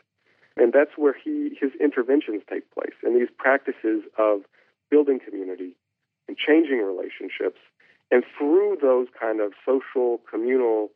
And 0.57 0.73
that's 0.73 0.97
where 0.97 1.13
he 1.13 1.55
his 1.59 1.71
interventions 1.79 2.41
take 2.49 2.71
place. 2.71 2.95
And 3.03 3.15
these 3.15 3.29
practices 3.37 4.03
of 4.17 4.41
building 4.89 5.19
community 5.19 5.75
and 6.27 6.37
changing 6.37 6.79
relationships. 6.79 7.59
And 8.09 8.23
through 8.37 8.77
those 8.81 9.07
kind 9.19 9.41
of 9.41 9.53
social, 9.65 10.21
communal 10.29 10.89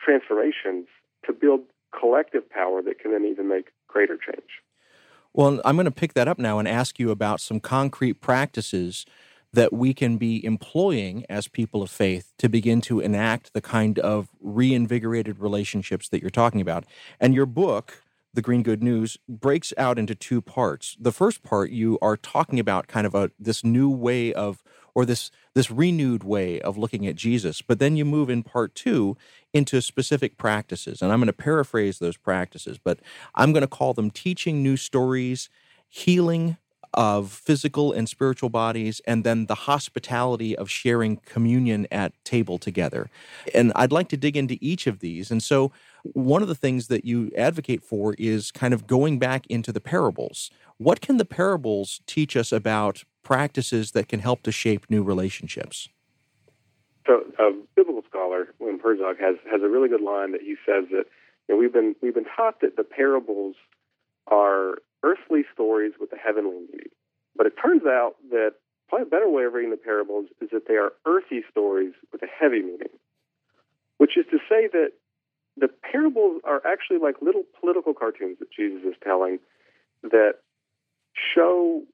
transformations 0.00 0.86
to 1.26 1.32
build 1.32 1.60
collective 1.98 2.48
power 2.48 2.82
that 2.82 2.98
can 2.98 3.12
then 3.12 3.24
even 3.24 3.48
make 3.48 3.68
greater 3.88 4.16
change. 4.16 4.48
Well, 5.32 5.60
I'm 5.64 5.76
going 5.76 5.84
to 5.84 5.90
pick 5.90 6.14
that 6.14 6.28
up 6.28 6.38
now 6.38 6.58
and 6.58 6.66
ask 6.66 6.98
you 6.98 7.10
about 7.10 7.40
some 7.40 7.60
concrete 7.60 8.14
practices 8.14 9.06
that 9.52 9.72
we 9.72 9.92
can 9.92 10.16
be 10.16 10.44
employing 10.44 11.24
as 11.28 11.48
people 11.48 11.82
of 11.82 11.90
faith 11.90 12.32
to 12.38 12.48
begin 12.48 12.80
to 12.82 13.00
enact 13.00 13.52
the 13.52 13.60
kind 13.60 13.98
of 13.98 14.28
reinvigorated 14.40 15.38
relationships 15.38 16.08
that 16.08 16.20
you're 16.20 16.30
talking 16.30 16.60
about. 16.60 16.84
And 17.18 17.34
your 17.34 17.46
book, 17.46 18.02
The 18.32 18.42
Green 18.42 18.62
Good 18.62 18.82
News, 18.82 19.18
breaks 19.28 19.72
out 19.76 19.98
into 19.98 20.14
two 20.14 20.40
parts. 20.40 20.96
The 21.00 21.12
first 21.12 21.42
part, 21.42 21.70
you 21.70 21.98
are 22.00 22.16
talking 22.16 22.60
about 22.60 22.86
kind 22.86 23.06
of 23.06 23.14
a 23.14 23.30
this 23.38 23.64
new 23.64 23.90
way 23.90 24.32
of 24.32 24.62
or 24.94 25.04
this 25.04 25.30
this 25.54 25.70
renewed 25.70 26.22
way 26.24 26.60
of 26.60 26.78
looking 26.78 27.06
at 27.06 27.16
Jesus. 27.16 27.62
But 27.62 27.78
then 27.78 27.96
you 27.96 28.04
move 28.04 28.30
in 28.30 28.42
part 28.42 28.74
two 28.74 29.16
into 29.52 29.80
specific 29.80 30.36
practices. 30.36 31.02
And 31.02 31.12
I'm 31.12 31.18
going 31.18 31.26
to 31.26 31.32
paraphrase 31.32 31.98
those 31.98 32.16
practices, 32.16 32.78
but 32.78 33.00
I'm 33.34 33.52
going 33.52 33.62
to 33.62 33.68
call 33.68 33.94
them 33.94 34.10
teaching 34.10 34.62
new 34.62 34.76
stories, 34.76 35.48
healing 35.88 36.56
of 36.94 37.30
physical 37.30 37.92
and 37.92 38.08
spiritual 38.08 38.48
bodies, 38.48 39.00
and 39.06 39.22
then 39.22 39.46
the 39.46 39.54
hospitality 39.54 40.56
of 40.56 40.70
sharing 40.70 41.16
communion 41.18 41.86
at 41.90 42.12
table 42.24 42.58
together. 42.58 43.10
And 43.54 43.72
I'd 43.76 43.92
like 43.92 44.08
to 44.08 44.16
dig 44.16 44.36
into 44.36 44.58
each 44.60 44.86
of 44.86 45.00
these. 45.00 45.30
And 45.30 45.42
so, 45.42 45.72
one 46.02 46.42
of 46.42 46.48
the 46.48 46.54
things 46.54 46.88
that 46.88 47.04
you 47.04 47.30
advocate 47.36 47.84
for 47.84 48.14
is 48.18 48.50
kind 48.50 48.72
of 48.72 48.86
going 48.86 49.18
back 49.18 49.46
into 49.48 49.70
the 49.70 49.80
parables. 49.80 50.50
What 50.78 51.02
can 51.02 51.18
the 51.18 51.26
parables 51.26 52.00
teach 52.06 52.36
us 52.36 52.52
about 52.52 53.04
practices 53.30 53.92
that 53.92 54.08
can 54.08 54.18
help 54.18 54.42
to 54.42 54.50
shape 54.50 54.90
new 54.90 55.04
relationships? 55.04 55.88
So, 57.06 57.22
a 57.38 57.52
biblical 57.76 58.02
scholar, 58.10 58.48
William 58.58 58.80
Herzog, 58.82 59.20
has 59.20 59.36
has 59.48 59.62
a 59.62 59.68
really 59.68 59.88
good 59.88 60.02
line 60.02 60.32
that 60.32 60.40
he 60.40 60.56
says 60.66 60.90
that 60.90 61.04
you 61.46 61.54
know, 61.54 61.56
we've 61.56 61.72
been 61.72 61.94
we've 62.02 62.14
been 62.14 62.26
taught 62.36 62.60
that 62.60 62.74
the 62.76 62.82
parables 62.82 63.54
are 64.26 64.78
earthly 65.04 65.44
stories 65.54 65.92
with 66.00 66.12
a 66.12 66.16
heavenly 66.16 66.58
meaning. 66.72 66.90
But 67.36 67.46
it 67.46 67.54
turns 67.54 67.82
out 67.86 68.16
that 68.30 68.54
probably 68.88 69.06
a 69.06 69.10
better 69.10 69.30
way 69.30 69.44
of 69.44 69.52
reading 69.52 69.70
the 69.70 69.76
parables 69.76 70.26
is 70.42 70.50
that 70.50 70.66
they 70.66 70.74
are 70.74 70.92
earthy 71.06 71.42
stories 71.48 71.94
with 72.10 72.22
a 72.22 72.26
heavy 72.26 72.62
meaning, 72.62 72.94
which 73.98 74.18
is 74.18 74.26
to 74.32 74.38
say 74.48 74.66
that 74.72 74.90
the 75.56 75.68
parables 75.92 76.40
are 76.42 76.60
actually 76.66 76.98
like 76.98 77.22
little 77.22 77.44
political 77.60 77.94
cartoons 77.94 78.38
that 78.40 78.50
Jesus 78.50 78.82
is 78.84 78.94
telling 79.04 79.38
that 80.02 80.34
show 81.14 81.84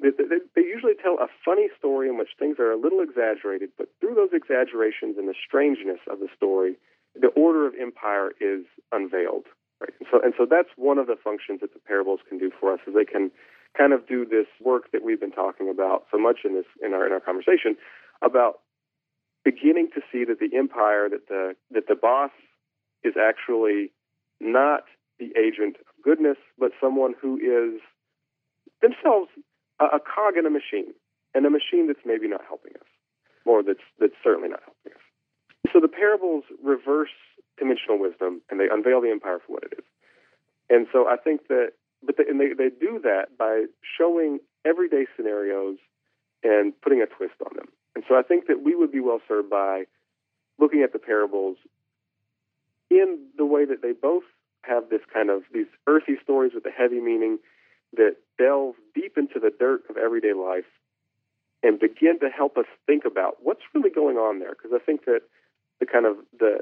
they, 0.00 0.10
they 0.54 0.62
usually 0.62 0.94
tell 1.00 1.14
a 1.20 1.28
funny 1.44 1.68
story 1.78 2.08
in 2.08 2.18
which 2.18 2.30
things 2.38 2.58
are 2.58 2.72
a 2.72 2.76
little 2.76 3.00
exaggerated, 3.00 3.70
but 3.78 3.88
through 4.00 4.14
those 4.14 4.32
exaggerations 4.32 5.16
and 5.18 5.28
the 5.28 5.34
strangeness 5.34 6.00
of 6.10 6.18
the 6.18 6.28
story, 6.34 6.76
the 7.14 7.28
order 7.28 7.66
of 7.66 7.74
empire 7.80 8.32
is 8.40 8.66
unveiled. 8.92 9.46
Right? 9.80 9.94
And 10.00 10.08
so, 10.10 10.20
and 10.22 10.34
so 10.36 10.46
that's 10.48 10.70
one 10.76 10.98
of 10.98 11.06
the 11.06 11.16
functions 11.22 11.60
that 11.60 11.74
the 11.74 11.80
parables 11.80 12.20
can 12.28 12.38
do 12.38 12.50
for 12.58 12.72
us 12.72 12.80
is 12.86 12.94
they 12.94 13.04
can 13.04 13.30
kind 13.76 13.92
of 13.92 14.06
do 14.06 14.24
this 14.24 14.46
work 14.60 14.90
that 14.92 15.02
we've 15.02 15.20
been 15.20 15.32
talking 15.32 15.68
about 15.68 16.06
so 16.10 16.18
much 16.18 16.40
in 16.44 16.54
this 16.54 16.66
in 16.82 16.92
our 16.94 17.06
in 17.06 17.12
our 17.12 17.20
conversation 17.20 17.76
about 18.22 18.60
beginning 19.44 19.90
to 19.94 20.00
see 20.10 20.24
that 20.24 20.38
the 20.38 20.56
empire 20.56 21.08
that 21.08 21.28
the 21.28 21.54
that 21.70 21.88
the 21.88 21.96
boss 21.96 22.30
is 23.02 23.14
actually 23.20 23.92
not 24.40 24.84
the 25.18 25.30
agent 25.38 25.76
of 25.76 26.02
goodness, 26.02 26.38
but 26.58 26.70
someone 26.80 27.14
who 27.20 27.36
is 27.36 27.80
themselves 28.80 29.28
a, 29.80 29.96
a 29.96 30.00
cog 30.00 30.36
in 30.36 30.46
a 30.46 30.50
machine, 30.50 30.94
and 31.34 31.46
a 31.46 31.50
machine 31.50 31.86
that's 31.86 32.04
maybe 32.04 32.28
not 32.28 32.42
helping 32.46 32.72
us, 32.76 32.88
or 33.44 33.62
that's 33.62 33.84
that's 33.98 34.18
certainly 34.22 34.48
not 34.48 34.60
helping 34.64 34.92
us. 34.92 35.04
So 35.72 35.80
the 35.80 35.88
parables 35.88 36.44
reverse 36.62 37.14
conventional 37.58 37.98
wisdom, 37.98 38.42
and 38.50 38.60
they 38.60 38.68
unveil 38.70 39.00
the 39.00 39.10
empire 39.10 39.38
for 39.44 39.54
what 39.54 39.64
it 39.64 39.72
is. 39.78 39.84
And 40.70 40.86
so 40.92 41.06
I 41.08 41.16
think 41.16 41.48
that 41.48 41.72
but 42.04 42.16
they, 42.16 42.24
and 42.28 42.40
they, 42.40 42.52
they 42.56 42.68
do 42.68 43.00
that 43.02 43.36
by 43.38 43.64
showing 43.82 44.38
everyday 44.64 45.06
scenarios 45.16 45.76
and 46.42 46.72
putting 46.82 47.00
a 47.00 47.06
twist 47.06 47.34
on 47.44 47.56
them. 47.56 47.68
And 47.94 48.04
so 48.08 48.16
I 48.16 48.22
think 48.22 48.46
that 48.48 48.62
we 48.62 48.74
would 48.74 48.92
be 48.92 49.00
well 49.00 49.20
served 49.26 49.50
by 49.50 49.84
looking 50.58 50.82
at 50.82 50.92
the 50.92 50.98
parables 50.98 51.56
in 52.90 53.18
the 53.36 53.46
way 53.46 53.64
that 53.64 53.82
they 53.82 53.92
both 53.92 54.24
have 54.62 54.88
this 54.90 55.00
kind 55.12 55.30
of 55.30 55.42
these 55.52 55.66
earthy 55.86 56.16
stories 56.22 56.52
with 56.54 56.64
a 56.66 56.70
heavy 56.70 57.00
meaning 57.00 57.38
that 57.96 58.16
delve 58.38 58.74
deep 58.94 59.16
into 59.16 59.38
the 59.40 59.50
dirt 59.50 59.82
of 59.88 59.96
everyday 59.96 60.32
life 60.32 60.68
and 61.62 61.78
begin 61.78 62.20
to 62.20 62.28
help 62.28 62.58
us 62.58 62.66
think 62.86 63.04
about 63.04 63.38
what's 63.42 63.62
really 63.74 63.90
going 63.90 64.16
on 64.16 64.38
there. 64.38 64.50
Because 64.50 64.72
I 64.74 64.84
think 64.84 65.04
that 65.06 65.20
the 65.80 65.86
kind 65.86 66.06
of 66.06 66.16
the 66.38 66.58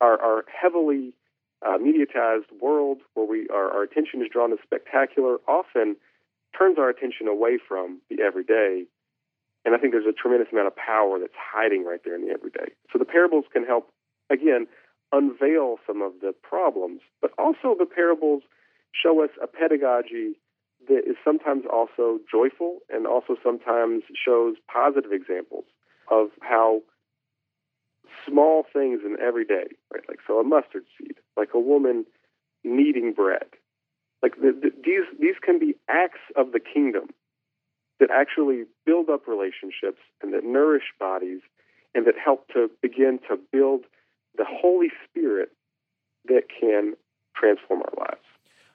our, 0.00 0.20
our 0.20 0.44
heavily 0.48 1.12
uh, 1.64 1.78
mediatized 1.78 2.50
world 2.60 2.98
where 3.14 3.26
we 3.26 3.48
our, 3.52 3.70
our 3.70 3.82
attention 3.82 4.22
is 4.22 4.28
drawn 4.32 4.50
to 4.50 4.56
spectacular 4.62 5.38
often 5.46 5.96
turns 6.58 6.78
our 6.78 6.88
attention 6.88 7.28
away 7.28 7.58
from 7.58 8.00
the 8.10 8.22
everyday. 8.22 8.84
And 9.64 9.74
I 9.74 9.78
think 9.78 9.92
there's 9.92 10.06
a 10.06 10.12
tremendous 10.12 10.48
amount 10.52 10.68
of 10.68 10.76
power 10.76 11.18
that's 11.18 11.32
hiding 11.36 11.84
right 11.84 12.00
there 12.04 12.14
in 12.14 12.26
the 12.26 12.32
everyday. 12.32 12.72
So 12.92 12.98
the 12.98 13.06
parables 13.06 13.46
can 13.50 13.64
help, 13.64 13.88
again, 14.30 14.66
unveil 15.10 15.78
some 15.86 16.02
of 16.02 16.12
the 16.20 16.34
problems, 16.42 17.00
but 17.22 17.30
also 17.38 17.74
the 17.78 17.86
parables 17.86 18.42
show 18.92 19.24
us 19.24 19.30
a 19.42 19.46
pedagogy 19.46 20.36
that 20.88 21.02
is 21.06 21.16
sometimes 21.24 21.64
also 21.70 22.18
joyful 22.30 22.78
and 22.90 23.06
also 23.06 23.36
sometimes 23.42 24.02
shows 24.14 24.56
positive 24.72 25.12
examples 25.12 25.64
of 26.10 26.28
how 26.40 26.80
small 28.26 28.64
things 28.72 29.00
in 29.04 29.16
every 29.20 29.44
day, 29.44 29.66
right? 29.92 30.04
Like 30.08 30.18
so, 30.26 30.40
a 30.40 30.44
mustard 30.44 30.84
seed, 30.98 31.14
like 31.36 31.50
a 31.54 31.60
woman 31.60 32.04
kneading 32.62 33.12
bread, 33.12 33.46
like 34.22 34.36
the, 34.36 34.52
the, 34.52 34.70
these 34.84 35.04
these 35.20 35.36
can 35.42 35.58
be 35.58 35.74
acts 35.88 36.20
of 36.36 36.52
the 36.52 36.60
kingdom 36.60 37.08
that 38.00 38.10
actually 38.10 38.64
build 38.86 39.08
up 39.08 39.28
relationships 39.28 40.00
and 40.22 40.32
that 40.32 40.44
nourish 40.44 40.92
bodies 40.98 41.40
and 41.94 42.06
that 42.06 42.14
help 42.22 42.48
to 42.48 42.68
begin 42.82 43.18
to 43.28 43.38
build 43.52 43.82
the 44.36 44.44
Holy 44.48 44.88
Spirit 45.08 45.50
that 46.26 46.42
can 46.48 46.94
transform 47.36 47.82
our 47.82 48.06
lives. 48.06 48.24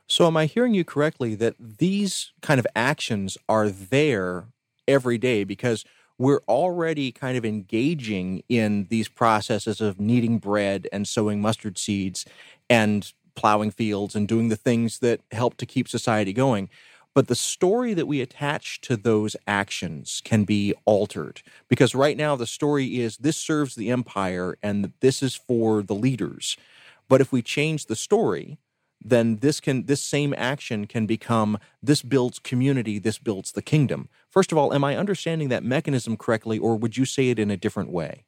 So, 0.09 0.25
am 0.25 0.37
I 0.37 0.45
hearing 0.47 0.73
you 0.73 0.83
correctly 0.83 1.35
that 1.35 1.55
these 1.59 2.31
kind 2.41 2.59
of 2.59 2.67
actions 2.75 3.37
are 3.47 3.69
there 3.69 4.45
every 4.87 5.17
day 5.17 5.43
because 5.43 5.85
we're 6.17 6.41
already 6.47 7.11
kind 7.11 7.37
of 7.37 7.45
engaging 7.45 8.43
in 8.49 8.87
these 8.89 9.07
processes 9.07 9.79
of 9.79 9.99
kneading 9.99 10.39
bread 10.39 10.87
and 10.91 11.07
sowing 11.07 11.41
mustard 11.41 11.77
seeds 11.77 12.25
and 12.69 13.13
plowing 13.35 13.71
fields 13.71 14.15
and 14.15 14.27
doing 14.27 14.49
the 14.49 14.55
things 14.55 14.99
that 14.99 15.21
help 15.31 15.55
to 15.57 15.65
keep 15.65 15.87
society 15.87 16.33
going. 16.33 16.69
But 17.13 17.27
the 17.27 17.35
story 17.35 17.93
that 17.93 18.07
we 18.07 18.19
attach 18.21 18.81
to 18.81 18.97
those 18.97 19.35
actions 19.47 20.21
can 20.25 20.43
be 20.43 20.73
altered 20.85 21.41
because 21.69 21.95
right 21.95 22.17
now 22.17 22.35
the 22.35 22.47
story 22.47 22.99
is 22.99 23.17
this 23.17 23.37
serves 23.37 23.75
the 23.75 23.91
empire 23.91 24.57
and 24.61 24.91
this 25.01 25.21
is 25.23 25.35
for 25.35 25.83
the 25.83 25.95
leaders. 25.95 26.57
But 27.07 27.21
if 27.21 27.31
we 27.31 27.41
change 27.41 27.85
the 27.85 27.95
story, 27.95 28.57
then 29.03 29.37
this 29.37 29.59
can 29.59 29.85
this 29.85 30.01
same 30.01 30.33
action 30.37 30.85
can 30.85 31.05
become 31.05 31.57
this 31.81 32.01
builds 32.01 32.39
community 32.39 32.99
this 32.99 33.17
builds 33.17 33.51
the 33.51 33.61
kingdom. 33.61 34.09
First 34.29 34.51
of 34.51 34.57
all 34.57 34.73
am 34.73 34.83
i 34.83 34.95
understanding 34.95 35.49
that 35.49 35.63
mechanism 35.63 36.17
correctly 36.17 36.57
or 36.57 36.75
would 36.75 36.97
you 36.97 37.05
say 37.05 37.29
it 37.29 37.39
in 37.39 37.49
a 37.49 37.57
different 37.57 37.91
way? 37.91 38.25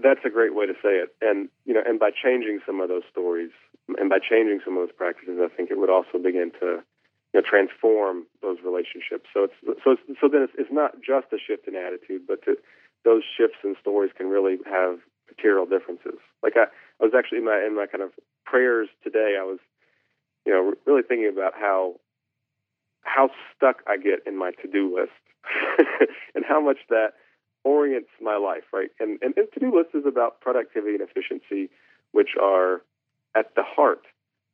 That's 0.00 0.20
a 0.24 0.30
great 0.30 0.54
way 0.54 0.66
to 0.66 0.74
say 0.74 0.96
it. 0.96 1.14
And 1.22 1.48
you 1.64 1.74
know 1.74 1.82
and 1.86 1.98
by 1.98 2.10
changing 2.10 2.60
some 2.66 2.80
of 2.80 2.88
those 2.88 3.04
stories 3.10 3.50
and 3.98 4.10
by 4.10 4.18
changing 4.18 4.60
some 4.64 4.76
of 4.76 4.86
those 4.86 4.96
practices 4.96 5.38
i 5.42 5.48
think 5.54 5.70
it 5.70 5.78
would 5.78 5.90
also 5.90 6.18
begin 6.22 6.50
to 6.60 6.82
you 7.32 7.40
know 7.40 7.42
transform 7.42 8.24
those 8.42 8.58
relationships. 8.64 9.28
So 9.32 9.44
it's 9.44 9.54
so 9.82 9.92
it's, 9.92 10.20
so 10.20 10.28
then 10.28 10.42
it's, 10.42 10.52
it's 10.58 10.72
not 10.72 11.00
just 11.00 11.32
a 11.32 11.38
shift 11.38 11.66
in 11.66 11.74
attitude 11.74 12.22
but 12.26 12.42
to, 12.44 12.56
those 13.04 13.22
shifts 13.22 13.58
in 13.62 13.76
stories 13.80 14.10
can 14.16 14.28
really 14.28 14.58
have 14.66 14.98
material 15.28 15.64
differences. 15.64 16.20
Like 16.42 16.56
i 16.56 16.66
I 17.00 17.04
was 17.04 17.12
actually 17.16 17.38
in 17.38 17.44
my 17.44 17.64
in 17.66 17.74
my 17.74 17.86
kind 17.86 18.02
of 18.02 18.10
prayers 18.44 18.88
today. 19.02 19.36
I 19.40 19.44
was 19.44 19.58
you 20.46 20.52
know, 20.52 20.74
really 20.86 21.02
thinking 21.02 21.30
about 21.30 21.54
how 21.54 21.96
how 23.02 23.30
stuck 23.54 23.82
I 23.86 23.96
get 23.96 24.20
in 24.26 24.36
my 24.36 24.50
to-do 24.62 24.94
list 24.94 25.12
and 26.34 26.44
how 26.46 26.60
much 26.60 26.78
that 26.88 27.12
orients 27.64 28.10
my 28.20 28.36
life, 28.36 28.64
right? 28.72 28.90
And, 28.98 29.18
and, 29.22 29.34
and 29.36 29.46
to-do 29.54 29.74
list 29.74 29.90
is 29.94 30.04
about 30.06 30.40
productivity 30.40 30.94
and 30.94 31.02
efficiency, 31.02 31.70
which 32.12 32.30
are 32.40 32.82
at 33.36 33.54
the 33.54 33.62
heart 33.62 34.02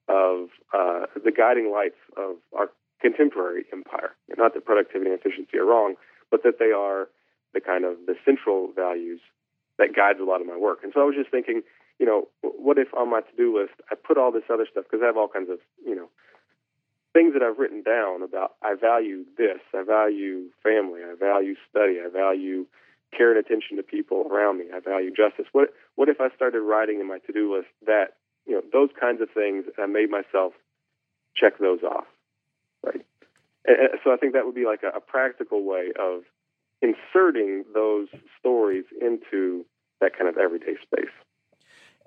of 0.09 0.49
uh, 0.75 1.07
the 1.25 1.33
guiding 1.33 1.73
lights 1.73 2.01
of 2.17 2.37
our 2.57 2.69
contemporary 3.01 3.65
empire. 3.73 4.13
Not 4.37 4.55
that 4.55 4.65
productivity 4.65 5.11
and 5.11 5.19
efficiency 5.19 5.59
are 5.59 5.65
wrong, 5.65 5.95
but 6.31 6.43
that 6.45 6.59
they 6.59 6.73
are 6.73 7.09
the 7.55 7.61
kind 7.61 7.85
of 7.85 7.97
the 8.07 8.15
central 8.25 8.71
values 8.75 9.21
that 9.79 9.95
guides 9.95 10.21
a 10.21 10.25
lot 10.25 10.41
of 10.41 10.47
my 10.47 10.57
work. 10.57 10.81
And 10.83 10.93
so 10.95 11.01
I 11.01 11.05
was 11.05 11.15
just 11.17 11.31
thinking, 11.31 11.63
you 11.99 12.07
know, 12.07 12.29
what 12.43 12.79
if 12.79 12.93
on 12.95 13.11
my 13.11 13.21
to-do 13.21 13.59
list 13.59 13.75
I 13.91 13.95
put 13.95 14.19
all 14.19 14.33
this 14.33 14.49
other 14.53 14.67
stuff 14.71 14.85
because 14.85 15.03
I 15.03 15.07
have 15.07 15.17
all 15.17 15.29
kinds 15.29 15.51
of, 15.51 15.59
you 15.85 15.95
know, 15.95 16.09
things 17.13 17.35
that 17.35 17.43
I've 17.43 17.59
written 17.59 17.83
down 17.83 18.23
about 18.23 18.55
I 18.63 18.75
value 18.75 19.25
this, 19.37 19.61
I 19.75 19.83
value 19.83 20.49
family, 20.63 21.01
I 21.05 21.15
value 21.15 21.55
study, 21.71 21.99
I 22.05 22.09
value 22.09 22.67
care 23.17 23.31
and 23.31 23.39
attention 23.39 23.77
to 23.77 23.83
people 23.83 24.27
around 24.31 24.59
me, 24.59 24.67
I 24.75 24.81
value 24.81 25.11
justice. 25.11 25.47
What 25.53 25.75
what 25.97 26.09
if 26.09 26.21
I 26.21 26.29
started 26.35 26.61
writing 26.61 27.01
in 27.01 27.07
my 27.07 27.19
to-do 27.19 27.55
list 27.55 27.69
that, 27.87 28.17
you 28.47 28.55
know, 28.55 28.63
those 28.73 28.91
kinds 28.99 29.21
of 29.21 29.29
things 29.31 29.65
and 29.67 29.85
I 29.85 29.87
made 29.87 30.11
myself 30.11 30.55
check 31.37 31.59
those 31.59 31.83
off, 31.83 32.07
right? 32.83 33.05
And, 33.65 33.77
so 34.03 34.13
I 34.13 34.17
think 34.17 34.33
that 34.33 34.45
would 34.47 34.55
be 34.55 34.67
like 34.67 34.83
a, 34.83 34.97
a 34.97 35.01
practical 35.01 35.65
way 35.65 35.93
of 35.99 36.23
inserting 36.81 37.65
those 37.75 38.09
stories 38.39 38.85
into 39.01 39.65
that 40.01 40.17
kind 40.19 40.29
of 40.29 40.37
everyday 40.37 40.75
space. 40.83 41.15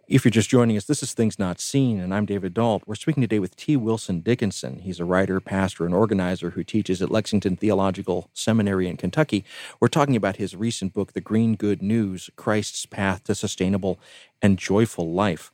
If 0.08 0.24
you're 0.24 0.30
just 0.30 0.52
joining 0.52 0.78
us, 0.78 0.86
this 0.86 1.02
is 1.02 1.16
Things 1.16 1.40
Not 1.40 1.60
Seen, 1.60 2.00
and 2.00 2.14
I'm 2.14 2.28
David 2.28 2.54
Dault. 2.54 2.84
We're 2.86 2.94
speaking 2.94 3.22
today 3.22 3.40
with 3.40 3.56
T. 3.56 3.76
Wilson 3.76 4.20
Dickinson. 4.20 4.78
He's 4.78 5.00
a 5.00 5.06
writer, 5.06 5.40
pastor, 5.40 5.84
and 5.84 5.96
organizer 5.96 6.52
who 6.52 6.64
teaches 6.64 7.02
at 7.02 7.10
Lexington 7.10 7.56
Theological 7.56 8.30
Seminary 8.32 8.88
in 8.88 8.98
Kentucky. 8.98 9.44
We're 9.80 9.88
talking 9.88 10.16
about 10.16 10.36
his 10.36 10.56
recent 10.56 10.94
book, 10.94 11.14
The 11.14 11.22
Green 11.22 11.56
Good 11.56 11.82
News 11.82 12.30
Christ's 12.36 12.86
Path 12.86 13.24
to 13.24 13.34
Sustainable 13.34 14.00
and 14.44 14.60
Joyful 14.60 15.12
Life. 15.12 15.52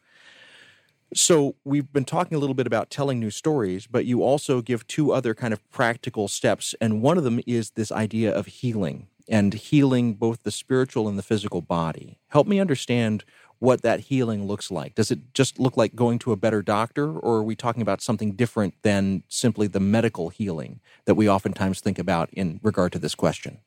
So, 1.13 1.55
we've 1.63 1.91
been 1.93 2.03
talking 2.03 2.35
a 2.35 2.39
little 2.39 2.53
bit 2.53 2.67
about 2.67 2.89
telling 2.89 3.21
new 3.21 3.31
stories, 3.31 3.87
but 3.87 4.05
you 4.05 4.21
also 4.21 4.61
give 4.61 4.85
two 4.85 5.13
other 5.13 5.33
kind 5.33 5.53
of 5.53 5.69
practical 5.71 6.27
steps, 6.27 6.75
and 6.81 7.01
one 7.01 7.17
of 7.17 7.23
them 7.23 7.39
is 7.47 7.71
this 7.71 7.91
idea 7.91 8.35
of 8.35 8.47
healing 8.47 9.07
and 9.29 9.53
healing 9.53 10.13
both 10.13 10.43
the 10.43 10.51
spiritual 10.51 11.07
and 11.07 11.17
the 11.17 11.23
physical 11.23 11.61
body. 11.61 12.19
Help 12.27 12.47
me 12.47 12.59
understand 12.59 13.23
what 13.61 13.83
that 13.83 13.99
healing 13.99 14.47
looks 14.47 14.71
like. 14.71 14.95
Does 14.95 15.11
it 15.11 15.35
just 15.35 15.59
look 15.59 15.77
like 15.77 15.93
going 15.93 16.17
to 16.19 16.31
a 16.31 16.35
better 16.35 16.63
doctor, 16.63 17.15
or 17.15 17.37
are 17.37 17.43
we 17.43 17.55
talking 17.55 17.83
about 17.83 18.01
something 18.01 18.31
different 18.31 18.73
than 18.81 19.21
simply 19.27 19.67
the 19.67 19.79
medical 19.79 20.29
healing 20.29 20.79
that 21.05 21.13
we 21.13 21.29
oftentimes 21.29 21.79
think 21.79 21.99
about 21.99 22.31
in 22.31 22.59
regard 22.63 22.91
to 22.93 22.97
this 22.97 23.13
question? 23.13 23.59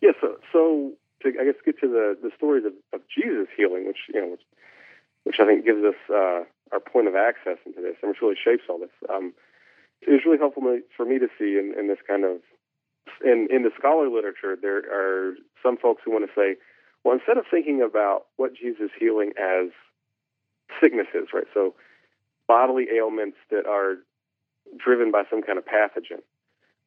Yes. 0.00 0.14
Yeah, 0.22 0.28
so, 0.28 0.36
so 0.52 0.92
to, 1.22 1.40
I 1.40 1.44
guess 1.46 1.54
get 1.64 1.80
to 1.80 1.88
the, 1.88 2.16
the 2.22 2.30
stories 2.36 2.64
of, 2.64 2.72
of 2.92 3.00
Jesus 3.12 3.48
healing, 3.56 3.88
which 3.88 4.06
you 4.14 4.20
know, 4.20 4.28
which, 4.28 4.46
which 5.24 5.36
I 5.40 5.46
think 5.46 5.64
gives 5.64 5.82
us 5.82 5.98
uh, 6.08 6.44
our 6.70 6.78
point 6.80 7.08
of 7.08 7.16
access 7.16 7.58
into 7.66 7.82
this, 7.82 7.96
and 8.02 8.10
which 8.10 8.22
really 8.22 8.38
shapes 8.38 8.62
all 8.70 8.78
this. 8.78 8.94
Um, 9.12 9.34
it 10.00 10.12
was 10.12 10.20
really 10.24 10.38
helpful 10.38 10.62
for 10.96 11.04
me 11.04 11.18
to 11.18 11.26
see 11.36 11.58
in, 11.58 11.74
in 11.76 11.88
this 11.88 11.98
kind 12.06 12.24
of 12.24 12.38
in 13.24 13.48
in 13.50 13.64
the 13.64 13.74
scholar 13.76 14.08
literature 14.08 14.54
there 14.54 14.78
are 14.78 15.34
some 15.60 15.76
folks 15.76 16.02
who 16.04 16.12
want 16.12 16.24
to 16.24 16.32
say, 16.38 16.54
well, 17.04 17.14
instead 17.14 17.38
of 17.38 17.44
thinking 17.50 17.82
about 17.82 18.26
what 18.36 18.52
Jesus 18.54 18.90
healing 18.98 19.32
as 19.38 19.70
sicknesses, 20.80 21.28
right? 21.32 21.46
So 21.54 21.74
bodily 22.46 22.86
ailments 22.94 23.38
that 23.50 23.66
are 23.66 23.96
driven 24.78 25.10
by 25.10 25.22
some 25.30 25.42
kind 25.42 25.58
of 25.58 25.64
pathogen. 25.64 26.22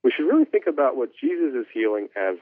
We 0.04 0.12
should 0.12 0.28
really 0.28 0.46
think 0.46 0.68
about 0.68 0.98
what 0.98 1.12
Jesus 1.20 1.54
is 1.56 1.66
healing 1.74 2.10
as 2.16 2.36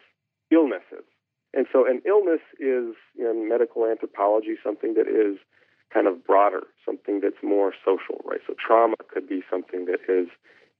illnesses. 0.51 1.05
And 1.53 1.67
so 1.71 1.85
an 1.85 2.01
illness 2.05 2.41
is 2.59 2.95
in 3.17 3.47
medical 3.49 3.85
anthropology 3.85 4.55
something 4.63 4.93
that 4.95 5.07
is 5.07 5.37
kind 5.93 6.07
of 6.07 6.25
broader, 6.25 6.63
something 6.85 7.19
that's 7.21 7.43
more 7.43 7.73
social, 7.83 8.23
right? 8.23 8.39
So 8.47 8.55
trauma 8.55 8.95
could 9.09 9.27
be 9.27 9.43
something 9.49 9.85
that 9.85 9.99
is 10.07 10.29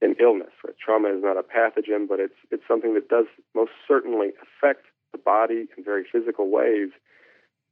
an 0.00 0.16
illness. 0.20 0.52
Right? 0.64 0.74
Trauma 0.84 1.08
is 1.08 1.22
not 1.22 1.36
a 1.36 1.42
pathogen, 1.42 2.08
but 2.08 2.20
it's 2.20 2.36
it's 2.50 2.64
something 2.66 2.94
that 2.94 3.08
does 3.08 3.26
most 3.54 3.72
certainly 3.86 4.32
affect 4.42 4.86
the 5.12 5.18
body 5.18 5.66
in 5.76 5.84
very 5.84 6.04
physical 6.10 6.50
ways. 6.50 6.90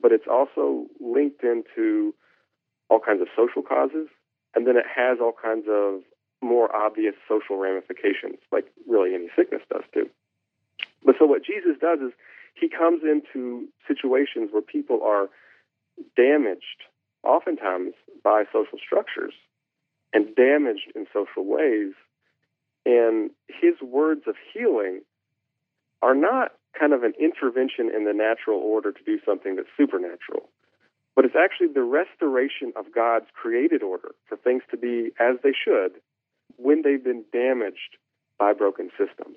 But 0.01 0.13
it's 0.13 0.27
also 0.31 0.87
linked 1.01 1.43
into 1.43 2.15
all 2.89 3.01
kinds 3.01 3.21
of 3.21 3.29
social 3.37 3.63
causes, 3.63 4.09
and 4.55 4.67
then 4.67 4.77
it 4.77 4.87
has 4.87 5.19
all 5.21 5.33
kinds 5.33 5.67
of 5.69 6.01
more 6.43 6.75
obvious 6.75 7.15
social 7.29 7.57
ramifications, 7.57 8.39
like 8.51 8.67
really 8.89 9.15
any 9.15 9.29
sickness 9.37 9.63
does 9.71 9.85
too. 9.93 10.09
But 11.05 11.17
so 11.19 11.27
what 11.27 11.45
Jesus 11.45 11.77
does 11.81 12.01
is 12.01 12.13
he 12.55 12.69
comes 12.69 13.03
into 13.03 13.69
situations 13.87 14.49
where 14.51 14.63
people 14.63 15.03
are 15.05 15.29
damaged, 16.17 16.89
oftentimes 17.23 17.93
by 18.25 18.45
social 18.53 18.79
structures, 18.85 19.35
and 20.13 20.35
damaged 20.35 20.93
in 20.95 21.07
social 21.13 21.45
ways 21.45 21.93
and 22.87 23.31
his 23.49 23.75
words 23.83 24.23
of 24.27 24.35
healing 24.53 25.03
are 26.03 26.15
not 26.15 26.53
kind 26.79 26.93
of 26.93 27.03
an 27.03 27.15
intervention 27.21 27.91
in 27.95 28.05
the 28.05 28.13
natural 28.13 28.59
order 28.59 28.93
to 28.93 29.03
do 29.05 29.19
something 29.25 29.57
that's 29.57 29.69
supernatural, 29.77 30.49
but 31.17 31.25
it's 31.25 31.37
actually 31.37 31.69
the 31.69 31.83
restoration 31.83 32.73
of 32.77 32.95
God's 32.95 33.27
created 33.35 33.83
order 33.83 34.15
for 34.29 34.37
things 34.37 34.63
to 34.71 34.77
be 34.77 35.11
as 35.21 35.37
they 35.43 35.53
should 35.53 36.01
when 36.57 36.83
they've 36.83 37.03
been 37.03 37.25
damaged 37.33 37.97
by 38.39 38.53
broken 38.53 38.91
systems. 38.97 39.37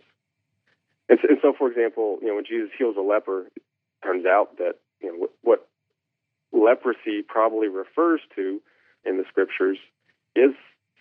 And 1.09 1.19
so, 1.21 1.27
and 1.29 1.37
so 1.41 1.53
for 1.57 1.69
example, 1.69 2.19
you 2.21 2.27
know, 2.27 2.35
when 2.35 2.45
Jesus 2.45 2.69
heals 2.77 2.95
a 2.97 3.01
leper, 3.01 3.47
it 3.55 3.61
turns 4.03 4.25
out 4.25 4.57
that 4.57 4.75
you 5.01 5.11
know 5.11 5.17
what, 5.17 5.31
what 5.41 5.67
leprosy 6.53 7.21
probably 7.27 7.67
refers 7.67 8.21
to 8.35 8.61
in 9.05 9.17
the 9.17 9.25
scriptures 9.27 9.77
is 10.35 10.51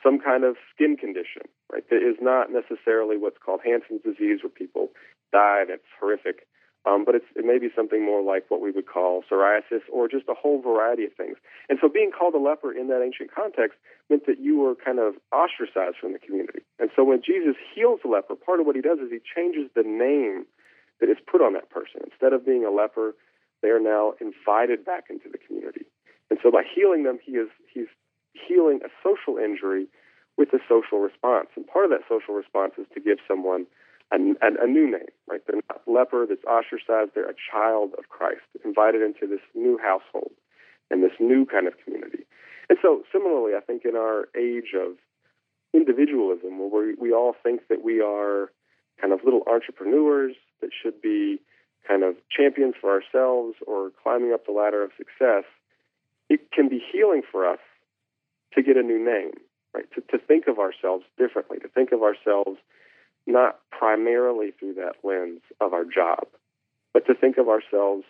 some 0.02 0.18
kind 0.18 0.44
of 0.44 0.56
skin 0.74 0.96
condition, 0.96 1.42
right? 1.72 1.88
That 1.90 2.02
is 2.02 2.16
not 2.20 2.48
necessarily 2.50 3.16
what's 3.16 3.38
called 3.38 3.60
Hansen's 3.64 4.02
disease, 4.02 4.40
where 4.42 4.50
people 4.50 4.90
die 5.32 5.62
and 5.62 5.70
it's 5.70 5.88
horrific. 5.98 6.46
Um, 6.84 7.04
but 7.06 7.14
it's, 7.14 7.26
it 7.36 7.44
may 7.46 7.58
be 7.58 7.70
something 7.76 8.04
more 8.04 8.22
like 8.22 8.50
what 8.50 8.60
we 8.60 8.72
would 8.72 8.86
call 8.90 9.22
psoriasis 9.22 9.86
or 9.92 10.08
just 10.08 10.26
a 10.28 10.34
whole 10.34 10.60
variety 10.60 11.04
of 11.04 11.14
things. 11.14 11.36
And 11.68 11.78
so 11.80 11.88
being 11.88 12.10
called 12.10 12.34
a 12.34 12.42
leper 12.42 12.72
in 12.72 12.88
that 12.88 13.02
ancient 13.06 13.30
context 13.32 13.78
meant 14.10 14.26
that 14.26 14.40
you 14.40 14.58
were 14.58 14.74
kind 14.74 14.98
of 14.98 15.14
ostracized 15.30 15.98
from 16.00 16.12
the 16.12 16.18
community. 16.18 16.66
And 16.80 16.90
so 16.96 17.04
when 17.04 17.22
Jesus 17.22 17.54
heals 17.72 18.00
a 18.04 18.08
leper, 18.08 18.34
part 18.34 18.58
of 18.58 18.66
what 18.66 18.74
he 18.74 18.82
does 18.82 18.98
is 18.98 19.14
he 19.14 19.22
changes 19.22 19.70
the 19.76 19.86
name 19.86 20.44
that 21.00 21.08
is 21.08 21.18
put 21.22 21.40
on 21.40 21.52
that 21.54 21.70
person. 21.70 22.02
Instead 22.02 22.32
of 22.32 22.44
being 22.44 22.64
a 22.64 22.70
leper, 22.70 23.14
they 23.62 23.70
are 23.70 23.80
now 23.80 24.14
invited 24.20 24.84
back 24.84 25.06
into 25.08 25.30
the 25.30 25.38
community. 25.38 25.86
And 26.30 26.38
so 26.42 26.50
by 26.50 26.62
healing 26.66 27.04
them, 27.04 27.18
he 27.22 27.32
is 27.32 27.48
he's 27.72 27.90
healing 28.32 28.80
a 28.82 28.90
social 29.06 29.38
injury 29.38 29.86
with 30.36 30.48
a 30.52 30.58
social 30.68 30.98
response. 30.98 31.48
And 31.54 31.66
part 31.66 31.84
of 31.84 31.90
that 31.90 32.02
social 32.08 32.34
response 32.34 32.74
is 32.78 32.86
to 32.94 33.00
give 33.00 33.18
someone 33.28 33.66
a, 34.12 34.64
a, 34.64 34.66
new 34.66 34.90
name, 34.90 35.12
right? 35.28 35.40
They're 35.46 35.60
not 35.68 35.82
leper 35.86 36.26
that's 36.28 36.44
ostracized, 36.44 37.12
they're 37.14 37.30
a 37.30 37.34
child 37.50 37.92
of 37.98 38.08
Christ, 38.08 38.42
invited 38.64 39.02
into 39.02 39.26
this 39.26 39.40
new 39.54 39.78
household 39.78 40.32
and 40.90 41.02
this 41.02 41.12
new 41.18 41.46
kind 41.46 41.66
of 41.66 41.74
community. 41.84 42.24
And 42.68 42.78
so, 42.80 43.02
similarly, 43.12 43.52
I 43.56 43.60
think 43.60 43.84
in 43.84 43.96
our 43.96 44.28
age 44.36 44.74
of 44.76 44.96
individualism, 45.74 46.58
where 46.58 46.86
we, 46.86 46.94
we 46.94 47.12
all 47.12 47.34
think 47.42 47.68
that 47.68 47.82
we 47.82 48.00
are 48.00 48.50
kind 49.00 49.12
of 49.12 49.20
little 49.24 49.42
entrepreneurs 49.50 50.34
that 50.60 50.70
should 50.72 51.00
be 51.00 51.40
kind 51.86 52.04
of 52.04 52.14
champions 52.30 52.74
for 52.80 52.90
ourselves 52.90 53.56
or 53.66 53.90
climbing 54.02 54.32
up 54.32 54.46
the 54.46 54.52
ladder 54.52 54.84
of 54.84 54.90
success, 54.96 55.44
it 56.28 56.52
can 56.52 56.68
be 56.68 56.80
healing 56.92 57.22
for 57.30 57.48
us 57.48 57.58
to 58.54 58.62
get 58.62 58.76
a 58.76 58.82
new 58.82 59.02
name, 59.02 59.32
right? 59.74 59.86
To, 59.94 60.00
to 60.12 60.18
think 60.24 60.46
of 60.46 60.58
ourselves 60.58 61.04
differently, 61.18 61.58
to 61.58 61.68
think 61.68 61.90
of 61.92 62.02
ourselves 62.02 62.58
not 63.26 63.58
primarily 63.70 64.52
through 64.58 64.74
that 64.74 64.94
lens 65.04 65.40
of 65.60 65.72
our 65.72 65.84
job, 65.84 66.26
but 66.92 67.06
to 67.06 67.14
think 67.14 67.38
of 67.38 67.48
ourselves 67.48 68.04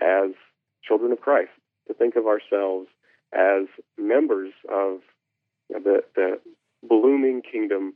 as 0.00 0.30
children 0.82 1.12
of 1.12 1.20
Christ, 1.20 1.50
to 1.86 1.94
think 1.94 2.16
of 2.16 2.26
ourselves 2.26 2.88
as 3.32 3.66
members 3.96 4.52
of 4.70 5.00
the, 5.68 6.02
the 6.14 6.40
blooming 6.82 7.42
kingdom 7.42 7.94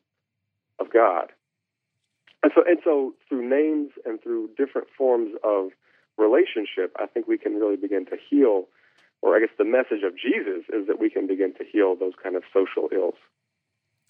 of 0.79 0.93
God. 0.93 1.33
And 2.43 2.53
so, 2.55 2.63
and 2.67 2.79
so 2.85 3.15
through 3.29 3.49
names 3.49 3.93
and 4.05 4.21
through 4.21 4.51
different 4.57 4.89
forms 4.97 5.33
of 5.45 5.71
relationship, 6.19 6.95
I 6.99 7.07
think 7.07 7.29
we 7.29 7.39
can 7.39 7.55
really 7.55 7.77
begin 7.77 8.05
to 8.07 8.17
heal 8.29 8.67
or 9.23 9.37
I 9.37 9.41
guess 9.41 9.55
the 9.57 9.65
message 9.65 10.03
of 10.05 10.19
Jesus 10.19 10.67
is 10.69 10.89
that 10.89 10.99
we 10.99 11.09
can 11.09 11.27
begin 11.27 11.55
to 11.55 11.65
heal 11.65 11.95
those 11.95 12.13
kind 12.21 12.35
of 12.35 12.43
social 12.53 12.91
ills. 12.93 13.15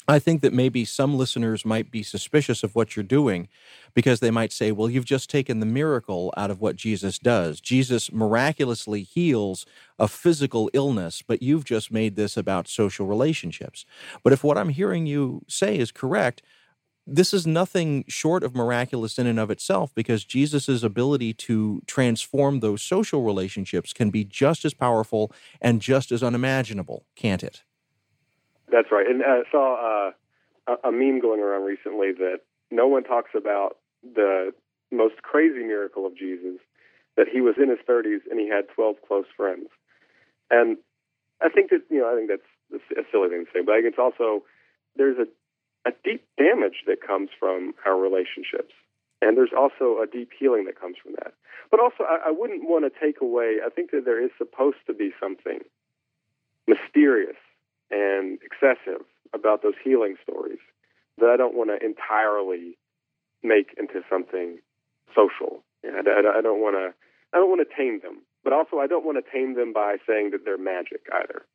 I 0.08 0.18
think 0.18 0.40
that 0.42 0.52
maybe 0.52 0.84
some 0.84 1.16
listeners 1.16 1.64
might 1.64 1.90
be 1.90 2.02
suspicious 2.02 2.62
of 2.62 2.74
what 2.74 2.96
you're 2.96 3.04
doing 3.04 3.48
because 3.94 4.20
they 4.20 4.30
might 4.30 4.52
say, 4.52 4.72
well, 4.72 4.90
you've 4.90 5.04
just 5.04 5.30
taken 5.30 5.60
the 5.60 5.66
miracle 5.66 6.32
out 6.36 6.50
of 6.50 6.60
what 6.60 6.76
Jesus 6.76 7.18
does. 7.18 7.60
Jesus 7.60 8.12
miraculously 8.12 9.02
heals 9.02 9.64
a 9.98 10.08
physical 10.08 10.70
illness, 10.72 11.22
but 11.22 11.42
you've 11.42 11.64
just 11.64 11.92
made 11.92 12.16
this 12.16 12.36
about 12.36 12.68
social 12.68 13.06
relationships. 13.06 13.84
But 14.24 14.32
if 14.32 14.42
what 14.42 14.58
I'm 14.58 14.70
hearing 14.70 15.06
you 15.06 15.42
say 15.48 15.78
is 15.78 15.92
correct, 15.92 16.42
this 17.06 17.34
is 17.34 17.46
nothing 17.46 18.04
short 18.08 18.44
of 18.44 18.54
miraculous 18.54 19.18
in 19.18 19.26
and 19.26 19.38
of 19.38 19.50
itself 19.50 19.92
because 19.94 20.24
Jesus' 20.24 20.82
ability 20.82 21.32
to 21.34 21.82
transform 21.86 22.60
those 22.60 22.80
social 22.80 23.22
relationships 23.24 23.92
can 23.92 24.10
be 24.10 24.24
just 24.24 24.64
as 24.64 24.74
powerful 24.74 25.32
and 25.60 25.80
just 25.80 26.12
as 26.12 26.22
unimaginable, 26.22 27.04
can't 27.16 27.42
it? 27.42 27.64
That's 28.72 28.90
right. 28.90 29.06
And 29.06 29.22
I 29.22 29.42
saw 29.50 30.10
uh, 30.68 30.76
a 30.82 30.90
meme 30.90 31.20
going 31.20 31.40
around 31.40 31.64
recently 31.64 32.10
that 32.12 32.40
no 32.70 32.88
one 32.88 33.04
talks 33.04 33.30
about 33.36 33.76
the 34.02 34.52
most 34.90 35.22
crazy 35.22 35.62
miracle 35.62 36.06
of 36.06 36.16
Jesus 36.16 36.58
that 37.16 37.28
he 37.30 37.40
was 37.40 37.54
in 37.62 37.68
his 37.68 37.78
30s 37.88 38.20
and 38.30 38.40
he 38.40 38.48
had 38.48 38.64
12 38.74 38.96
close 39.06 39.26
friends. 39.36 39.68
And 40.50 40.78
I 41.40 41.50
think 41.50 41.70
that, 41.70 41.82
you 41.90 42.00
know, 42.00 42.10
I 42.10 42.16
think 42.16 42.30
that's 42.30 42.82
a 42.98 43.04
silly 43.12 43.28
thing 43.28 43.44
to 43.44 43.50
say, 43.52 43.62
but 43.64 43.72
I 43.72 43.82
think 43.82 43.92
it's 43.92 44.02
also, 44.02 44.44
there's 44.96 45.18
a 45.18 45.26
a 45.84 45.90
deep 46.04 46.24
damage 46.38 46.84
that 46.86 47.00
comes 47.04 47.30
from 47.38 47.74
our 47.84 47.98
relationships. 47.98 48.74
And 49.20 49.36
there's 49.36 49.54
also 49.56 50.02
a 50.02 50.06
deep 50.10 50.30
healing 50.38 50.64
that 50.66 50.80
comes 50.80 50.96
from 51.02 51.12
that. 51.12 51.34
But 51.70 51.80
also, 51.80 52.04
I, 52.04 52.28
I 52.28 52.30
wouldn't 52.30 52.68
want 52.68 52.84
to 52.84 53.00
take 53.00 53.20
away, 53.20 53.58
I 53.64 53.70
think 53.70 53.90
that 53.92 54.04
there 54.04 54.22
is 54.22 54.30
supposed 54.36 54.78
to 54.86 54.94
be 54.94 55.12
something 55.20 55.60
mysterious 56.66 57.36
and 57.92 58.38
excessive 58.42 59.04
about 59.32 59.62
those 59.62 59.74
healing 59.84 60.16
stories 60.22 60.58
that 61.18 61.30
I 61.30 61.36
don't 61.36 61.54
want 61.54 61.70
to 61.70 61.84
entirely 61.84 62.76
make 63.42 63.74
into 63.78 64.00
something 64.10 64.58
social. 65.14 65.62
I, 65.84 65.88
I, 65.88 66.38
I 66.38 66.40
don't 66.40 66.60
want 66.60 66.76
to. 66.76 66.94
I 67.34 67.38
don't 67.38 67.48
want 67.48 67.66
to 67.66 67.76
tame 67.76 68.00
them, 68.02 68.22
but 68.44 68.52
also 68.52 68.78
I 68.78 68.86
don't 68.86 69.04
want 69.04 69.22
to 69.24 69.30
tame 69.30 69.54
them 69.54 69.72
by 69.72 69.96
saying 70.06 70.30
that 70.32 70.44
they're 70.44 70.58
magic 70.58 71.00
either. 71.14 71.46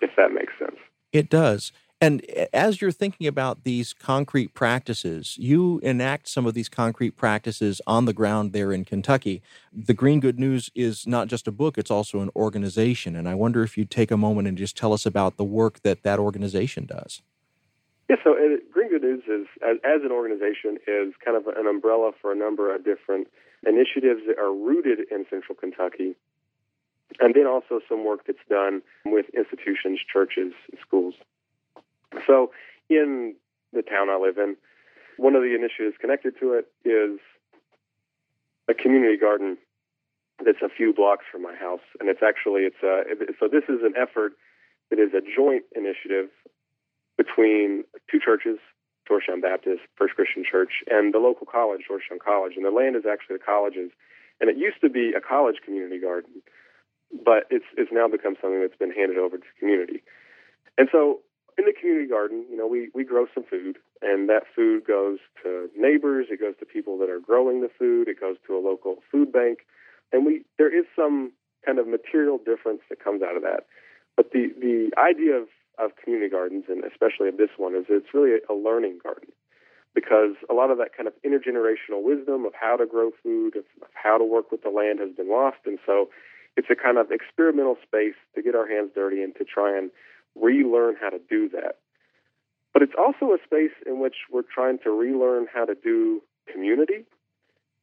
If 0.00 0.10
that 0.16 0.32
makes 0.32 0.52
sense. 0.58 0.76
It 1.12 1.30
does. 1.30 1.72
And 1.98 2.22
as 2.52 2.82
you're 2.82 2.92
thinking 2.92 3.26
about 3.26 3.64
these 3.64 3.94
concrete 3.94 4.52
practices, 4.52 5.38
you 5.38 5.80
enact 5.82 6.28
some 6.28 6.44
of 6.44 6.52
these 6.52 6.68
concrete 6.68 7.16
practices 7.16 7.80
on 7.86 8.04
the 8.04 8.12
ground 8.12 8.52
there 8.52 8.70
in 8.70 8.84
Kentucky. 8.84 9.40
The 9.72 9.94
Green 9.94 10.20
Good 10.20 10.38
News 10.38 10.70
is 10.74 11.06
not 11.06 11.28
just 11.28 11.48
a 11.48 11.52
book, 11.52 11.78
it's 11.78 11.90
also 11.90 12.20
an 12.20 12.30
organization. 12.36 13.16
And 13.16 13.26
I 13.26 13.34
wonder 13.34 13.62
if 13.62 13.78
you'd 13.78 13.90
take 13.90 14.10
a 14.10 14.16
moment 14.18 14.46
and 14.46 14.58
just 14.58 14.76
tell 14.76 14.92
us 14.92 15.06
about 15.06 15.38
the 15.38 15.44
work 15.44 15.80
that 15.84 16.02
that 16.02 16.18
organization 16.18 16.84
does. 16.84 17.22
Yeah, 18.10 18.16
so 18.22 18.34
uh, 18.34 18.58
Green 18.70 18.90
Good 18.90 19.02
News 19.02 19.22
is, 19.26 19.46
as, 19.66 19.78
as 19.82 20.02
an 20.04 20.12
organization, 20.12 20.76
is 20.86 21.14
kind 21.24 21.36
of 21.36 21.46
an 21.46 21.66
umbrella 21.66 22.12
for 22.20 22.30
a 22.30 22.36
number 22.36 22.74
of 22.74 22.84
different 22.84 23.28
initiatives 23.66 24.20
that 24.28 24.38
are 24.38 24.52
rooted 24.52 25.00
in 25.10 25.24
central 25.30 25.56
Kentucky. 25.56 26.14
And 27.20 27.34
then 27.34 27.46
also 27.46 27.80
some 27.88 28.04
work 28.04 28.26
that's 28.26 28.38
done 28.50 28.82
with 29.06 29.26
institutions, 29.30 30.00
churches, 30.12 30.52
schools. 30.80 31.14
So, 32.26 32.50
in 32.88 33.34
the 33.72 33.82
town 33.82 34.08
I 34.10 34.16
live 34.16 34.38
in, 34.38 34.56
one 35.16 35.34
of 35.34 35.42
the 35.42 35.54
initiatives 35.54 35.96
connected 36.00 36.34
to 36.40 36.52
it 36.52 36.66
is 36.84 37.18
a 38.68 38.74
community 38.74 39.16
garden 39.16 39.56
that's 40.44 40.62
a 40.62 40.68
few 40.68 40.92
blocks 40.92 41.24
from 41.30 41.42
my 41.42 41.54
house, 41.54 41.84
and 41.98 42.08
it's 42.08 42.22
actually 42.22 42.62
it's 42.62 42.82
a 42.82 43.02
so 43.40 43.48
this 43.48 43.64
is 43.68 43.82
an 43.82 43.94
effort 43.96 44.32
that 44.90 44.98
is 44.98 45.12
a 45.14 45.20
joint 45.20 45.64
initiative 45.74 46.28
between 47.16 47.84
two 48.10 48.20
churches 48.20 48.58
Georgetown 49.06 49.40
Baptist, 49.40 49.82
First 49.96 50.14
Christian 50.14 50.44
Church, 50.44 50.82
and 50.88 51.14
the 51.14 51.18
local 51.18 51.46
college, 51.46 51.82
Georgetown 51.86 52.18
College. 52.18 52.54
And 52.56 52.64
the 52.64 52.74
land 52.74 52.96
is 52.96 53.06
actually 53.06 53.38
the 53.38 53.44
college's. 53.44 53.90
And 54.40 54.50
it 54.50 54.58
used 54.58 54.80
to 54.82 54.90
be 54.90 55.14
a 55.16 55.20
college 55.20 55.56
community 55.64 55.98
garden, 55.98 56.42
but 57.24 57.48
it's 57.48 57.64
it's 57.78 57.90
now 57.90 58.06
become 58.08 58.36
something 58.40 58.60
that's 58.60 58.76
been 58.76 58.92
handed 58.92 59.16
over 59.16 59.38
to 59.38 59.42
the 59.42 59.58
community. 59.58 60.02
And 60.76 60.88
so 60.92 61.20
in 61.58 61.64
the 61.64 61.72
community 61.72 62.08
garden, 62.08 62.44
you 62.50 62.56
know, 62.56 62.66
we, 62.66 62.90
we 62.94 63.04
grow 63.04 63.26
some 63.34 63.44
food, 63.44 63.78
and 64.02 64.28
that 64.28 64.44
food 64.54 64.86
goes 64.86 65.18
to 65.42 65.70
neighbors, 65.76 66.26
it 66.30 66.40
goes 66.40 66.54
to 66.60 66.66
people 66.66 66.98
that 66.98 67.08
are 67.08 67.20
growing 67.20 67.62
the 67.62 67.70
food, 67.78 68.08
it 68.08 68.20
goes 68.20 68.36
to 68.46 68.56
a 68.56 68.60
local 68.60 68.96
food 69.10 69.32
bank, 69.32 69.60
and 70.12 70.26
we 70.26 70.44
there 70.58 70.72
is 70.72 70.84
some 70.94 71.32
kind 71.64 71.78
of 71.78 71.88
material 71.88 72.38
difference 72.38 72.80
that 72.88 73.02
comes 73.02 73.22
out 73.22 73.36
of 73.36 73.42
that. 73.42 73.66
But 74.16 74.32
the, 74.32 74.52
the 74.60 74.90
idea 74.96 75.34
of, 75.34 75.48
of 75.78 75.96
community 76.02 76.30
gardens, 76.30 76.64
and 76.68 76.84
especially 76.84 77.28
of 77.28 77.36
this 77.36 77.50
one, 77.56 77.74
is 77.74 77.84
it's 77.88 78.14
really 78.14 78.38
a, 78.48 78.54
learning 78.54 79.00
garden 79.02 79.28
because 79.94 80.36
a 80.48 80.54
lot 80.54 80.70
of 80.70 80.78
that 80.78 80.96
kind 80.96 81.08
of 81.08 81.14
intergenerational 81.24 82.04
wisdom 82.04 82.44
of 82.44 82.52
how 82.58 82.76
to 82.76 82.86
grow 82.86 83.10
food, 83.22 83.56
of, 83.56 83.64
of 83.82 83.88
how 83.92 84.16
to 84.16 84.24
work 84.24 84.52
with 84.52 84.62
the 84.62 84.70
land 84.70 85.00
has 85.00 85.10
been 85.16 85.30
lost. 85.30 85.58
And 85.66 85.78
so 85.84 86.08
it's 86.56 86.68
a 86.70 86.76
kind 86.76 86.98
of 86.98 87.10
experimental 87.10 87.76
space 87.82 88.16
to 88.34 88.42
get 88.42 88.54
our 88.54 88.68
hands 88.68 88.90
dirty 88.94 89.22
and 89.22 89.34
to 89.36 89.44
try 89.44 89.76
and 89.76 89.90
relearn 90.40 90.96
how 91.00 91.10
to 91.10 91.20
do 91.28 91.48
that. 91.50 91.76
But 92.72 92.82
it's 92.82 92.92
also 92.98 93.32
a 93.32 93.38
space 93.44 93.72
in 93.86 94.00
which 94.00 94.16
we're 94.30 94.42
trying 94.42 94.78
to 94.84 94.90
relearn 94.90 95.46
how 95.52 95.64
to 95.64 95.74
do 95.74 96.22
community, 96.52 97.04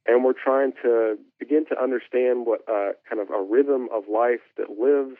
and 0.05 0.23
we're 0.23 0.33
trying 0.33 0.73
to 0.83 1.17
begin 1.39 1.65
to 1.69 1.81
understand 1.81 2.45
what 2.45 2.61
uh, 2.69 2.91
kind 3.09 3.21
of 3.21 3.29
a 3.29 3.41
rhythm 3.41 3.89
of 3.91 4.03
life 4.07 4.45
that 4.57 4.69
lives 4.79 5.17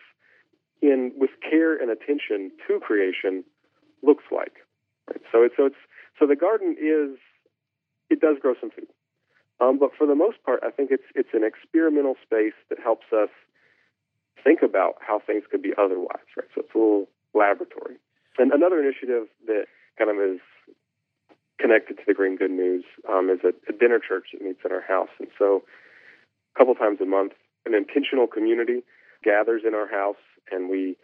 in 0.82 1.12
with 1.18 1.32
care 1.42 1.76
and 1.76 1.90
attention 1.90 2.52
to 2.68 2.80
creation 2.80 3.44
looks 4.04 4.26
like. 4.32 4.54
Right? 5.08 5.22
So 5.32 5.42
it's 5.42 5.56
so 5.58 5.66
it's 5.66 5.82
so 6.20 6.28
the 6.28 6.36
garden 6.36 6.76
is 6.80 7.18
it 8.10 8.20
does 8.20 8.38
grow 8.40 8.54
some 8.60 8.70
food, 8.70 8.88
um, 9.60 9.80
but 9.80 9.92
for 9.98 10.06
the 10.06 10.16
most 10.16 10.44
part, 10.44 10.60
I 10.64 10.70
think 10.70 10.92
it's 10.92 11.10
it's 11.16 11.34
an 11.34 11.44
experimental 11.44 12.16
space 12.22 12.54
that 12.70 12.80
helps 12.80 13.08
us 13.12 13.30
think 14.44 14.62
about 14.62 14.96
how 15.00 15.20
things 15.20 15.46
could 15.50 15.62
be 15.62 15.74
otherwise. 15.78 16.28
Right. 16.38 16.48
So 16.54 16.62
it's 16.62 16.76
a 16.76 16.78
little 16.78 17.10
laboratory. 17.34 17.96
And 18.38 18.52
another 18.52 18.82
initiative 18.82 19.28
that 19.48 19.66
kind 19.98 20.10
of 20.10 20.18
is 20.18 20.42
connected 21.60 21.98
to 21.98 22.04
the 22.08 22.14
Green 22.14 22.36
Good 22.36 22.52
News 22.52 22.84
um, 23.10 23.30
is 23.30 23.40
a, 23.44 23.54
a, 23.70 23.78
dinner 23.78 24.00
church 24.00 24.28
that 24.34 24.42
meets 24.42 24.60
at 24.66 24.72
our 24.72 24.82
house. 24.82 25.10
And 25.20 25.30
so 25.38 25.64
a 26.56 26.58
couple 26.58 26.76
times 26.76 27.00
a 27.02 27.06
month, 27.06 27.34
an 27.66 27.74
intentional 27.74 28.28
community 28.28 28.84
gathers 29.24 29.62
in 29.66 29.74
our 29.74 29.88
house, 29.88 30.20
and 30.52 30.70
we 30.70 30.98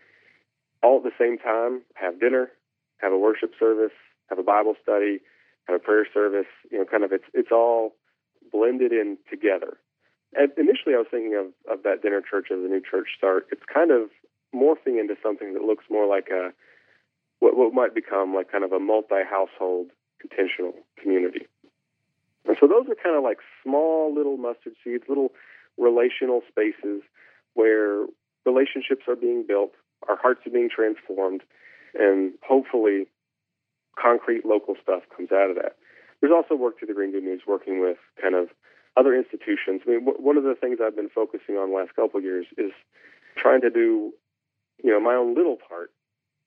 all 0.83 0.97
at 0.97 1.03
the 1.03 1.15
same 1.19 1.37
time 1.37 1.81
have 1.95 2.19
dinner, 2.19 2.51
have 2.97 3.13
a 3.13 3.17
worship 3.17 3.51
service, 3.59 3.95
have 4.29 4.39
a 4.39 4.43
Bible 4.43 4.75
study, 4.81 5.19
have 5.67 5.75
a 5.75 5.79
prayer 5.79 6.05
service. 6.13 6.49
You 6.71 6.79
know, 6.79 6.85
kind 6.85 7.03
of 7.03 7.11
it's 7.11 7.25
it's 7.33 7.51
all 7.51 7.93
blended 8.51 8.91
in 8.91 9.17
together. 9.29 9.77
And 10.35 10.51
initially, 10.57 10.93
I 10.93 10.99
was 10.99 11.07
thinking 11.09 11.35
of, 11.35 11.47
of 11.71 11.83
that 11.83 12.01
dinner 12.03 12.21
church 12.21 12.47
as 12.51 12.59
a 12.59 12.67
new 12.67 12.81
church 12.81 13.07
start. 13.17 13.47
It's 13.51 13.63
kind 13.71 13.91
of 13.91 14.09
morphing 14.53 14.99
into 14.99 15.15
something 15.21 15.53
that 15.53 15.63
looks 15.63 15.85
more 15.89 16.07
like 16.07 16.29
a 16.31 16.51
what, 17.39 17.55
what 17.55 17.73
might 17.73 17.95
become 17.95 18.33
like 18.33 18.51
kind 18.51 18.63
of 18.63 18.71
a 18.71 18.79
multi-household 18.79 19.87
intentional 20.23 20.73
community. 21.01 21.47
And 22.45 22.57
so 22.59 22.67
those 22.67 22.87
are 22.89 22.95
kind 23.01 23.15
of 23.15 23.23
like 23.23 23.37
small 23.63 24.13
little 24.13 24.37
mustard 24.37 24.73
seeds, 24.83 25.03
little 25.07 25.31
relational 25.77 26.41
spaces 26.47 27.01
where 27.53 28.05
relationships 28.45 29.03
are 29.07 29.15
being 29.15 29.45
built, 29.47 29.71
our 30.07 30.17
hearts 30.17 30.41
are 30.45 30.49
being 30.49 30.69
transformed, 30.69 31.41
and 31.93 32.33
hopefully 32.43 33.07
concrete 33.97 34.45
local 34.45 34.75
stuff 34.81 35.03
comes 35.15 35.31
out 35.31 35.49
of 35.49 35.55
that. 35.55 35.75
There's 36.21 36.33
also 36.33 36.55
work 36.55 36.79
through 36.79 36.87
the 36.87 36.93
Green 36.93 37.11
Good 37.11 37.23
News 37.23 37.41
working 37.47 37.81
with 37.81 37.97
kind 38.21 38.35
of 38.35 38.49
other 38.97 39.15
institutions. 39.15 39.81
I 39.85 39.91
mean, 39.91 40.05
w- 40.05 40.21
one 40.21 40.37
of 40.37 40.43
the 40.43 40.55
things 40.55 40.79
I've 40.83 40.95
been 40.95 41.09
focusing 41.09 41.55
on 41.55 41.69
the 41.69 41.75
last 41.75 41.95
couple 41.95 42.17
of 42.17 42.23
years 42.23 42.45
is 42.57 42.71
trying 43.37 43.61
to 43.61 43.69
do 43.69 44.13
you 44.83 44.91
know, 44.91 44.99
my 44.99 45.15
own 45.15 45.35
little 45.35 45.57
part 45.57 45.91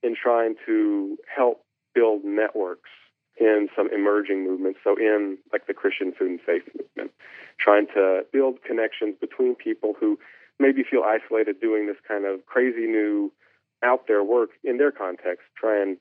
in 0.03 0.15
trying 0.21 0.55
to 0.67 1.17
help 1.35 1.65
build 1.95 2.25
networks 2.25 2.91
in 3.39 3.69
some 3.77 3.89
emerging 3.93 4.45
movements. 4.45 4.79
So, 4.85 4.97
in 4.97 5.39
like 5.53 5.67
the 5.67 5.75
Christian 5.75 6.13
food 6.13 6.31
and 6.31 6.41
faith 6.41 6.63
movement, 6.79 7.13
trying 7.59 7.87
to 7.95 8.23
build 8.33 8.63
connections 8.63 9.17
between 9.21 9.55
people 9.55 9.95
who 9.99 10.19
maybe 10.59 10.83
feel 10.89 11.03
isolated 11.03 11.61
doing 11.61 11.87
this 11.87 11.97
kind 12.07 12.25
of 12.25 12.45
crazy 12.47 12.87
new 12.87 13.33
out 13.83 14.07
there 14.07 14.23
work 14.23 14.51
in 14.63 14.79
their 14.79 14.93
context, 14.93 15.43
try 15.57 15.81
and 15.81 15.97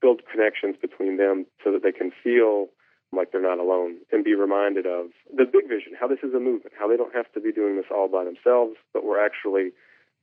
build 0.00 0.22
connections 0.30 0.76
between 0.80 1.16
them 1.16 1.46
so 1.64 1.72
that 1.72 1.82
they 1.82 1.92
can 1.92 2.12
feel 2.22 2.68
like 3.12 3.32
they're 3.32 3.40
not 3.40 3.58
alone 3.58 3.96
and 4.12 4.24
be 4.24 4.34
reminded 4.34 4.86
of 4.86 5.06
the 5.34 5.44
big 5.44 5.68
vision, 5.68 5.92
how 5.98 6.06
this 6.06 6.18
is 6.22 6.34
a 6.34 6.40
movement, 6.40 6.72
how 6.78 6.88
they 6.88 6.96
don't 6.96 7.14
have 7.14 7.30
to 7.32 7.40
be 7.40 7.52
doing 7.52 7.76
this 7.76 7.86
all 7.90 8.08
by 8.08 8.24
themselves, 8.24 8.76
but 8.92 9.04
we're 9.04 9.24
actually 9.24 9.70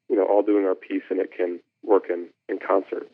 you 0.09 0.15
know, 0.15 0.25
all 0.25 0.43
doing 0.43 0.65
our 0.65 0.75
piece 0.75 1.03
and 1.09 1.19
it 1.19 1.31
can 1.35 1.59
work 1.83 2.05
in, 2.09 2.27
in 2.49 2.59
concert. 2.65 3.09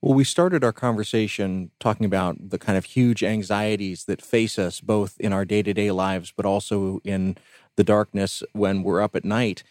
Well, 0.00 0.14
we 0.14 0.24
started 0.24 0.64
our 0.64 0.72
conversation 0.72 1.70
talking 1.78 2.04
about 2.04 2.50
the 2.50 2.58
kind 2.58 2.76
of 2.76 2.86
huge 2.86 3.22
anxieties 3.22 4.06
that 4.06 4.20
face 4.20 4.58
us 4.58 4.80
both 4.80 5.18
in 5.20 5.32
our 5.32 5.44
day 5.44 5.62
to 5.62 5.72
day 5.72 5.92
lives, 5.92 6.32
but 6.36 6.44
also 6.44 7.00
in 7.04 7.36
the 7.76 7.84
darkness 7.84 8.42
when 8.52 8.82
we're 8.82 9.00
up 9.00 9.14
at 9.14 9.24
night. 9.24 9.62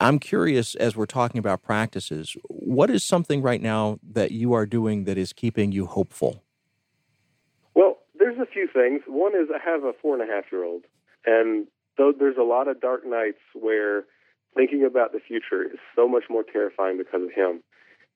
I'm 0.00 0.18
curious, 0.18 0.74
as 0.74 0.96
we're 0.96 1.06
talking 1.06 1.38
about 1.38 1.62
practices, 1.62 2.36
what 2.48 2.90
is 2.90 3.04
something 3.04 3.42
right 3.42 3.60
now 3.60 3.98
that 4.02 4.30
you 4.30 4.54
are 4.54 4.66
doing 4.66 5.04
that 5.04 5.18
is 5.18 5.32
keeping 5.32 5.72
you 5.72 5.86
hopeful? 5.86 6.42
Well, 7.74 7.98
there's 8.18 8.38
a 8.38 8.46
few 8.46 8.68
things. 8.72 9.02
One 9.06 9.34
is 9.34 9.48
I 9.54 9.58
have 9.62 9.84
a 9.84 9.92
four 10.00 10.18
and 10.18 10.28
a 10.28 10.32
half 10.32 10.44
year 10.50 10.64
old, 10.64 10.84
and 11.26 11.66
though 11.98 12.12
there's 12.18 12.36
a 12.38 12.42
lot 12.42 12.68
of 12.68 12.80
dark 12.80 13.06
nights 13.06 13.40
where 13.54 14.04
thinking 14.56 14.84
about 14.84 15.12
the 15.12 15.20
future 15.20 15.62
is 15.62 15.78
so 15.94 16.08
much 16.08 16.24
more 16.30 16.42
terrifying 16.42 16.98
because 16.98 17.22
of 17.22 17.30
him. 17.30 17.62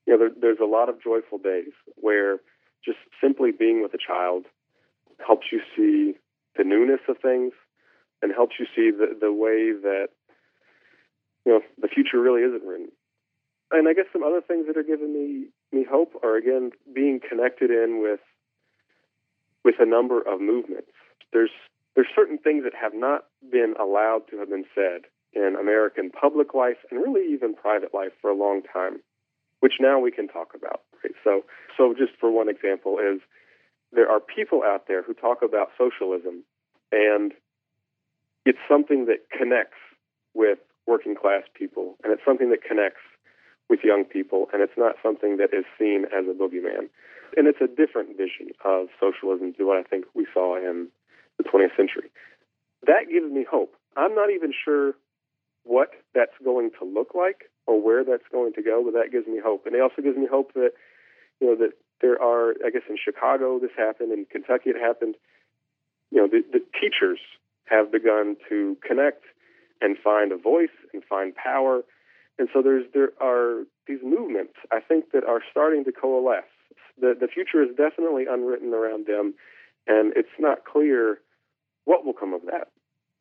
You 0.07 0.15
know, 0.15 0.19
there, 0.19 0.31
there's 0.41 0.59
a 0.63 0.67
lot 0.67 0.89
of 0.89 1.03
joyful 1.03 1.39
days 1.39 1.73
where 1.97 2.39
just 2.85 2.99
simply 3.21 3.53
being 3.53 3.83
with 3.83 3.93
a 3.95 3.99
child 3.99 4.47
helps 5.25 5.47
you 5.53 5.61
see 5.77 6.19
the 6.57 6.65
newness 6.65 7.01
of 7.09 7.19
things 7.19 7.53
and 8.23 8.33
helps 8.33 8.57
you 8.59 8.67
see 8.75 8.91
the, 8.91 9.17
the 9.21 9.33
way 9.33 9.73
that, 9.73 10.09
you 11.45 11.53
know, 11.53 11.61
the 11.81 11.89
future 11.89 12.21
really 12.21 12.43
isn't 12.43 12.67
written. 12.67 12.89
And 13.71 13.87
I 13.87 13.93
guess 13.93 14.07
some 14.13 14.25
other 14.25 14.41
things 14.41 14.67
that 14.67 14.77
are 14.77 14.83
giving 14.83 15.13
me, 15.13 15.47
me 15.73 15.87
hope 15.89 16.15
are, 16.25 16.37
again, 16.37 16.73
being 16.93 17.21
connected 17.21 17.71
in 17.71 18.01
with 18.03 18.21
with 19.63 19.75
a 19.79 19.87
number 19.87 20.21
of 20.23 20.41
movements. 20.41 20.91
There's 21.33 21.51
there's 21.95 22.09
certain 22.15 22.39
things 22.39 22.65
that 22.65 22.75
have 22.75 22.95
not 22.95 23.27
been 23.53 23.75
allowed 23.79 24.23
to 24.31 24.39
have 24.39 24.49
been 24.49 24.65
said 24.75 25.03
in 25.33 25.57
American 25.59 26.11
public 26.11 26.55
life 26.55 26.79
and 26.91 27.01
really 27.01 27.33
even 27.33 27.55
private 27.55 27.95
life 27.95 28.13
for 28.21 28.31
a 28.31 28.37
long 28.37 28.63
time, 28.63 29.01
which 29.61 29.75
now 29.81 29.99
we 29.99 30.11
can 30.11 30.29
talk 30.29 30.53
about. 30.55 30.83
Right? 31.03 31.15
So, 31.23 31.43
so 31.77 31.95
just 31.97 32.13
for 32.19 32.31
one 32.31 32.49
example, 32.49 32.99
is 32.99 33.21
there 33.93 34.11
are 34.11 34.21
people 34.21 34.63
out 34.65 34.87
there 34.89 35.03
who 35.03 35.15
talk 35.15 35.39
about 35.43 35.71
socialism, 35.79 36.45
and 36.93 37.33
it's 38.45 38.59
something 38.69 39.07
that 39.07 39.27
connects 39.37 39.79
with 40.35 40.59
working 40.87 41.15
class 41.15 41.43
people, 41.55 41.97
and 42.03 42.13
it's 42.13 42.23
something 42.25 42.51
that 42.51 42.63
connects 42.63 43.03
with 43.69 43.81
young 43.85 44.05
people, 44.05 44.49
and 44.53 44.63
it's 44.63 44.77
not 44.77 44.97
something 45.03 45.37
that 45.37 45.55
is 45.55 45.65
seen 45.79 46.05
as 46.07 46.27
a 46.27 46.35
boogeyman. 46.35 46.91
And 47.37 47.47
it's 47.47 47.61
a 47.63 47.69
different 47.71 48.17
vision 48.17 48.51
of 48.65 48.89
socialism 48.99 49.55
to 49.55 49.65
what 49.65 49.79
I 49.79 49.85
think 49.85 50.05
we 50.15 50.27
saw 50.35 50.57
in 50.57 50.89
the 51.39 51.45
20th 51.45 51.77
century. 51.77 52.11
That 52.87 53.07
gives 53.11 53.31
me 53.31 53.47
hope. 53.49 53.75
I'm 53.97 54.15
not 54.15 54.31
even 54.31 54.53
sure 54.53 54.95
what 55.71 55.91
that's 56.15 56.35
going 56.45 56.71
to 56.81 56.85
look 56.85 57.15
like 57.15 57.47
or 57.67 57.81
where 57.81 58.03
that's 58.03 58.27
going 58.33 58.53
to 58.55 58.63
go, 58.63 58.83
but 58.85 58.93
that 58.93 59.13
gives 59.13 59.29
me 59.29 59.39
hope. 59.43 59.67
And 59.67 59.75
it 59.77 59.81
also 59.81 60.03
gives 60.03 60.17
me 60.17 60.27
hope 60.27 60.53
that, 60.55 60.71
you 61.41 61.47
know, 61.47 61.55
that 61.55 61.73
there 62.03 62.21
are, 62.21 62.55
I 62.67 62.71
guess 62.71 62.83
in 62.91 62.97
Chicago 63.03 63.61
this 63.61 63.71
happened, 63.79 64.11
in 64.11 64.27
Kentucky 64.27 64.71
it 64.71 64.81
happened, 64.81 65.15
you 66.11 66.19
know, 66.19 66.27
the, 66.27 66.43
the 66.51 66.59
teachers 66.75 67.21
have 67.67 67.93
begun 67.93 68.35
to 68.49 68.77
connect 68.87 69.23
and 69.81 69.97
find 69.97 70.33
a 70.33 70.37
voice 70.37 70.75
and 70.93 71.05
find 71.05 71.35
power. 71.37 71.83
And 72.39 72.49
so 72.53 72.63
there's 72.63 72.87
there 72.93 73.13
are 73.21 73.63
these 73.87 74.01
movements 74.03 74.55
I 74.73 74.81
think 74.81 75.13
that 75.13 75.25
are 75.25 75.41
starting 75.51 75.85
to 75.85 75.93
coalesce. 75.93 76.51
The 77.01 77.15
the 77.19 77.29
future 77.29 77.63
is 77.63 77.71
definitely 77.77 78.25
unwritten 78.29 78.75
around 78.75 79.07
them, 79.07 79.35
and 79.87 80.13
it's 80.17 80.35
not 80.39 80.65
clear 80.65 81.21
what 81.85 82.05
will 82.05 82.13
come 82.13 82.35
of 82.35 82.43
that. 82.47 82.69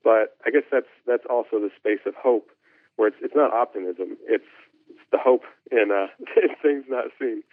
But 0.03 0.37
I 0.45 0.49
guess 0.51 0.63
that's 0.71 0.87
that's 1.05 1.25
also 1.29 1.59
the 1.59 1.69
space 1.77 1.99
of 2.05 2.15
hope, 2.15 2.49
where 2.95 3.07
it's 3.07 3.17
it's 3.21 3.35
not 3.35 3.53
optimism, 3.53 4.17
it's, 4.27 4.45
it's 4.89 4.99
the 5.11 5.17
hope 5.17 5.43
in, 5.71 5.91
uh, 5.91 6.07
in 6.41 6.55
things 6.61 6.85
not 6.89 7.05
seen. 7.19 7.43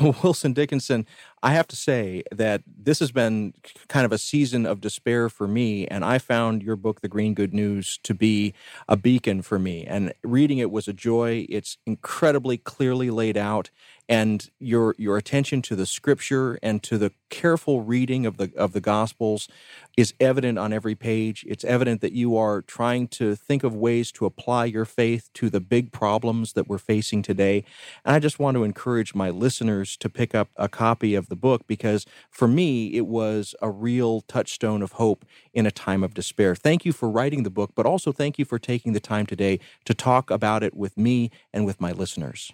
Wilson 0.00 0.52
Dickinson, 0.52 1.06
I 1.42 1.52
have 1.52 1.66
to 1.68 1.76
say 1.76 2.22
that 2.30 2.62
this 2.66 2.98
has 2.98 3.10
been 3.10 3.54
kind 3.88 4.04
of 4.04 4.12
a 4.12 4.18
season 4.18 4.66
of 4.66 4.80
despair 4.80 5.28
for 5.28 5.48
me, 5.48 5.86
and 5.86 6.04
I 6.04 6.18
found 6.18 6.62
your 6.62 6.76
book, 6.76 7.00
The 7.00 7.08
Green 7.08 7.34
Good 7.34 7.54
News, 7.54 7.98
to 8.02 8.14
be 8.14 8.54
a 8.86 8.96
beacon 8.96 9.42
for 9.42 9.58
me. 9.58 9.86
And 9.86 10.12
reading 10.22 10.58
it 10.58 10.70
was 10.70 10.88
a 10.88 10.92
joy. 10.92 11.46
It's 11.48 11.78
incredibly 11.86 12.58
clearly 12.58 13.10
laid 13.10 13.36
out. 13.36 13.70
And 14.08 14.50
your 14.58 14.94
your 14.98 15.16
attention 15.16 15.60
to 15.62 15.76
the 15.76 15.86
scripture 15.86 16.58
and 16.62 16.82
to 16.82 16.96
the 16.96 17.12
careful 17.28 17.82
reading 17.82 18.24
of 18.24 18.38
the 18.38 18.50
of 18.56 18.72
the 18.72 18.80
gospels 18.80 19.48
is 19.96 20.14
evident 20.20 20.58
on 20.58 20.72
every 20.72 20.94
page. 20.94 21.44
It's 21.48 21.64
evident 21.64 22.00
that 22.00 22.12
you 22.12 22.36
are 22.36 22.62
trying 22.62 23.08
to 23.08 23.34
think 23.34 23.64
of 23.64 23.74
ways 23.74 24.12
to 24.12 24.26
apply 24.26 24.66
your 24.66 24.84
faith 24.84 25.28
to 25.34 25.50
the 25.50 25.60
big 25.60 25.92
problems 25.92 26.52
that 26.52 26.68
we're 26.68 26.78
facing 26.78 27.20
today. 27.20 27.64
And 28.04 28.14
i 28.14 28.18
just 28.18 28.38
want 28.38 28.56
to 28.56 28.64
encourage 28.64 29.14
my 29.14 29.30
listeners 29.30 29.96
to 29.98 30.08
pick 30.08 30.34
up 30.34 30.48
a 30.56 30.68
copy 30.68 31.14
of 31.14 31.28
the 31.28 31.36
book 31.36 31.66
because 31.66 32.06
for 32.30 32.48
me 32.48 32.94
it 32.94 33.06
was 33.06 33.54
a 33.60 33.70
real 33.70 34.22
touchstone 34.22 34.82
of 34.82 34.92
hope 34.92 35.24
in 35.52 35.66
a 35.66 35.70
time 35.70 36.04
of 36.04 36.14
despair. 36.14 36.54
Thank 36.54 36.84
you 36.84 36.92
for 36.92 37.10
writing 37.10 37.42
the 37.42 37.50
book 37.50 37.72
but 37.74 37.86
also 37.86 38.12
thank 38.12 38.38
you 38.38 38.44
for 38.44 38.58
taking 38.58 38.92
the 38.92 39.00
time 39.00 39.26
today 39.26 39.58
to 39.84 39.94
talk 39.94 40.30
about 40.30 40.62
it 40.62 40.74
with 40.74 40.96
me 40.96 41.30
and 41.52 41.66
with 41.66 41.80
my 41.80 41.92
listeners. 41.92 42.52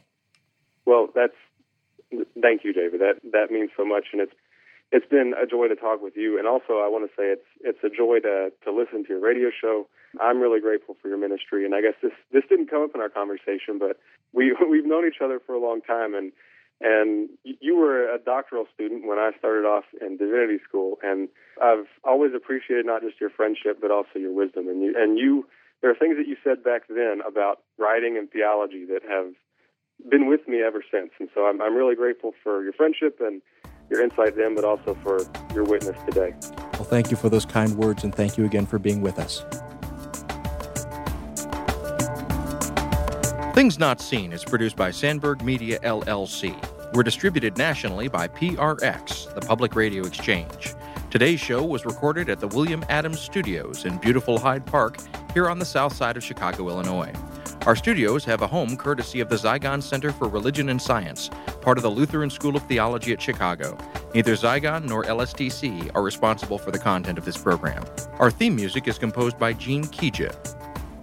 Well 0.86 1.08
that's 1.14 1.36
Thank 2.40 2.64
you, 2.64 2.72
David. 2.72 3.00
That 3.00 3.20
that 3.32 3.50
means 3.50 3.70
so 3.76 3.84
much, 3.84 4.06
and 4.12 4.20
it's 4.20 4.34
it's 4.92 5.06
been 5.06 5.34
a 5.34 5.46
joy 5.46 5.68
to 5.68 5.74
talk 5.74 6.02
with 6.02 6.14
you. 6.16 6.38
And 6.38 6.46
also, 6.46 6.78
I 6.78 6.88
want 6.88 7.08
to 7.08 7.12
say 7.16 7.34
it's 7.34 7.48
it's 7.60 7.82
a 7.82 7.90
joy 7.90 8.20
to 8.20 8.50
to 8.64 8.70
listen 8.72 9.02
to 9.04 9.08
your 9.10 9.20
radio 9.20 9.50
show. 9.50 9.88
I'm 10.20 10.40
really 10.40 10.60
grateful 10.60 10.96
for 11.02 11.08
your 11.08 11.18
ministry, 11.18 11.64
and 11.64 11.74
I 11.74 11.80
guess 11.80 11.98
this 12.02 12.12
this 12.32 12.44
didn't 12.48 12.70
come 12.70 12.82
up 12.82 12.94
in 12.94 13.00
our 13.00 13.08
conversation, 13.08 13.78
but 13.78 13.98
we 14.32 14.54
we've 14.70 14.86
known 14.86 15.06
each 15.06 15.22
other 15.22 15.40
for 15.44 15.54
a 15.54 15.60
long 15.60 15.80
time, 15.80 16.14
and 16.14 16.32
and 16.80 17.28
you 17.42 17.76
were 17.76 18.12
a 18.12 18.18
doctoral 18.18 18.66
student 18.74 19.06
when 19.06 19.18
I 19.18 19.30
started 19.38 19.66
off 19.66 19.84
in 20.00 20.16
divinity 20.16 20.58
school, 20.68 20.98
and 21.02 21.28
I've 21.62 21.86
always 22.04 22.32
appreciated 22.34 22.84
not 22.86 23.02
just 23.02 23.20
your 23.20 23.30
friendship 23.30 23.78
but 23.80 23.90
also 23.90 24.18
your 24.18 24.32
wisdom. 24.32 24.68
And 24.68 24.82
you 24.82 24.94
and 24.96 25.18
you, 25.18 25.46
there 25.82 25.90
are 25.90 25.94
things 25.94 26.16
that 26.18 26.28
you 26.28 26.36
said 26.44 26.62
back 26.62 26.82
then 26.88 27.18
about 27.26 27.62
writing 27.78 28.16
and 28.18 28.30
theology 28.30 28.84
that 28.86 29.02
have 29.02 29.34
been 30.10 30.26
with 30.28 30.46
me 30.46 30.62
ever 30.62 30.82
since. 30.90 31.10
And 31.18 31.28
so 31.34 31.46
I'm, 31.46 31.60
I'm 31.60 31.74
really 31.74 31.94
grateful 31.94 32.32
for 32.42 32.62
your 32.62 32.72
friendship 32.72 33.18
and 33.20 33.40
your 33.90 34.02
insight 34.02 34.36
then, 34.36 34.54
but 34.54 34.64
also 34.64 34.96
for 35.02 35.20
your 35.54 35.64
witness 35.64 35.96
today. 36.06 36.34
Well, 36.74 36.84
thank 36.84 37.10
you 37.10 37.16
for 37.16 37.28
those 37.28 37.44
kind 37.44 37.76
words, 37.76 38.04
and 38.04 38.14
thank 38.14 38.36
you 38.36 38.44
again 38.44 38.66
for 38.66 38.78
being 38.78 39.00
with 39.00 39.18
us. 39.18 39.44
Things 43.54 43.78
Not 43.78 44.00
Seen 44.00 44.32
is 44.32 44.44
produced 44.44 44.74
by 44.74 44.90
Sandberg 44.90 45.42
Media 45.42 45.78
LLC. 45.80 46.56
We're 46.92 47.04
distributed 47.04 47.56
nationally 47.56 48.08
by 48.08 48.26
PRX, 48.26 49.32
the 49.34 49.40
Public 49.40 49.76
Radio 49.76 50.04
Exchange. 50.04 50.74
Today's 51.10 51.38
show 51.38 51.62
was 51.62 51.84
recorded 51.84 52.28
at 52.28 52.40
the 52.40 52.48
William 52.48 52.84
Adams 52.88 53.20
Studios 53.20 53.84
in 53.84 53.98
beautiful 53.98 54.40
Hyde 54.40 54.66
Park 54.66 54.96
here 55.32 55.48
on 55.48 55.60
the 55.60 55.64
south 55.64 55.94
side 55.94 56.16
of 56.16 56.24
Chicago, 56.24 56.68
Illinois. 56.68 57.12
Our 57.66 57.74
studios 57.74 58.26
have 58.26 58.42
a 58.42 58.46
home 58.46 58.76
courtesy 58.76 59.20
of 59.20 59.30
the 59.30 59.36
Zygon 59.36 59.82
Center 59.82 60.12
for 60.12 60.28
Religion 60.28 60.68
and 60.68 60.80
Science, 60.80 61.30
part 61.62 61.78
of 61.78 61.82
the 61.82 61.90
Lutheran 61.90 62.28
School 62.28 62.56
of 62.56 62.62
Theology 62.64 63.14
at 63.14 63.22
Chicago. 63.22 63.78
Neither 64.14 64.34
Zygon 64.34 64.84
nor 64.84 65.02
LSTC 65.04 65.90
are 65.94 66.02
responsible 66.02 66.58
for 66.58 66.70
the 66.70 66.78
content 66.78 67.16
of 67.16 67.24
this 67.24 67.38
program. 67.38 67.82
Our 68.18 68.30
theme 68.30 68.54
music 68.54 68.86
is 68.86 68.98
composed 68.98 69.38
by 69.38 69.54
Gene 69.54 69.84
Kija. 69.84 70.36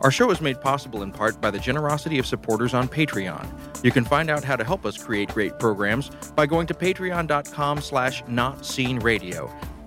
Our 0.01 0.11
show 0.11 0.29
is 0.29 0.39
made 0.39 0.61
possible 0.61 1.01
in 1.01 1.11
part 1.11 1.41
by 1.41 1.49
the 1.49 1.57
generosity 1.57 2.19
of 2.19 2.27
supporters 2.27 2.75
on 2.75 2.87
Patreon. 2.87 3.83
You 3.83 3.91
can 3.91 4.05
find 4.05 4.29
out 4.29 4.43
how 4.43 4.55
to 4.55 4.63
help 4.63 4.85
us 4.85 5.03
create 5.03 5.29
great 5.29 5.57
programs 5.57 6.11
by 6.35 6.45
going 6.45 6.67
to 6.67 6.75
patreon.com 6.75 7.81
slash 7.81 8.23
notseenradio. 8.25 9.51